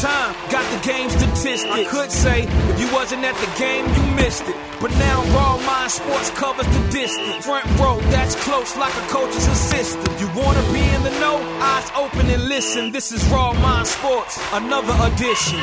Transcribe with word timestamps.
time, 0.00 0.32
got 0.48 0.64
the 0.70 0.86
game 0.86 1.10
statistics. 1.10 1.64
I 1.64 1.84
could 1.84 2.12
say 2.12 2.42
if 2.44 2.80
you 2.80 2.92
wasn't 2.92 3.24
at 3.24 3.34
the 3.34 3.50
game, 3.58 3.84
you 3.94 4.14
missed 4.14 4.46
it. 4.46 4.54
But 4.80 4.92
now 4.92 5.24
Raw 5.34 5.58
Mind 5.66 5.90
Sports 5.90 6.30
covers 6.30 6.66
the 6.66 6.88
distance. 6.90 7.44
Front 7.44 7.66
row, 7.80 7.98
that's 8.10 8.36
close 8.44 8.76
like 8.76 8.94
a 8.94 9.06
coach's 9.08 9.46
assistant. 9.48 10.08
You 10.20 10.28
wanna 10.36 10.62
be 10.72 10.82
in 10.94 11.02
the 11.02 11.10
know? 11.18 11.38
Eyes 11.60 11.90
open 11.96 12.30
and 12.30 12.48
listen. 12.48 12.92
This 12.92 13.10
is 13.10 13.24
Raw 13.26 13.52
Mind 13.54 13.88
Sports, 13.88 14.38
another 14.52 14.94
edition. 15.12 15.58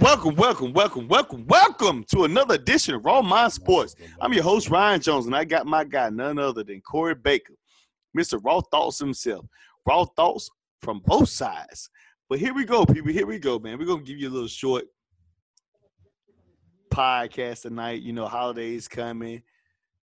Welcome, 0.00 0.36
welcome, 0.36 0.72
welcome, 0.72 1.06
welcome, 1.06 1.44
welcome 1.46 2.04
to 2.12 2.24
another 2.24 2.54
edition 2.54 2.94
of 2.94 3.04
Raw 3.04 3.22
Mind 3.22 3.52
Sports. 3.52 3.94
I'm 4.20 4.32
your 4.32 4.44
host, 4.44 4.70
Ryan 4.70 5.00
Jones, 5.00 5.26
and 5.26 5.36
I 5.36 5.44
got 5.44 5.66
my 5.66 5.84
guy, 5.84 6.08
none 6.10 6.38
other 6.38 6.64
than 6.64 6.80
Corey 6.80 7.14
Baker, 7.14 7.54
Mr. 8.18 8.40
Raw 8.42 8.60
Thoughts 8.60 8.98
himself. 8.98 9.46
Raw 9.86 10.04
Thoughts 10.04 10.50
from 10.82 11.00
both 11.04 11.28
sides. 11.28 11.88
But 12.28 12.40
here 12.40 12.52
we 12.52 12.64
go, 12.64 12.84
people. 12.84 13.12
Here 13.12 13.26
we 13.26 13.38
go, 13.38 13.58
man. 13.58 13.78
We're 13.78 13.86
going 13.86 14.04
to 14.04 14.04
give 14.04 14.18
you 14.18 14.28
a 14.28 14.30
little 14.30 14.48
short 14.48 14.84
podcast 16.90 17.62
tonight. 17.62 18.02
You 18.02 18.12
know, 18.12 18.26
holidays 18.26 18.88
coming. 18.88 19.42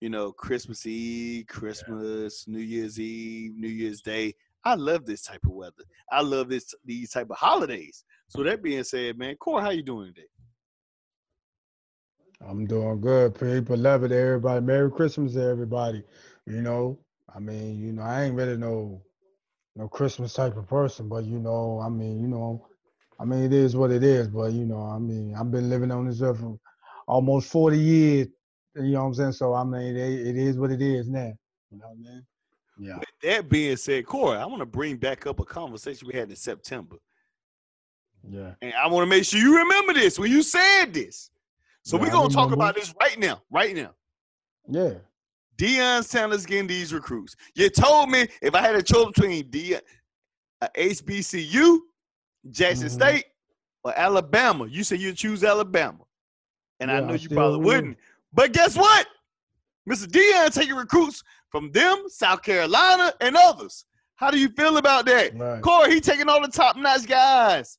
You 0.02 0.10
know, 0.10 0.32
Christmas 0.32 0.86
Eve, 0.86 1.46
Christmas, 1.48 2.48
New 2.48 2.60
Year's 2.60 3.00
Eve, 3.00 3.54
New 3.56 3.68
Year's 3.68 4.02
Day. 4.02 4.34
I 4.64 4.76
love 4.76 5.06
this 5.06 5.22
type 5.22 5.42
of 5.46 5.52
weather. 5.52 5.84
I 6.12 6.22
love 6.22 6.50
this 6.50 6.74
these 6.84 7.12
type 7.12 7.30
of 7.30 7.38
holidays. 7.38 8.04
So 8.28 8.44
that 8.44 8.64
being 8.64 8.84
said, 8.84 9.18
man, 9.18 9.36
Core, 9.36 9.62
how 9.62 9.70
you 9.70 9.84
doing 9.84 10.14
today? 10.14 10.28
I'm 12.42 12.66
doing 12.66 13.02
good. 13.02 13.36
People 13.36 13.78
love 13.78 14.04
it, 14.04 14.12
everybody. 14.12 14.66
Merry 14.66 14.90
Christmas, 14.90 15.36
everybody. 15.36 16.04
You 16.46 16.62
know, 16.62 16.98
I 17.36 17.40
mean, 17.40 17.80
you 17.80 17.94
know, 17.94 18.04
I 18.04 18.24
ain't 18.24 18.36
really 18.36 18.58
no 18.58 19.02
no 19.76 19.88
Christmas 19.88 20.34
type 20.34 20.58
of 20.58 20.68
person, 20.68 21.08
but 21.08 21.26
you 21.26 21.40
know, 21.40 21.82
I 21.84 21.90
mean, 21.90 22.20
you 22.20 22.28
know, 22.28 22.68
I 23.20 23.26
mean, 23.26 23.44
it 23.44 23.54
is 23.54 23.76
what 23.76 23.92
it 23.92 24.04
is. 24.04 24.28
But 24.28 24.52
you 24.54 24.66
know, 24.66 24.82
I 24.82 25.00
mean, 25.00 25.36
I've 25.36 25.52
been 25.52 25.70
living 25.70 25.92
on 25.92 26.08
this 26.08 26.22
earth 26.22 26.40
for 26.40 26.60
almost 27.08 27.52
40 27.52 27.78
years. 27.78 28.28
You 28.76 28.84
know 28.84 29.02
what 29.02 29.08
I'm 29.08 29.14
saying? 29.14 29.32
So 29.34 29.54
I 29.54 29.64
mean, 29.64 29.96
it, 29.96 30.28
it 30.28 30.38
is 30.38 30.58
what 30.58 30.72
it 30.72 30.82
is 30.82 31.08
now. 31.10 31.34
You 31.72 31.80
know 31.80 31.88
what 31.88 32.10
I 32.10 32.14
mean? 32.14 32.26
Yeah. 32.80 32.98
With 32.98 33.10
that 33.24 33.50
being 33.50 33.76
said, 33.76 34.06
Corey, 34.06 34.38
I 34.38 34.46
want 34.46 34.60
to 34.60 34.66
bring 34.66 34.96
back 34.96 35.28
up 35.28 35.40
a 35.40 35.46
conversation 35.46 36.08
we 36.08 36.18
had 36.18 36.30
in 36.30 36.36
September. 36.36 36.96
Yeah. 38.28 38.54
And 38.62 38.74
I 38.74 38.88
want 38.88 39.04
to 39.04 39.10
make 39.10 39.26
sure 39.26 39.40
you 39.40 39.58
remember 39.58 39.94
this 39.94 40.18
when 40.18 40.32
you 40.32 40.44
said 40.44 40.94
this. 40.94 41.30
So 41.84 41.98
yeah, 41.98 42.04
we're 42.04 42.12
gonna 42.12 42.30
talk 42.30 42.52
about 42.52 42.76
this 42.76 42.94
right 43.00 43.18
now, 43.18 43.42
right 43.50 43.76
now. 43.76 43.92
Yeah. 44.70 44.96
Deion 45.60 46.06
Sanders 46.06 46.46
getting 46.46 46.68
these 46.68 46.94
recruits. 46.94 47.36
You 47.54 47.70
told 47.70 48.10
me 48.10 48.28
if 48.42 48.56
I 48.56 48.62
had 48.62 48.76
a 48.76 48.82
choice 48.82 49.08
between 49.08 49.44
Deion, 49.50 49.82
uh, 50.62 50.68
HBCU, 50.78 51.80
Jackson 52.50 52.88
mm-hmm. 52.88 52.96
State, 52.96 53.26
or 53.84 53.94
Alabama, 53.98 54.68
you 54.68 54.84
said 54.84 55.02
you'd 55.02 55.18
choose 55.18 55.44
Alabama. 55.44 56.00
And 56.80 56.90
yeah, 56.90 56.98
I 56.98 57.00
know 57.02 57.14
you 57.14 57.30
probably 57.30 57.60
wouldn't. 57.60 57.98
But 58.32 58.54
guess 58.54 58.78
what? 58.78 59.08
Mr. 59.90 60.06
Deion 60.06 60.54
taking 60.54 60.76
recruits 60.76 61.24
from 61.50 61.72
them, 61.72 62.06
South 62.08 62.42
Carolina, 62.42 63.14
and 63.20 63.36
others. 63.36 63.86
How 64.16 64.32
do 64.32 64.40
you 64.40 64.50
feel 64.50 64.78
about 64.78 65.06
that? 65.08 65.38
Right. 65.38 65.62
Corey, 65.62 65.96
he 65.96 66.00
taking 66.00 66.30
all 66.30 66.42
the 66.42 66.48
top 66.48 66.78
notch 66.78 67.06
guys 67.06 67.78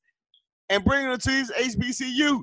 and 0.69 0.85
bringing 0.85 1.11
them 1.11 1.19
to 1.19 1.31
his 1.31 1.51
HBCU. 1.53 2.43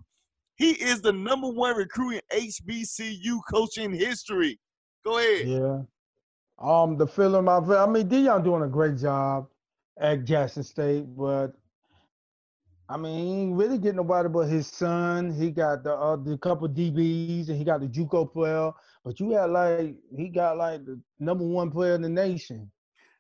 He 0.56 0.72
is 0.72 1.02
the 1.02 1.14
number 1.14 1.50
one 1.50 1.76
recruiting 1.76 2.22
HBCU 2.34 3.40
coach 3.52 3.78
in 3.78 3.94
history. 3.94 4.60
Go 5.08 5.20
ahead. 5.20 5.48
Yeah. 5.48 5.80
Um, 6.60 6.98
the 6.98 7.08
feeling 7.08 7.48
I 7.48 7.60
I 7.60 7.88
mean, 7.88 8.10
Deion 8.10 8.44
doing 8.44 8.64
a 8.64 8.68
great 8.68 8.98
job 8.98 9.48
at 9.98 10.26
Jackson 10.26 10.64
State, 10.64 11.06
but 11.16 11.54
I 12.90 12.98
mean, 12.98 13.16
he 13.16 13.42
ain't 13.42 13.56
really 13.56 13.78
getting 13.78 13.96
nobody 13.96 14.28
but 14.28 14.48
his 14.48 14.68
son. 14.68 15.32
He 15.32 15.52
got 15.52 15.86
the 15.86 15.94
uh, 15.94 16.18
the 16.18 16.38
couple 16.38 16.68
DBs, 16.68 17.48
and 17.48 17.58
he 17.58 17.64
got 17.64 17.80
the 17.80 17.88
JUCO 17.88 18.34
player. 18.34 18.72
But 19.06 19.18
you 19.22 19.30
got 19.30 19.50
like 19.50 19.96
he 20.14 20.28
got 20.28 20.58
like 20.58 20.84
the 20.84 21.00
number 21.20 21.46
one 21.46 21.72
player 21.72 21.96
in 21.96 22.02
the 22.02 22.10
nation. 22.10 22.70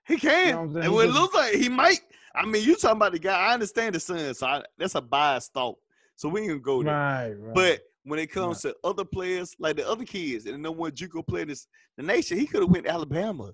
He 0.05 0.17
can. 0.17 0.47
You 0.47 0.53
know 0.53 0.81
and 0.81 0.85
it 0.85 1.11
looks 1.11 1.35
like 1.35 1.53
he 1.53 1.69
might. 1.69 2.01
I 2.35 2.45
mean, 2.45 2.63
you 2.63 2.75
talking 2.75 2.97
about 2.97 3.13
the 3.13 3.19
guy. 3.19 3.37
I 3.37 3.53
understand 3.53 3.95
the 3.95 4.01
son, 4.01 4.33
so 4.33 4.45
I, 4.45 4.63
that's 4.77 4.95
a 4.95 5.01
biased 5.01 5.53
thought. 5.53 5.77
So 6.15 6.27
we 6.27 6.47
can 6.47 6.59
go 6.59 6.83
there. 6.83 6.93
Right, 6.93 7.33
right. 7.33 7.55
But 7.55 7.86
when 8.07 8.19
it 8.19 8.31
comes 8.31 8.63
right. 8.63 8.71
to 8.71 8.87
other 8.87 9.03
players, 9.03 9.53
like 9.59 9.75
the 9.75 9.87
other 9.87 10.05
kids, 10.05 10.45
and 10.45 10.55
the 10.55 10.57
number 10.57 10.79
one 10.79 10.91
JUCO 10.91 11.27
player 11.27 11.45
this 11.45 11.67
the 11.97 12.03
nation, 12.03 12.39
he 12.39 12.47
could 12.47 12.61
have 12.61 12.71
went 12.71 12.85
to 12.85 12.91
Alabama. 12.91 13.51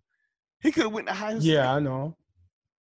He 0.62 0.72
could 0.72 0.84
have 0.84 0.94
went 0.94 1.08
to 1.08 1.14
Ohio 1.14 1.40
State. 1.40 1.50
Yeah, 1.50 1.74
I 1.74 1.80
know. 1.80 2.16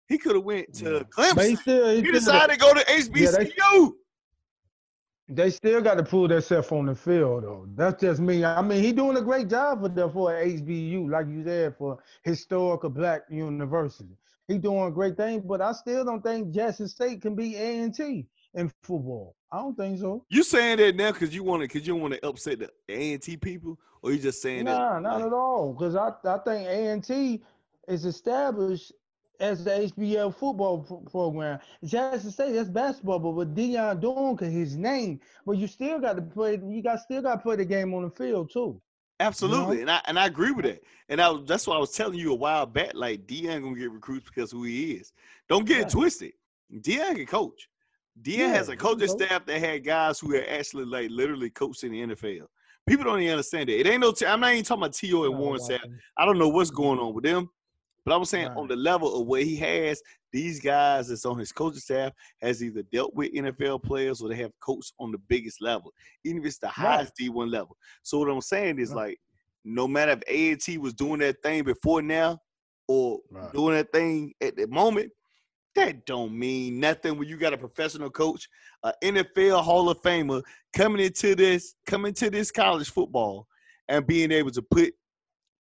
He 0.08 0.18
could 0.18 0.36
have 0.36 0.44
went 0.44 0.74
to 0.76 0.94
yeah. 0.94 1.00
Clemson. 1.04 1.36
But 1.36 1.50
he, 1.50 1.56
still, 1.56 1.90
he, 1.90 2.02
he 2.02 2.12
decided 2.12 2.54
to 2.54 2.60
go 2.60 2.74
to 2.74 2.82
HBCU. 2.82 3.52
Yeah, 3.58 3.90
they, 5.30 5.44
they, 5.44 5.50
still 5.50 5.82
got 5.82 5.96
to 5.96 6.04
prove 6.04 6.30
themselves 6.30 6.72
on 6.74 6.88
the 6.88 6.96
field, 6.96 7.44
though. 7.44 7.66
That's 7.76 8.02
just 8.02 8.20
me. 8.20 8.44
I 8.44 8.62
mean, 8.62 8.84
he 8.84 8.92
doing 8.92 9.16
a 9.16 9.22
great 9.22 9.48
job 9.48 9.82
for 9.82 9.88
the 9.88 10.10
for 10.10 10.32
HBU, 10.32 11.10
like 11.10 11.28
you 11.28 11.44
said, 11.46 11.76
for 11.78 12.00
historical 12.24 12.90
black 12.90 13.22
university. 13.30 14.18
He 14.50 14.58
doing 14.58 14.88
a 14.88 14.92
great 14.92 15.16
thing, 15.16 15.42
but 15.46 15.62
I 15.62 15.72
still 15.72 16.04
don't 16.04 16.22
think 16.22 16.54
Jackson 16.54 16.90
State 16.90 17.22
can 17.22 17.34
be 17.34 17.56
A 17.56 17.80
and 17.80 17.96
T 17.96 18.28
in 18.54 18.72
football. 18.82 19.36
I 19.52 19.58
don't 19.58 19.76
think 19.76 20.00
so. 20.00 20.26
You 20.30 20.44
saying 20.44 20.78
that 20.78 20.96
now 20.96 21.12
because 21.12 21.36
you 21.36 21.44
want 21.44 21.62
to 21.62 21.68
because 21.68 21.86
you 21.86 21.96
want 21.96 22.14
to 22.14 22.26
upset 22.26 22.60
the 22.60 22.70
A 22.90 23.14
and 23.14 23.22
T 23.22 23.38
people, 23.38 23.78
or 24.02 24.12
you 24.12 24.20
just 24.20 24.42
saying 24.42 24.66
nah, 24.66 24.96
that? 24.96 25.02
Nah, 25.02 25.18
not 25.18 25.28
at 25.28 25.34
all. 25.34 25.74
Because 25.74 25.96
I 25.96 26.10
I 26.24 26.38
think 26.40 26.68
A 26.68 26.88
and 26.88 27.04
T 27.04 27.44
is 27.88 28.06
established 28.06 28.94
as 29.42 29.64
the 29.64 29.72
HBL 29.72 30.34
football 30.36 30.80
pro- 30.84 30.98
program. 30.98 31.60
to 31.82 32.32
say, 32.32 32.52
that's 32.52 32.70
basketball, 32.70 33.20
but 33.20 33.32
with 33.32 33.56
Deion 33.56 34.00
doing 34.00 34.38
cause 34.38 34.52
his 34.52 34.78
name, 34.78 35.20
but 35.46 35.58
you 35.58 35.68
still 35.68 36.00
got 36.00 36.16
to 36.16 36.22
play. 36.22 36.60
You 36.64 36.82
got 36.82 37.00
still 37.02 37.22
got 37.22 37.36
to 37.36 37.42
play 37.42 37.56
the 37.56 37.66
game 37.66 37.94
on 37.94 38.04
the 38.04 38.10
field 38.12 38.52
too. 38.54 38.80
Absolutely, 39.20 39.80
you 39.80 39.86
know? 39.86 39.92
and 39.92 39.92
I 39.92 40.02
and 40.06 40.20
I 40.20 40.28
agree 40.28 40.52
with 40.52 40.66
that. 40.66 40.82
And 41.10 41.20
I 41.20 41.36
that's 41.46 41.68
what 41.68 41.76
I 41.76 41.80
was 41.80 41.92
telling 41.92 42.18
you 42.18 42.32
a 42.32 42.36
while 42.36 42.66
back. 42.66 42.92
Like 42.94 43.28
Deion 43.28 43.64
gonna 43.64 43.76
get 43.76 43.92
recruits 43.92 44.30
because 44.30 44.52
who 44.52 44.64
he 44.64 44.94
is. 44.94 45.12
Don't 45.50 45.66
get 45.66 45.82
it 45.82 45.90
twisted. 45.90 46.34
Deion 46.74 47.16
can 47.16 47.26
coach. 47.26 47.68
Deion 48.22 48.38
yeah, 48.38 48.48
has 48.48 48.70
a 48.70 48.76
coaching 48.76 49.08
staff 49.08 49.46
that 49.46 49.60
had 49.60 49.84
guys 49.84 50.20
who 50.20 50.36
are 50.36 50.46
actually 50.50 50.86
like 50.86 51.10
literally 51.10 51.50
coached 51.50 51.84
in 51.84 51.92
the 51.92 52.16
NFL. 52.16 52.46
People 52.88 53.06
don't 53.06 53.22
even 53.22 53.34
understand 53.34 53.70
it. 53.70 53.80
It 53.80 53.88
ain't 53.88 54.02
no. 54.02 54.14
i 54.28 54.34
am 54.34 54.40
not 54.40 54.54
even 54.54 54.66
talking 54.66 54.84
about 54.84 54.94
T.O. 54.94 55.24
and 55.26 55.38
Warren 55.38 55.62
Sapp. 55.62 55.80
I 56.18 56.26
don't 56.26 56.40
know 56.40 56.50
what's 56.50 56.72
going 56.72 57.00
on 57.00 57.14
with 57.14 57.24
them. 57.24 57.50
But 58.04 58.14
I 58.14 58.18
was 58.18 58.30
saying 58.30 58.48
right. 58.48 58.58
on 58.58 58.68
the 58.68 58.76
level 58.76 59.22
of 59.22 59.28
what 59.28 59.44
he 59.44 59.56
has 59.58 60.02
these 60.32 60.60
guys 60.60 61.10
that's 61.10 61.26
on 61.26 61.38
his 61.38 61.52
coaching 61.52 61.80
staff 61.80 62.14
has 62.42 62.64
either 62.64 62.84
dealt 62.92 63.14
with 63.14 63.34
NFL 63.34 63.84
players 63.84 64.22
or 64.22 64.30
they 64.30 64.36
have 64.36 64.52
coached 64.60 64.94
on 65.00 65.12
the 65.12 65.18
biggest 65.28 65.62
level, 65.62 65.94
even 66.24 66.42
if 66.42 66.48
it's 66.48 66.58
the 66.58 66.68
highest 66.68 67.14
right. 67.20 67.30
D1 67.30 67.52
level. 67.52 67.78
So 68.02 68.18
what 68.20 68.30
I'm 68.30 68.42
saying 68.42 68.80
is 68.80 68.90
right. 68.90 69.10
like, 69.10 69.20
no 69.64 69.88
matter 69.88 70.14
if 70.14 70.24
A&T 70.28 70.78
was 70.80 70.94
doing 70.94 71.20
that 71.20 71.44
thing 71.44 71.64
before 71.64 72.02
now 72.02 72.40
or 72.88 73.20
doing 73.54 73.76
that 73.76 73.92
thing 73.92 74.34
at 74.42 74.56
the 74.56 74.68
moment, 74.68 75.12
that 75.76 76.06
don't 76.06 76.38
mean 76.38 76.80
nothing 76.80 77.18
when 77.18 77.28
you 77.28 77.38
got 77.38 77.54
a 77.54 77.58
professional 77.58 78.10
coach, 78.10 78.48
an 78.84 78.94
NFL 79.02 79.64
Hall 79.64 79.90
of 79.90 80.02
Famer 80.02 80.42
coming 80.74 81.06
into 81.06 81.36
this, 81.36 81.76
coming 81.86 82.14
to 82.16 82.30
this 82.30 82.52
college 82.52 82.90
football 82.90 83.48
and 83.88 84.06
being 84.06 84.32
able 84.32 84.52
to 84.52 84.62
put 84.62 84.94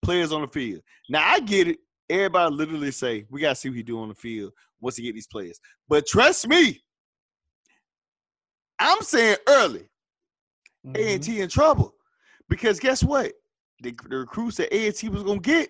players 0.01 0.31
on 0.31 0.41
the 0.41 0.47
field. 0.47 0.81
Now 1.09 1.25
I 1.25 1.39
get 1.39 1.67
it 1.67 1.79
everybody 2.11 2.53
literally 2.53 2.91
say, 2.91 3.25
we 3.29 3.41
got 3.41 3.49
to 3.49 3.55
see 3.55 3.69
what 3.69 3.77
he 3.77 3.83
do 3.83 3.99
on 3.99 4.09
the 4.09 4.15
field 4.15 4.51
once 4.79 4.97
he 4.97 5.03
get 5.03 5.15
these 5.15 5.27
players. 5.27 5.59
But 5.87 6.05
trust 6.05 6.47
me, 6.47 6.81
I'm 8.77 9.01
saying 9.01 9.37
early, 9.47 9.89
mm-hmm. 10.85 10.95
A&T 10.95 11.41
in 11.41 11.49
trouble. 11.49 11.95
Because 12.49 12.79
guess 12.79 13.03
what? 13.03 13.31
The, 13.81 13.95
the 14.09 14.17
recruits 14.17 14.57
that 14.57 14.75
A&T 14.75 15.07
was 15.09 15.23
going 15.23 15.41
to 15.41 15.49
get, 15.49 15.69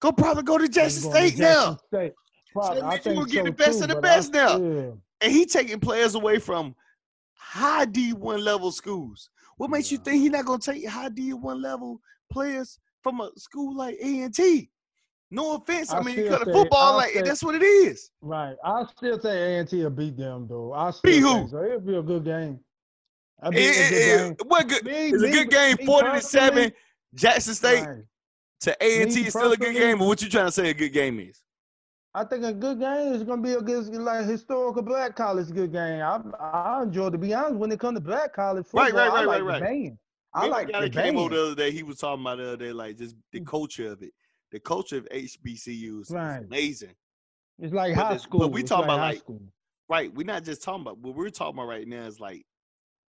go 0.00 0.12
probably 0.12 0.42
go 0.42 0.58
to 0.58 0.68
Jackson 0.68 1.10
State 1.10 1.36
to 1.36 1.42
now. 1.42 1.78
State. 1.86 2.12
Probably, 2.58 2.80
so 2.80 2.86
I 2.86 2.98
think 2.98 3.26
to 3.26 3.32
get 3.32 3.44
the 3.44 3.52
best 3.52 3.78
too, 3.78 3.84
of 3.84 3.88
the 3.90 4.00
best 4.00 4.34
I, 4.34 4.38
now. 4.38 4.56
Yeah. 4.58 4.90
And 5.20 5.32
he 5.32 5.46
taking 5.46 5.80
players 5.80 6.14
away 6.14 6.38
from 6.38 6.74
high 7.34 7.86
D1 7.86 8.42
level 8.42 8.70
schools. 8.70 9.30
What 9.56 9.70
makes 9.70 9.90
yeah. 9.90 9.98
you 9.98 10.04
think 10.04 10.22
he 10.22 10.28
not 10.28 10.44
going 10.44 10.60
to 10.60 10.72
take 10.72 10.86
high 10.86 11.08
D1 11.08 11.62
level 11.62 12.00
players 12.30 12.78
from 13.02 13.20
a 13.20 13.30
school 13.36 13.76
like 13.76 13.96
A&T? 14.00 14.70
No 15.30 15.56
offense. 15.56 15.92
I, 15.92 15.98
I 15.98 16.02
mean, 16.02 16.16
you 16.16 16.28
got 16.30 16.44
the 16.44 16.52
football 16.52 16.96
like 16.96 17.12
say- 17.12 17.22
that's 17.22 17.42
what 17.42 17.54
it 17.54 17.62
is. 17.62 18.10
Right. 18.20 18.56
I 18.64 18.84
still 18.96 19.20
say 19.20 19.56
A 19.56 19.58
and 19.60 19.68
T 19.68 19.82
will 19.82 19.90
beat 19.90 20.16
them 20.16 20.46
though. 20.48 20.72
I 20.72 20.90
still 20.90 21.02
Beat 21.10 21.22
think 21.22 21.42
who? 21.42 21.48
So 21.48 21.62
it'll 21.64 21.80
be 21.80 21.96
a 21.96 22.02
good 22.02 22.24
game. 22.24 22.60
It- 23.42 23.46
a 23.46 23.50
good 23.50 23.58
it- 23.60 24.36
game. 24.38 24.48
what 24.48 24.68
good? 24.68 24.84
Me- 24.84 25.08
It's 25.10 25.22
a 25.22 25.30
good 25.30 25.50
game, 25.50 25.76
me 25.78 25.86
forty 25.86 26.10
to 26.12 26.20
seven. 26.20 26.72
Jackson 27.14 27.54
State 27.54 27.86
Right. 27.86 28.04
to 28.60 28.76
A 28.84 29.02
and 29.02 29.10
T 29.10 29.20
Me 29.20 29.26
is 29.26 29.32
still 29.34 29.52
a 29.52 29.56
good 29.56 29.74
game. 29.74 29.98
But 29.98 30.06
what 30.06 30.22
you 30.22 30.28
trying 30.30 30.46
to 30.46 30.52
say 30.52 30.70
a 30.70 30.74
good 30.74 30.92
game 30.92 31.20
is? 31.20 31.40
I 32.18 32.24
think 32.24 32.44
a 32.44 32.52
good 32.52 32.80
game 32.80 33.12
is 33.12 33.22
gonna 33.22 33.40
be 33.42 33.52
a 33.52 33.60
good 33.60 33.86
like 33.94 34.26
historical 34.26 34.82
black 34.82 35.14
college 35.14 35.50
good 35.52 35.72
game. 35.72 36.02
I 36.02 36.20
I 36.40 36.82
enjoy 36.82 37.10
to 37.10 37.18
be 37.18 37.32
honest 37.32 37.54
when 37.54 37.70
it 37.70 37.78
comes 37.78 37.96
to 37.98 38.00
black 38.00 38.32
college 38.34 38.64
football. 38.66 38.84
Right, 38.84 38.92
right, 38.94 39.10
I 39.10 39.14
right, 39.14 39.26
like 39.26 39.42
right, 39.42 39.60
the 39.60 39.64
right. 39.66 39.84
band. 39.84 39.98
I 40.34 40.46
like 40.46 40.66
the 40.66 40.72
guy 40.72 40.80
the 40.82 40.88
that 40.90 41.02
came 41.04 41.16
over 41.16 41.34
the 41.34 41.42
other 41.42 41.54
day. 41.54 41.70
He 41.70 41.82
was 41.84 41.98
talking 41.98 42.22
about 42.22 42.38
the 42.38 42.48
other 42.48 42.56
day, 42.56 42.72
like 42.72 42.96
just 42.98 43.14
the 43.32 43.40
culture 43.40 43.92
of 43.92 44.02
it. 44.02 44.12
The 44.50 44.58
culture 44.58 44.96
of 44.98 45.06
HBCUs 45.10 46.00
is 46.02 46.10
Right. 46.10 46.38
amazing. 46.44 46.94
It's 47.60 47.72
like 47.72 47.94
But 47.94 48.02
high 48.02 48.12
this- 48.14 48.22
but 48.22 48.28
school. 48.28 48.50
we 48.50 48.62
talking 48.64 48.84
about, 48.86 48.98
high 48.98 49.10
like, 49.10 49.18
school. 49.18 49.40
Right. 49.88 50.12
We're 50.12 50.26
not 50.26 50.42
just 50.44 50.62
talking 50.62 50.82
about 50.82 50.98
what 50.98 51.14
we're 51.14 51.30
talking 51.30 51.54
about 51.58 51.68
right 51.68 51.86
now 51.86 52.02
is 52.06 52.18
like 52.20 52.44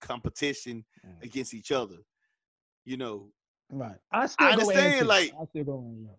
competition 0.01 0.85
Mm. 1.05 1.23
against 1.23 1.53
each 1.53 1.71
other. 1.71 1.97
You 2.85 2.97
know, 2.97 3.31
Right. 3.71 3.97
I 4.11 4.25
still 4.27 4.47
I 4.47 4.51
understand, 4.51 5.07
like- 5.07 5.33
I 5.39 5.45
still 5.45 5.63
go 5.63 5.79
A&T. 5.79 6.09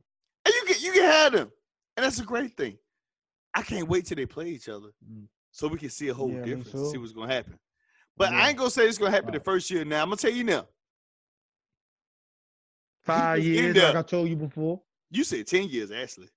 and 0.46 0.54
you 0.54 0.64
can 0.66 0.82
you 0.82 0.92
can 0.92 1.02
have 1.04 1.32
them, 1.32 1.50
and 1.96 2.04
that's 2.04 2.20
a 2.20 2.24
great 2.24 2.56
thing. 2.56 2.78
I 3.54 3.62
can't 3.62 3.88
wait 3.88 4.06
till 4.06 4.16
they 4.16 4.26
play 4.26 4.48
each 4.48 4.68
other 4.68 4.88
Mm. 5.04 5.26
so 5.50 5.68
we 5.68 5.78
can 5.78 5.90
see 5.90 6.08
a 6.08 6.14
whole 6.14 6.30
Yeah, 6.30 6.42
difference 6.44 6.72
and 6.74 6.86
see 6.88 6.98
what's 6.98 7.12
gonna 7.12 7.32
happen. 7.32 7.58
But 8.16 8.32
Yeah. 8.32 8.38
I 8.38 8.48
ain't 8.50 8.58
gonna 8.58 8.70
say 8.70 8.86
it's 8.86 8.98
gonna 8.98 9.10
happen 9.10 9.32
the 9.32 9.40
first 9.40 9.70
year. 9.70 9.84
Now 9.84 10.02
I'm 10.02 10.08
gonna 10.08 10.16
tell 10.16 10.30
you 10.32 10.44
now. 10.44 10.68
Five 13.02 13.38
years, 13.44 13.76
like 13.76 13.96
I 13.96 14.02
told 14.02 14.28
you 14.28 14.36
before. 14.36 14.80
You 15.10 15.24
said 15.24 15.46
ten 15.46 15.68
years, 15.68 15.90
Ashley. 15.90 16.28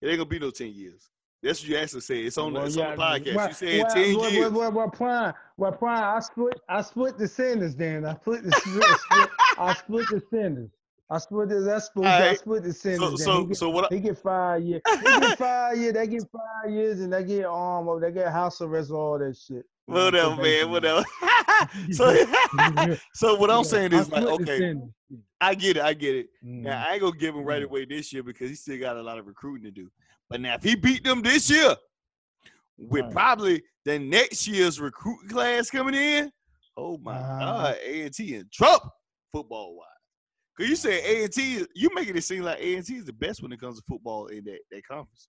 It 0.00 0.08
ain't 0.08 0.18
gonna 0.18 0.28
be 0.28 0.38
no 0.38 0.50
ten 0.50 0.72
years. 0.72 1.08
That's 1.42 1.60
what 1.60 1.68
you 1.70 1.76
actually 1.78 2.02
said. 2.02 2.16
It's 2.18 2.36
on 2.36 2.52
the, 2.52 2.58
Well, 2.58 2.68
it's 2.68 2.76
on 2.76 2.96
the 2.96 3.02
yeah, 3.02 3.18
podcast. 3.18 3.34
well- 3.34 3.48
you 3.48 3.54
said 3.54 3.82
well, 3.82 3.94
ten 3.94 4.16
well, 4.18 4.30
years. 4.30 4.52
Well, 4.52 4.72
well, 4.72 4.90
Prime, 4.90 5.34
well, 5.56 5.72
Prime, 5.72 6.16
I 6.16 6.20
split, 6.20 6.60
I 6.68 6.82
split 6.82 7.16
the 7.18 7.26
sentence. 7.26 7.74
Then 7.74 8.04
I 8.04 8.14
split 8.16 8.44
the, 8.44 8.52
split, 8.52 9.30
I 9.58 9.74
split 9.74 10.06
the 10.10 10.22
sentence. 10.30 10.70
I 11.12 11.18
split 11.18 11.48
the, 11.48 11.60
that's 11.60 11.86
split, 11.86 12.06
I 12.06 12.20
Alright. 12.22 12.38
split 12.38 12.62
the 12.62 12.72
so 12.72 12.78
sentence. 12.78 13.24
so 13.24 13.40
he 13.40 13.46
get, 13.48 13.56
so 13.56 13.70
what? 13.70 13.92
I, 13.92 13.94
he 13.96 14.00
get 14.00 14.18
five 14.18 14.62
years. 14.62 14.80
He 14.86 15.02
get 15.20 15.38
five 15.38 15.76
years. 15.76 15.92
They 15.94 16.06
get 16.06 16.22
five 16.30 16.70
years, 16.72 17.00
and 17.00 17.12
they 17.12 17.24
get 17.24 17.46
um, 17.46 18.00
they 18.00 18.12
get 18.12 18.30
house 18.32 18.60
arrest, 18.60 18.90
all 18.92 19.18
that 19.18 19.36
shit. 19.36 19.64
Whatever, 19.86 20.40
man. 20.40 20.70
Whatever. 20.70 21.04
so 21.90 22.14
so 23.14 23.34
what 23.34 23.50
I'm 23.50 23.64
saying 23.64 23.92
is 23.92 24.08
like, 24.08 24.22
okay. 24.24 24.74
I 25.40 25.54
get 25.56 25.78
it. 25.78 25.82
I 25.82 25.94
get 25.94 26.14
it. 26.14 26.28
Mhm. 26.44 26.62
Now 26.62 26.84
I 26.88 26.92
ain't 26.92 27.00
gonna 27.00 27.16
give 27.16 27.34
him 27.34 27.44
right 27.44 27.62
Mm. 27.62 27.66
away 27.66 27.84
this 27.86 28.12
year 28.12 28.22
because 28.22 28.48
he 28.48 28.54
still 28.54 28.78
got 28.78 28.96
a 28.96 29.02
lot 29.02 29.18
of 29.18 29.26
recruiting 29.26 29.64
to 29.64 29.70
do. 29.72 29.90
But 30.28 30.40
now 30.40 30.54
if 30.54 30.62
he 30.62 30.76
beat 30.76 31.02
them 31.02 31.22
this 31.22 31.50
year, 31.50 31.74
with 32.78 33.02
Right. 33.06 33.12
probably 33.12 33.62
the 33.84 33.98
next 33.98 34.46
year's 34.46 34.78
recruiting 34.80 35.28
class 35.28 35.70
coming 35.70 35.94
in, 35.94 36.30
oh 36.76 36.98
my 36.98 37.16
Uh-huh. 37.18 37.38
God, 37.40 37.76
A 37.84 38.02
and 38.02 38.14
T 38.14 38.36
and 38.36 38.52
Trump 38.52 38.82
football 39.32 39.74
wise. 39.76 39.86
Cause 40.60 40.68
you 40.68 40.76
said 40.76 41.00
A 41.06 41.24
and 41.24 41.32
T, 41.32 41.64
you 41.74 41.88
making 41.94 42.18
it 42.18 42.22
seem 42.22 42.42
like 42.42 42.58
A 42.60 42.74
and 42.76 42.84
T 42.86 42.96
is 42.96 43.06
the 43.06 43.14
best 43.14 43.42
when 43.42 43.50
it 43.50 43.58
comes 43.58 43.78
to 43.78 43.84
football 43.88 44.26
in 44.26 44.44
that, 44.44 44.58
that 44.70 44.86
conference. 44.86 45.28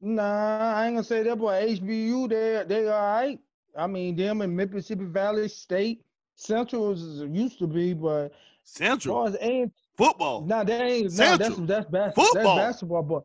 Nah, 0.00 0.74
I 0.74 0.86
ain't 0.86 0.96
gonna 0.96 1.04
say 1.04 1.22
that, 1.22 1.36
but 1.38 1.62
HBU, 1.62 2.28
they 2.28 2.64
they 2.66 2.88
all 2.88 3.00
right. 3.00 3.38
I 3.76 3.86
mean, 3.86 4.16
them 4.16 4.42
in 4.42 4.56
Mississippi 4.56 5.04
Valley 5.04 5.48
State 5.48 6.04
Central 6.34 6.90
is, 6.90 7.20
used 7.30 7.60
to 7.60 7.68
be, 7.68 7.94
but 7.94 8.24
as 8.24 8.30
Central 8.64 9.14
far 9.14 9.28
as 9.28 9.36
A 9.40 9.70
football. 9.96 10.44
No, 10.44 10.64
they 10.64 10.82
ain't. 10.82 11.12
No, 11.12 11.36
that's 11.36 11.44
Central. 11.54 11.66
that's 11.66 11.86
bas- 11.88 12.14
Football. 12.16 12.56
That's 12.56 12.66
basketball, 12.72 13.02
but 13.04 13.22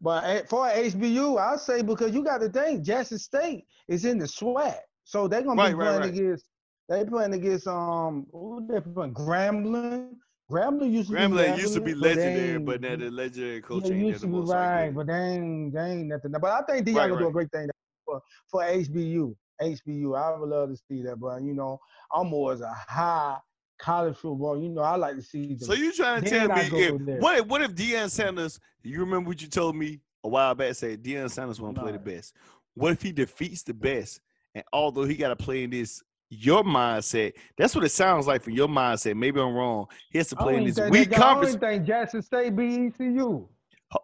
but 0.00 0.48
for 0.48 0.68
HBU, 0.68 1.40
I 1.40 1.56
say 1.56 1.82
because 1.82 2.14
you 2.14 2.22
got 2.22 2.40
to 2.42 2.48
think 2.50 2.84
Jackson 2.84 3.18
State 3.18 3.64
is 3.88 4.04
in 4.04 4.18
the 4.18 4.26
SWAC, 4.26 4.76
so 5.02 5.26
they're 5.26 5.42
gonna 5.42 5.60
Right, 5.60 5.70
be 5.70 5.74
right, 5.74 5.86
playing 5.86 6.00
right. 6.02 6.08
against. 6.08 6.44
They 6.88 7.04
playing 7.04 7.34
against 7.34 7.66
um. 7.66 8.26
Who 8.32 8.66
they 8.68 8.80
playing? 8.80 9.14
Grambling. 9.14 10.16
Grambling 10.50 10.92
used 10.92 11.10
to 11.10 11.16
Grambling 11.16 11.54
be 11.56 11.60
used 11.62 11.74
to 11.74 11.80
be 11.80 11.92
Grambling, 11.92 12.00
but 12.00 12.00
legendary, 12.00 12.58
but 12.58 12.80
now 12.82 12.96
the 12.96 13.10
legendary 13.10 13.60
coach 13.62 13.90
ain't 13.90 14.06
used 14.08 14.20
to 14.20 14.26
be 14.26 14.32
more. 14.32 14.46
so 14.46 14.58
I 14.58 14.66
get 14.66 14.84
right, 14.84 14.94
but 14.94 15.06
they 15.06 15.14
ain't, 15.14 15.72
they 15.72 15.80
ain't 15.80 16.08
nothing. 16.08 16.32
But 16.32 16.44
I 16.44 16.62
think 16.62 16.86
Deion 16.86 16.94
Right, 16.96 17.08
gonna 17.08 17.20
do 17.22 17.28
a 17.28 17.32
great 17.32 17.50
thing 17.50 17.68
for 18.04 18.20
for 18.50 18.62
HBU. 18.62 19.34
HBU, 19.60 20.18
I 20.18 20.38
would 20.38 20.48
love 20.48 20.70
to 20.70 20.76
see 20.76 21.02
that, 21.02 21.18
but 21.20 21.42
you 21.42 21.54
know, 21.54 21.78
I'm 22.12 22.32
always 22.34 22.60
a 22.60 22.72
high 22.72 23.38
college 23.78 24.16
football. 24.16 24.60
You 24.60 24.68
know, 24.70 24.82
I 24.82 24.96
like 24.96 25.16
to 25.16 25.22
see. 25.22 25.54
The, 25.54 25.64
So 25.64 25.72
you 25.74 25.92
trying 25.92 26.22
to 26.22 26.30
Then 26.30 26.48
tell 26.48 26.58
I 26.58 26.68
me 26.68 26.84
if, 26.84 27.20
what 27.20 27.38
if 27.38 27.46
what 27.46 27.62
if 27.62 27.74
Deion 27.74 28.10
Sanders? 28.10 28.58
You 28.82 29.00
remember 29.00 29.28
what 29.28 29.40
you 29.40 29.48
told 29.48 29.76
me 29.76 30.00
a 30.24 30.28
while 30.28 30.54
back? 30.54 30.74
Said 30.74 31.02
Deion 31.02 31.30
Sanders 31.30 31.60
want 31.60 31.76
to 31.76 31.80
play 31.82 31.92
the 31.92 31.98
best. 31.98 32.34
What 32.74 32.92
if 32.92 33.02
he 33.02 33.12
defeats 33.12 33.62
the 33.62 33.74
best? 33.74 34.20
And 34.54 34.64
although 34.72 35.04
he 35.04 35.14
got 35.14 35.28
to 35.28 35.36
play 35.36 35.64
in 35.64 35.70
this 35.70 36.02
your 36.32 36.62
mindset, 36.64 37.34
that's 37.58 37.74
what 37.74 37.84
it 37.84 37.90
sounds 37.90 38.26
like 38.26 38.42
from 38.42 38.54
your 38.54 38.68
mindset. 38.68 39.16
Maybe 39.16 39.38
I'm 39.40 39.54
wrong. 39.54 39.86
He 40.10 40.18
has 40.18 40.28
to 40.28 40.36
I 40.38 40.42
play 40.42 40.54
in 40.54 40.62
even 40.62 40.66
this 40.74 40.76
think 40.78 40.92
weak 40.92 41.12
conference. 41.12 41.56
I 41.56 41.58
don't 41.58 41.68
even 41.72 41.78
think 41.78 41.86
Jackson 41.86 42.22
State 42.22 42.56
beat 42.56 42.92
ECU. 42.94 43.46
Huh. 43.90 43.98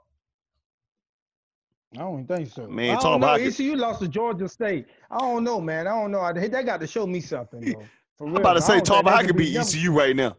I 1.94 1.98
don't 2.00 2.26
think 2.26 2.50
so. 2.50 2.66
Man, 2.68 2.90
I 2.90 2.94
talk 2.94 3.02
don't 3.02 3.10
know. 3.20 3.26
about 3.28 3.40
it. 3.40 3.46
ECU 3.48 3.76
lost 3.76 4.00
to 4.00 4.08
Georgia 4.08 4.48
State. 4.48 4.86
I 5.10 5.18
don't 5.18 5.42
know, 5.42 5.60
man. 5.60 5.86
I 5.86 5.90
don't 5.90 6.10
know. 6.10 6.20
I- 6.20 6.32
They 6.32 6.48
got 6.62 6.80
to 6.80 6.86
show 6.86 7.06
me 7.06 7.20
something 7.20 7.60
though. 7.60 7.84
I'm 8.20 8.36
about 8.36 8.54
to 8.54 8.60
say 8.60 8.74
don't 8.74 8.86
think 8.86 8.86
Tarver 8.88 9.04
they 9.10 9.16
High 9.16 9.24
could 9.26 9.36
beat. 9.36 9.56
ECU 9.56 9.92
right 9.92 10.14
now. 10.14 10.36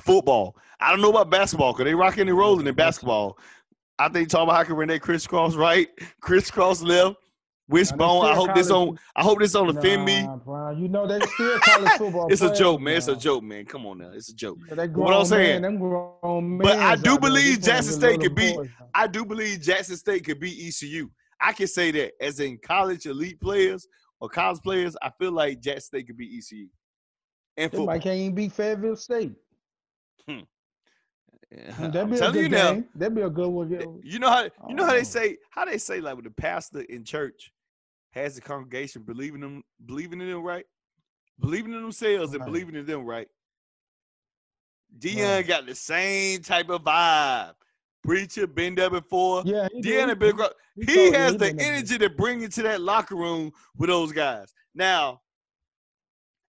Football. 0.00 0.56
I 0.80 0.90
don't 0.90 1.00
know 1.00 1.10
about 1.10 1.28
basketball 1.30 1.72
because 1.72 1.84
they 1.84 1.94
rocking 1.94 2.28
and 2.28 2.38
rolling 2.38 2.66
in 2.66 2.74
basketball. 2.74 3.38
I 3.98 4.08
think 4.08 4.28
Tarver 4.30 4.52
High 4.52 4.64
can 4.64 4.76
run 4.76 4.88
that 4.88 5.02
crisscross 5.02 5.56
right, 5.56 5.88
crisscross 6.20 6.80
left, 6.80 7.16
wishbone. 7.68 8.26
I 8.26 8.34
hope 8.34 8.54
this 8.54 8.70
on. 8.70 8.98
I 9.16 9.22
hope 9.22 9.38
this 9.38 9.52
don't 9.52 9.76
offend 9.76 10.04
me. 10.04 10.22
Nah, 10.22 10.36
Brian, 10.36 10.78
you 10.80 10.88
know 10.88 11.06
they 11.06 11.20
still 11.26 11.58
college 11.60 11.90
football. 11.92 12.26
It's 12.32 12.42
a 12.42 12.54
joke, 12.54 12.80
man. 12.80 12.96
It's 12.96 13.08
a 13.08 13.16
joke, 13.16 13.42
man. 13.42 13.64
Come 13.64 13.86
on 13.86 13.98
now. 13.98 14.10
It's 14.12 14.28
a 14.30 14.34
joke. 14.34 14.58
They 14.70 14.86
what 14.88 15.14
I'm 15.14 15.24
saying- 15.24 15.62
man, 15.62 15.78
But 16.58 16.76
I 16.78 16.96
do 16.96 17.00
out 17.00 17.02
there. 17.02 17.12
They 17.12 17.18
believe 17.18 17.62
Jackson 17.62 17.92
State 17.94 18.20
could 18.20 18.34
beat- 18.34 18.56
boys. 18.56 18.68
I 18.94 19.06
do 19.06 19.24
believe 19.24 19.60
Jackson 19.60 19.96
State 19.96 20.24
could 20.24 20.40
beat 20.40 20.58
ECU. 20.68 21.10
I 21.40 21.52
can 21.52 21.66
say 21.66 21.90
that 21.92 22.12
as 22.20 22.38
in 22.40 22.58
college 22.64 23.06
elite 23.06 23.40
players 23.40 23.86
or 24.20 24.28
college 24.28 24.60
players, 24.62 24.96
I 25.02 25.10
feel 25.18 25.32
like 25.32 25.60
Jackson 25.60 25.80
State 25.82 26.06
could 26.06 26.16
beat 26.16 26.30
ECU. 26.38 26.68
And 27.56 27.70
They 27.70 27.76
football. 27.76 27.86
might 27.86 28.02
can't 28.02 28.16
even 28.18 28.34
beat 28.34 28.52
Fayetteville 28.52 28.96
State. 28.96 29.32
Hmm. 30.28 30.40
That'd 31.78 32.10
be 32.10 32.16
a 32.16 32.32
good 32.32 32.34
you 32.36 32.48
now. 32.48 32.72
game. 32.72 32.84
That'd 32.94 33.14
be 33.14 33.22
a 33.22 33.30
good 33.30 33.48
one. 33.48 34.00
You 34.02 34.18
know 34.18 34.30
how 34.30 34.48
you 34.68 34.74
know 34.74 34.84
how 34.86 34.92
they 34.92 35.00
Oh. 35.00 35.04
say 35.04 35.36
how 35.50 35.64
they 35.64 35.78
say 35.78 36.00
like 36.00 36.14
when 36.14 36.24
the 36.24 36.30
pastor 36.30 36.80
in 36.82 37.04
church 37.04 37.52
has 38.12 38.34
the 38.34 38.40
congregation 38.40 39.02
believing 39.02 39.40
them 39.40 39.62
believing 39.86 40.20
in 40.20 40.30
them 40.30 40.42
right, 40.42 40.66
believing 41.40 41.72
in 41.72 41.82
themselves 41.82 42.34
and 42.34 42.44
believing 42.44 42.74
in 42.74 42.86
them 42.86 43.04
right. 43.04 43.28
Deion 44.98 45.36
Right. 45.36 45.46
got 45.46 45.66
the 45.66 45.74
same 45.74 46.42
type 46.42 46.68
of 46.68 46.82
vibe. 46.82 47.54
Preacher 48.02 48.46
been 48.46 48.74
there 48.74 48.90
before. 48.90 49.42
Yeah, 49.46 49.68
he, 49.72 49.80
Deion 49.80 50.10
and 50.10 50.52
He 50.76 50.92
he 50.92 51.12
has 51.12 51.32
he 51.32 51.38
the 51.38 51.56
energy 51.60 51.98
to 51.98 52.10
bring 52.10 52.42
into 52.42 52.62
that 52.62 52.80
locker 52.80 53.14
room 53.16 53.52
with 53.76 53.88
those 53.88 54.10
guys. 54.12 54.52
Now, 54.74 55.20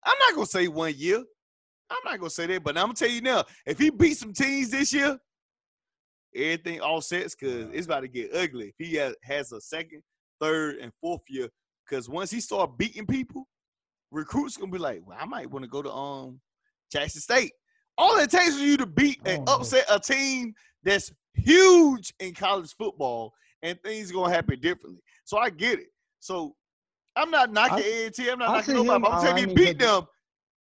I'm 0.03 0.17
not 0.19 0.33
gonna 0.35 0.45
say 0.47 0.67
one 0.67 0.93
year. 0.97 1.23
I'm 1.93 2.11
not 2.11 2.19
gonna 2.19 2.29
say 2.29 2.47
that, 2.47 2.63
but 2.63 2.77
I'm 2.77 2.85
gonna 2.85 2.93
tell 2.95 3.09
you 3.09 3.21
now, 3.21 3.43
if 3.65 3.77
he 3.77 3.89
beats 3.89 4.19
some 4.19 4.33
teams 4.33 4.69
this 4.71 4.91
year, 4.93 5.17
everything 6.35 6.81
all 6.81 7.01
sets 7.01 7.35
because 7.35 7.67
it's 7.73 7.85
about 7.85 8.01
to 8.01 8.07
get 8.07 8.33
ugly. 8.35 8.73
If 8.77 8.87
he 8.87 8.95
has, 8.95 9.15
has 9.23 9.51
a 9.51 9.61
second, 9.61 10.01
third, 10.41 10.77
and 10.77 10.91
fourth 10.99 11.21
year, 11.29 11.49
because 11.87 12.09
once 12.09 12.31
he 12.31 12.39
start 12.39 12.77
beating 12.77 13.05
people, 13.05 13.47
recruits 14.11 14.57
gonna 14.57 14.71
be 14.71 14.77
like, 14.77 15.01
well, 15.05 15.17
I 15.19 15.25
might 15.25 15.49
want 15.49 15.63
to 15.63 15.69
go 15.69 15.81
to 15.81 15.91
um 15.91 16.39
Jackson 16.91 17.21
State. 17.21 17.51
All 17.97 18.17
it 18.17 18.31
takes 18.31 18.55
for 18.55 18.63
you 18.63 18.77
to 18.77 18.87
beat 18.87 19.19
and 19.25 19.43
Oh, 19.47 19.59
upset 19.59 19.85
a 19.89 19.99
team 19.99 20.53
that's 20.83 21.11
huge 21.35 22.11
in 22.19 22.33
college 22.33 22.73
football, 22.77 23.33
and 23.61 23.79
things 23.83 24.11
gonna 24.11 24.33
happen 24.33 24.59
differently. 24.59 25.01
So 25.25 25.37
I 25.37 25.49
get 25.51 25.79
it. 25.79 25.87
So 26.19 26.55
I'm 27.15 27.29
not 27.29 27.51
knocking 27.51 27.83
I- 27.85 28.05
A&T. 28.07 28.29
I'm 28.29 28.39
not 28.39 28.49
I 28.49 28.53
knocking 28.57 28.73
nobody. 28.75 29.05
I'm 29.05 29.21
telling 29.23 29.49
you, 29.49 29.55
beat 29.55 29.77
them. 29.77 30.05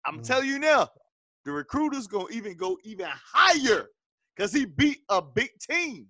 I'm 0.06 0.20
Mm. 0.20 0.26
telling 0.26 0.48
you 0.48 0.58
now, 0.58 0.88
the 1.48 1.54
recruiters 1.54 2.06
gonna 2.06 2.28
even 2.30 2.54
go 2.58 2.76
even 2.84 3.06
higher 3.08 3.86
because 4.36 4.52
he 4.52 4.66
beat 4.66 4.98
a 5.08 5.22
big 5.22 5.48
team. 5.58 6.06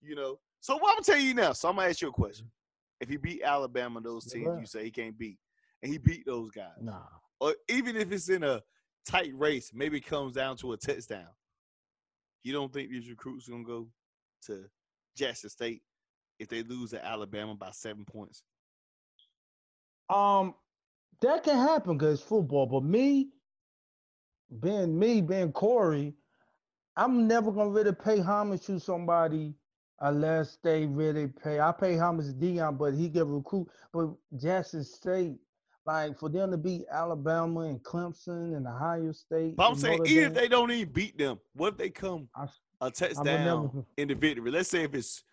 You 0.00 0.14
know. 0.14 0.38
So 0.60 0.78
what 0.78 0.92
I'm 0.92 0.94
gonna 0.94 1.04
tell 1.04 1.18
you 1.18 1.34
now. 1.34 1.52
So 1.52 1.68
I'm 1.68 1.76
gonna 1.76 1.90
ask 1.90 2.00
you 2.00 2.08
a 2.08 2.12
question. 2.12 2.50
If 2.98 3.10
he 3.10 3.18
beat 3.18 3.42
Alabama, 3.44 4.00
those 4.00 4.24
teams 4.24 4.46
right. 4.46 4.60
you 4.60 4.64
say 4.64 4.84
he 4.84 4.90
can't 4.90 5.18
beat, 5.18 5.36
and 5.82 5.92
he 5.92 5.98
beat 5.98 6.24
those 6.24 6.50
guys, 6.52 6.80
Nah. 6.80 7.02
or 7.38 7.54
even 7.68 7.98
if 7.98 8.10
it's 8.12 8.30
in 8.30 8.44
a 8.44 8.62
tight 9.06 9.32
race, 9.34 9.72
maybe 9.74 9.98
it 9.98 10.06
comes 10.06 10.32
down 10.32 10.56
to 10.56 10.72
a 10.72 10.76
touchdown. 10.78 11.28
You 12.42 12.54
don't 12.54 12.72
think 12.72 12.90
these 12.90 13.10
recruits 13.10 13.48
gonna 13.48 13.64
go 13.64 13.88
to 14.46 14.64
Jackson 15.14 15.50
State 15.50 15.82
if 16.38 16.48
they 16.48 16.62
lose 16.62 16.92
to 16.92 17.04
Alabama 17.04 17.54
by 17.56 17.72
seven 17.72 18.06
points? 18.06 18.42
Um, 20.08 20.54
that 21.20 21.44
can 21.44 21.58
happen 21.58 21.98
because 21.98 22.20
it's 22.20 22.26
football. 22.26 22.64
But 22.64 22.84
me, 22.84 23.28
being 24.60 24.98
me, 24.98 25.20
being 25.20 25.52
Corey, 25.52 26.14
I'm 26.96 27.26
never 27.26 27.50
gonna 27.52 27.70
really 27.70 27.92
pay 27.94 28.20
homage 28.20 28.66
to 28.66 28.78
somebody 28.78 29.54
unless 30.00 30.58
they 30.62 30.86
really 30.86 31.28
pay. 31.28 31.60
I 31.60 31.72
pay 31.72 31.96
homage 31.96 32.26
to 32.26 32.32
Deion, 32.32 32.76
but 32.76 32.94
he 32.94 33.08
get 33.08 33.26
recruit. 33.26 33.68
But 33.92 34.10
Jackson 34.38 34.84
State, 34.84 35.36
like 35.86 36.18
for 36.18 36.28
them 36.28 36.50
to 36.50 36.56
beat 36.56 36.82
Alabama 36.90 37.60
and 37.60 37.82
Clemson 37.82 38.56
and 38.56 38.66
Ohio 38.66 39.12
State. 39.12 39.56
But 39.56 39.68
I'm 39.70 39.76
saying, 39.76 39.98
Notre 39.98 40.10
even 40.10 40.24
if 40.24 40.34
they 40.34 40.48
don't 40.48 40.70
even 40.70 40.92
beat 40.92 41.16
them, 41.18 41.38
what 41.54 41.72
if 41.72 41.78
they 41.78 41.90
come 41.90 42.28
I- 42.36 42.44
a 42.80 42.84
never- 42.84 42.90
touchdown 42.90 43.86
in 43.96 44.08
the 44.08 44.14
victory? 44.14 44.50
Let's 44.50 44.68
say 44.68 44.82
if 44.84 44.94
it's, 44.94 45.24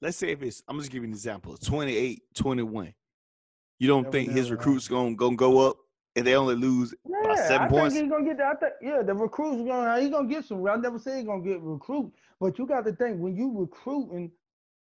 let's 0.00 0.16
say 0.16 0.30
if 0.30 0.42
it's, 0.42 0.62
I'm 0.68 0.78
just 0.78 0.90
giving 0.90 1.08
an 1.10 1.14
example, 1.14 1.56
28, 1.56 2.22
21. 2.34 2.94
You 3.80 3.88
don't 3.88 4.02
Never, 4.04 4.12
think 4.12 4.30
his 4.30 4.46
never, 4.50 4.56
recruits 4.56 4.88
gonna 4.88 5.14
gonna 5.14 5.36
go 5.36 5.68
up 5.68 5.76
and 6.18 6.26
they 6.26 6.34
only 6.34 6.54
lose 6.56 6.94
by 7.04 7.34
Yeah, 7.34 7.48
seven 7.48 7.66
I 7.66 7.68
points? 7.68 7.94
think 7.94 8.06
he's 8.06 8.12
gonna 8.12 8.24
get 8.26 8.38
that. 8.38 8.46
I 8.46 8.54
think, 8.58 8.72
yeah, 8.82 9.02
the 9.02 9.14
recruits 9.14 9.60
are 9.62 9.64
gonna 9.64 10.00
he's 10.00 10.10
gonna 10.10 10.28
get 10.28 10.44
some. 10.44 10.66
I 10.66 10.76
never 10.76 10.98
say 10.98 11.16
he's 11.18 11.26
gonna 11.26 11.42
get 11.42 11.60
recruit, 11.60 12.12
but 12.40 12.58
you 12.58 12.66
got 12.66 12.84
to 12.86 12.92
think 12.92 13.18
when 13.20 13.36
you 13.36 13.52
recruiting 13.58 14.30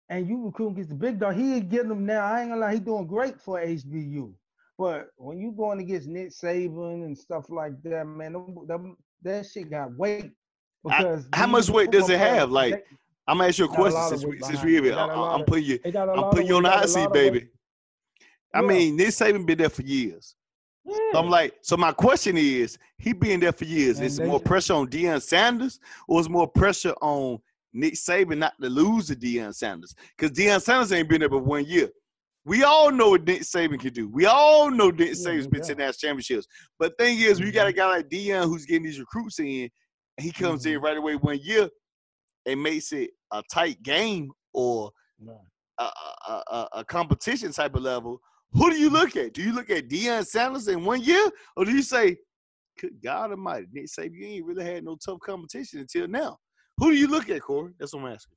and 0.08 0.26
you 0.28 0.44
recruit 0.46 0.70
against 0.70 0.88
the 0.90 0.94
big 0.94 1.18
dog, 1.18 1.34
he 1.36 1.60
get 1.60 1.88
them 1.88 2.06
now. 2.06 2.24
I 2.24 2.40
ain't 2.40 2.50
gonna 2.50 2.60
lie, 2.60 2.74
he 2.74 2.80
doing 2.80 3.06
great 3.06 3.40
for 3.40 3.60
HBU. 3.60 4.32
But 4.78 5.08
when 5.16 5.38
you 5.38 5.50
going 5.50 5.80
against 5.80 6.06
Nick 6.08 6.28
Saban 6.30 7.04
and 7.04 7.18
stuff 7.18 7.50
like 7.50 7.82
that, 7.82 8.06
man, 8.06 8.32
them- 8.34 8.66
them- 8.66 8.96
that 9.22 9.44
shit 9.46 9.68
got 9.70 9.92
weight. 9.96 10.30
I- 10.88 10.98
Because 11.02 11.28
how 11.32 11.48
much 11.48 11.68
weight 11.68 11.90
does 11.90 12.08
it 12.08 12.18
have? 12.18 12.50
Like, 12.52 12.74
they- 12.74 12.96
I'm 13.26 13.38
gonna 13.38 13.48
ask 13.48 13.58
you 13.58 13.64
a 13.64 13.68
Got 13.68 13.74
a 13.74 13.80
question 13.80 14.08
since 14.08 14.24
we 14.24 14.40
since 14.40 14.62
we 14.64 14.70
here. 14.72 14.80
They 14.82 14.90
got 14.90 15.10
a 15.10 15.12
I- 15.12 15.16
lot 15.18 15.40
I'm 15.40 15.44
putting 15.44 15.64
you. 15.64 15.78
they 15.82 15.90
got 15.90 16.08
a 16.08 16.12
I'm 16.12 16.30
putting 16.30 16.46
you 16.46 16.56
on 16.56 16.62
the 16.62 16.70
hot 16.70 16.88
seat, 16.88 17.00
lot 17.00 17.06
of 17.08 17.12
weight. 17.12 17.32
baby. 17.32 17.48
I 18.54 18.62
mean, 18.62 18.96
Nick 18.96 19.08
Saban 19.08 19.44
been 19.44 19.58
there 19.58 19.68
for 19.68 19.82
years. 19.82 20.34
Yeah. 20.88 20.96
So 21.12 21.18
I'm 21.18 21.28
like, 21.30 21.54
so 21.62 21.76
my 21.76 21.92
question 21.92 22.36
is, 22.36 22.78
he 22.98 23.12
been 23.12 23.40
there 23.40 23.52
for 23.52 23.64
years. 23.64 23.98
And 23.98 24.06
Is 24.06 24.20
more 24.20 24.40
pressure 24.40 24.74
on 24.74 24.88
Deion 24.88 25.20
Sanders, 25.22 25.78
or 26.06 26.20
is 26.20 26.28
more 26.28 26.48
pressure 26.48 26.94
on 27.02 27.38
Nick 27.72 27.94
Saban 27.94 28.38
not 28.38 28.54
to 28.60 28.68
lose 28.68 29.08
to 29.08 29.16
Deion 29.16 29.54
Sanders? 29.54 29.94
Because 30.16 30.36
Deion 30.36 30.60
Sanders 30.62 30.92
ain't 30.92 31.08
been 31.08 31.20
there 31.20 31.28
but 31.28 31.44
one 31.44 31.64
year. 31.66 31.88
We 32.44 32.62
all 32.64 32.90
know 32.90 33.10
what 33.10 33.24
Nick 33.24 33.42
Saban 33.42 33.78
can 33.78 33.92
do. 33.92 34.08
We 34.08 34.24
all 34.24 34.70
know 34.70 34.88
Nick 34.90 35.08
Yeah, 35.08 35.14
Saban's 35.30 35.46
been 35.46 35.60
to 35.62 35.68
doubt. 35.74 35.78
national 35.78 35.92
championships. 36.08 36.46
But 36.78 36.96
thing 36.96 37.18
is, 37.18 37.40
we 37.40 37.50
got 37.50 37.68
a 37.68 37.72
Mhm. 37.72 37.76
guy 37.76 37.86
like 37.96 38.08
Deion 38.08 38.44
who's 38.44 38.64
getting 38.64 38.84
these 38.84 38.98
recruits 38.98 39.38
in, 39.38 39.68
and 40.16 40.24
he 40.24 40.32
comes 40.32 40.64
in 40.64 40.80
Mhm. 40.80 40.82
right 40.82 40.96
away 40.96 41.16
one 41.16 41.38
year 41.42 41.68
and 42.46 42.62
makes 42.62 42.92
it 42.92 43.10
a 43.32 43.42
tight 43.52 43.82
game 43.82 44.30
or 44.54 44.90
a, 45.78 45.82
a, 45.82 46.42
a, 46.50 46.68
a 46.76 46.84
competition 46.84 47.52
type 47.52 47.74
of 47.76 47.82
level, 47.82 48.20
who 48.52 48.70
do 48.70 48.78
you 48.78 48.90
look 48.90 49.16
at? 49.16 49.34
Do 49.34 49.42
you 49.42 49.52
look 49.52 49.70
at 49.70 49.88
Deion 49.88 50.26
Sanders 50.26 50.68
in 50.68 50.84
one 50.84 51.02
year, 51.02 51.30
or 51.56 51.64
do 51.64 51.70
you 51.70 51.82
say, 51.82 52.16
"Good 52.80 53.00
God 53.02 53.30
Almighty, 53.30 53.66
Nick 53.72 53.86
Saban, 53.86 54.14
you 54.14 54.26
ain't 54.26 54.44
really 54.46 54.64
had 54.64 54.84
no 54.84 54.96
tough 54.96 55.20
competition 55.20 55.80
until 55.80 56.08
now"? 56.08 56.38
Who 56.78 56.90
do 56.90 56.96
you 56.96 57.08
look 57.08 57.28
at, 57.28 57.42
Corey? 57.42 57.74
That's 57.78 57.92
what 57.92 58.04
I'm 58.04 58.12
asking. 58.12 58.36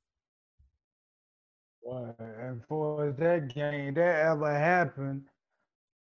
Well, 1.80 2.16
as 2.20 2.56
far 2.68 3.08
as 3.08 3.16
that 3.16 3.52
game, 3.54 3.94
that 3.94 4.26
ever 4.26 4.52
happened, 4.52 5.22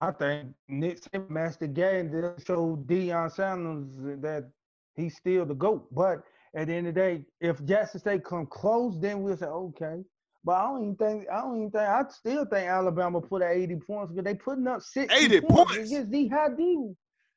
I 0.00 0.12
think 0.12 0.54
Nick 0.68 1.00
Saban 1.00 1.30
matched 1.30 1.60
the 1.60 1.68
game 1.68 2.10
that 2.10 2.44
showed 2.46 2.86
Deion 2.86 3.32
Sanders 3.32 4.20
that 4.20 4.50
he's 4.94 5.16
still 5.16 5.46
the 5.46 5.54
GOAT. 5.54 5.92
But 5.92 6.22
at 6.54 6.66
the 6.66 6.74
end 6.74 6.88
of 6.88 6.94
the 6.94 7.00
day, 7.00 7.24
if 7.40 7.64
Jackson 7.64 8.00
State 8.00 8.24
come 8.24 8.46
close, 8.46 8.98
then 8.98 9.22
we'll 9.22 9.36
say, 9.36 9.46
okay. 9.46 10.04
But 10.44 10.52
I 10.52 10.62
don't 10.66 10.82
even 10.82 10.96
think 10.96 11.26
I 11.32 11.40
don't 11.40 11.56
even 11.56 11.70
think 11.70 11.82
I 11.88 12.02
still 12.10 12.44
think 12.44 12.68
Alabama 12.68 13.20
put 13.20 13.42
at 13.42 13.52
80 13.56 13.76
points 13.76 14.12
because 14.12 14.24
they 14.24 14.34
putting 14.34 14.66
up 14.66 14.82
60 14.82 15.14
80 15.14 15.40
points, 15.40 15.72
points? 15.74 15.90
against 15.90 16.10
the 16.10 16.28
high 16.28 16.48
D. 16.50 16.92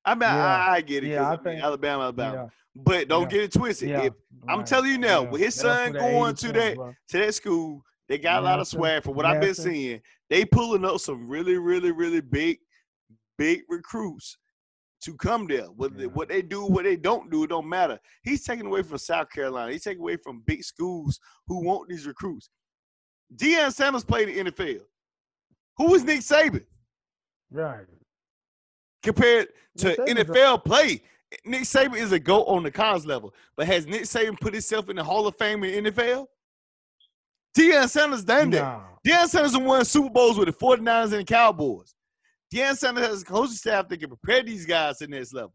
I 0.05 0.13
mean, 0.15 0.21
Yeah. 0.21 0.45
I, 0.45 0.73
I 0.75 0.81
get 0.81 1.03
it. 1.03 1.07
Yeah, 1.09 1.17
'cause, 1.19 1.25
I 1.25 1.29
I 1.29 1.35
mean, 1.35 1.43
think- 1.43 1.63
Alabama, 1.63 2.03
Alabama. 2.03 2.35
Yeah, 2.35 2.47
But 2.83 3.07
don't 3.07 3.21
Yeah. 3.23 3.27
get 3.29 3.43
it 3.43 3.51
twisted. 3.53 3.89
yeah. 3.89 4.01
If 4.03 4.13
I'm 4.47 4.59
right, 4.59 4.67
telling 4.67 4.91
you 4.91 4.97
now, 4.97 5.23
yeah. 5.23 5.29
with 5.29 5.41
his 5.41 5.55
They'll 5.55 5.73
son 5.73 5.93
going 5.93 6.35
to 6.35 6.51
that 6.53 6.75
bro. 6.75 6.93
to 7.09 7.17
that 7.17 7.33
school, 7.33 7.81
they 8.09 8.17
got 8.17 8.41
a 8.41 8.45
lot 8.45 8.59
of 8.59 8.67
swag. 8.67 9.03
From 9.03 9.15
what 9.15 9.25
I've 9.25 9.41
been 9.41 9.55
seeing, 9.55 10.01
they 10.29 10.43
pulling 10.45 10.83
up 10.85 10.99
some 10.99 11.27
really, 11.27 11.57
really, 11.57 11.91
really 11.91 12.21
big, 12.21 12.59
big 13.37 13.61
recruits 13.69 14.37
to 15.01 15.13
come 15.15 15.47
there. 15.47 15.65
What 15.65 15.97
they, 15.97 16.07
what 16.07 16.27
they 16.29 16.41
do, 16.41 16.65
what 16.65 16.83
they 16.83 16.95
don't 16.97 17.29
do, 17.29 17.43
it 17.43 17.47
don't 17.47 17.67
matter. 17.69 17.99
He's 18.23 18.43
taking 18.43 18.65
away 18.65 18.81
from 18.83 18.97
South 18.97 19.29
Carolina. 19.29 19.71
He's 19.71 19.83
taking 19.83 20.01
away 20.01 20.17
from 20.17 20.41
big 20.45 20.63
schools 20.63 21.19
who 21.47 21.63
want 21.63 21.87
these 21.89 22.05
recruits. 22.07 22.49
Deion 23.35 23.73
Sanders 23.73 24.03
played 24.03 24.29
in 24.29 24.45
the 24.45 24.51
NFL. 24.51 24.81
Who 25.77 25.93
is 25.95 26.03
Nick 26.03 26.21
Saban 26.21 26.65
Right. 27.51 27.85
compared 29.03 29.49
to 29.77 29.87
Nick 29.89 29.97
Saban's 29.97 30.09
a- 30.09 30.23
NFL 30.25 30.63
play? 30.65 31.03
Nick 31.45 31.63
Saban 31.63 31.97
is 31.97 32.11
a 32.13 32.19
GOAT 32.19 32.43
on 32.45 32.63
the 32.63 32.71
college 32.71 33.05
level, 33.05 33.33
but 33.55 33.67
has 33.67 33.85
Nick 33.85 34.03
Saban 34.03 34.39
put 34.39 34.53
himself 34.53 34.89
in 34.89 34.95
the 34.95 35.03
Hall 35.03 35.27
of 35.27 35.35
Fame 35.37 35.63
in 35.63 35.83
the 35.83 35.91
NFL? 35.91 36.27
Deion 37.57 37.89
Sanders 37.89 38.23
done 38.23 38.49
that. 38.51 38.61
Nah. 38.61 38.83
Deion 39.05 39.27
Sanders 39.27 39.57
won 39.57 39.83
Super 39.83 40.09
Bowls 40.09 40.37
with 40.37 40.47
the 40.47 40.53
49ers 40.53 41.11
and 41.11 41.21
the 41.21 41.23
Cowboys. 41.25 41.93
Deion 42.53 42.77
Sanders 42.77 43.07
has 43.07 43.21
a 43.23 43.25
coaching 43.25 43.55
staff 43.55 43.87
that 43.89 43.97
can 43.99 44.09
prepare 44.09 44.43
these 44.43 44.65
guys 44.65 44.97
to 44.99 45.07
the 45.07 45.11
next 45.11 45.33
level. 45.33 45.53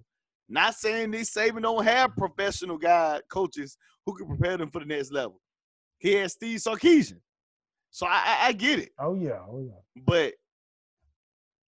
Not 0.48 0.74
saying 0.74 1.10
Nick 1.10 1.22
Saban 1.22 1.62
don't 1.62 1.84
have 1.84 2.16
professional 2.16 2.76
guy 2.76 3.20
coaches 3.30 3.76
who 4.04 4.14
can 4.14 4.26
prepare 4.26 4.56
them 4.58 4.70
for 4.70 4.80
the 4.80 4.84
next 4.84 5.10
level. 5.12 5.40
He 5.98 6.12
has 6.14 6.32
Steve 6.32 6.58
Sarkisian. 6.58 7.20
So 7.92 8.06
I, 8.06 8.38
I, 8.44 8.52
get 8.52 8.78
it. 8.78 8.90
Oh 8.98 9.14
yeah. 9.14 9.40
Oh 9.48 9.60
yeah. 9.60 10.02
But 10.06 10.34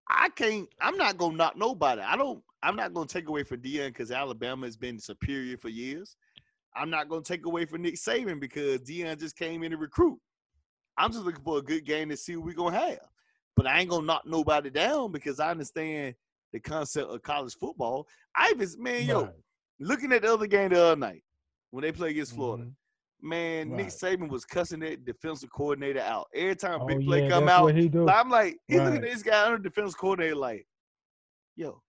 I 0.09 0.31
can't. 0.31 0.67
I'm 0.81 0.97
not 0.97 1.19
gonna 1.19 1.37
knock 1.37 1.57
nobody. 1.57 2.01
I 2.01 2.17
don't. 2.17 2.43
I'm 2.63 2.77
not 2.77 2.95
gonna 2.95 3.07
take 3.07 3.29
away 3.29 3.43
from 3.43 3.61
Deion 3.61 3.89
because 3.89 4.11
Alabama 4.11 4.67
has 4.67 4.77
been 4.77 4.99
superior 4.99 5.59
for 5.59 5.69
years. 5.69 6.17
I'm 6.75 6.89
not 6.89 7.11
gonna 7.11 7.23
take 7.23 7.45
away 7.45 7.67
from 7.67 7.83
Nick 7.83 7.97
Saban 7.97 8.41
because 8.41 8.81
Deion 8.81 9.21
just 9.21 9.37
came 9.37 9.63
in 9.63 9.71
to 9.73 9.77
recruit. 9.77 10.19
I'm 10.97 11.13
just 11.13 11.25
looking 11.25 11.45
for 11.45 11.59
a 11.59 11.63
good 11.63 11.85
game 11.85 12.09
to 12.09 12.17
see 12.17 12.37
what 12.37 12.47
we're 12.47 12.55
gonna 12.55 12.79
have. 12.79 13.01
But 13.55 13.67
I 13.67 13.81
ain't 13.81 13.91
gonna 13.91 14.07
knock 14.07 14.23
nobody 14.25 14.71
down 14.71 15.13
because 15.13 15.41
I 15.41 15.51
understand 15.51 16.15
the 16.55 16.61
concept 16.61 17.11
of 17.11 17.23
college 17.23 17.55
football. 17.55 18.09
I 18.35 18.55
was 18.57 18.79
man, 18.79 19.05
yo, 19.05 19.31
looking 19.79 20.11
at 20.13 20.23
the 20.23 20.33
other 20.33 20.47
game 20.47 20.71
the 20.71 20.83
other 20.83 20.97
night 20.97 21.23
when 21.71 21.83
they 21.83 21.93
play 21.93 22.11
against 22.11 22.35
Florida. 22.35 22.65
Mhm. 22.65 22.75
Man, 23.25 23.71
Nick 23.71 23.87
Right. 23.87 24.19
Saban 24.19 24.29
was 24.29 24.45
cussing 24.45 24.81
that 24.81 25.05
defensive 25.07 25.51
coordinator 25.51 26.01
out 26.01 26.27
every 26.35 26.55
time 26.57 26.83
Oh, 26.83 26.87
big 26.87 27.05
play 27.07 27.23
yeah, 27.23 27.31
come 27.31 27.49
out. 27.49 27.75
he. 27.75 27.91
I'm 28.09 28.29
like, 28.29 28.59
he 28.69 28.79
looking 28.79 28.97
at 28.97 29.03
this 29.03 29.23
guy 29.23 29.47
under 29.47 29.59
defense 29.59 29.95
coordinator 29.95 30.37
like, 30.37 30.67
yo, 31.57 31.81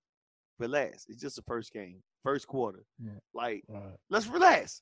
relax. 0.59 1.05
It's 1.09 1.19
just 1.21 1.35
the 1.35 1.41
first 1.41 1.73
game, 1.73 2.01
first 2.23 2.47
quarter. 2.47 2.85
Yeah. 3.03 3.11
Like, 3.33 3.63
Right. 3.67 3.97
let's 4.09 4.27
relax. 4.27 4.81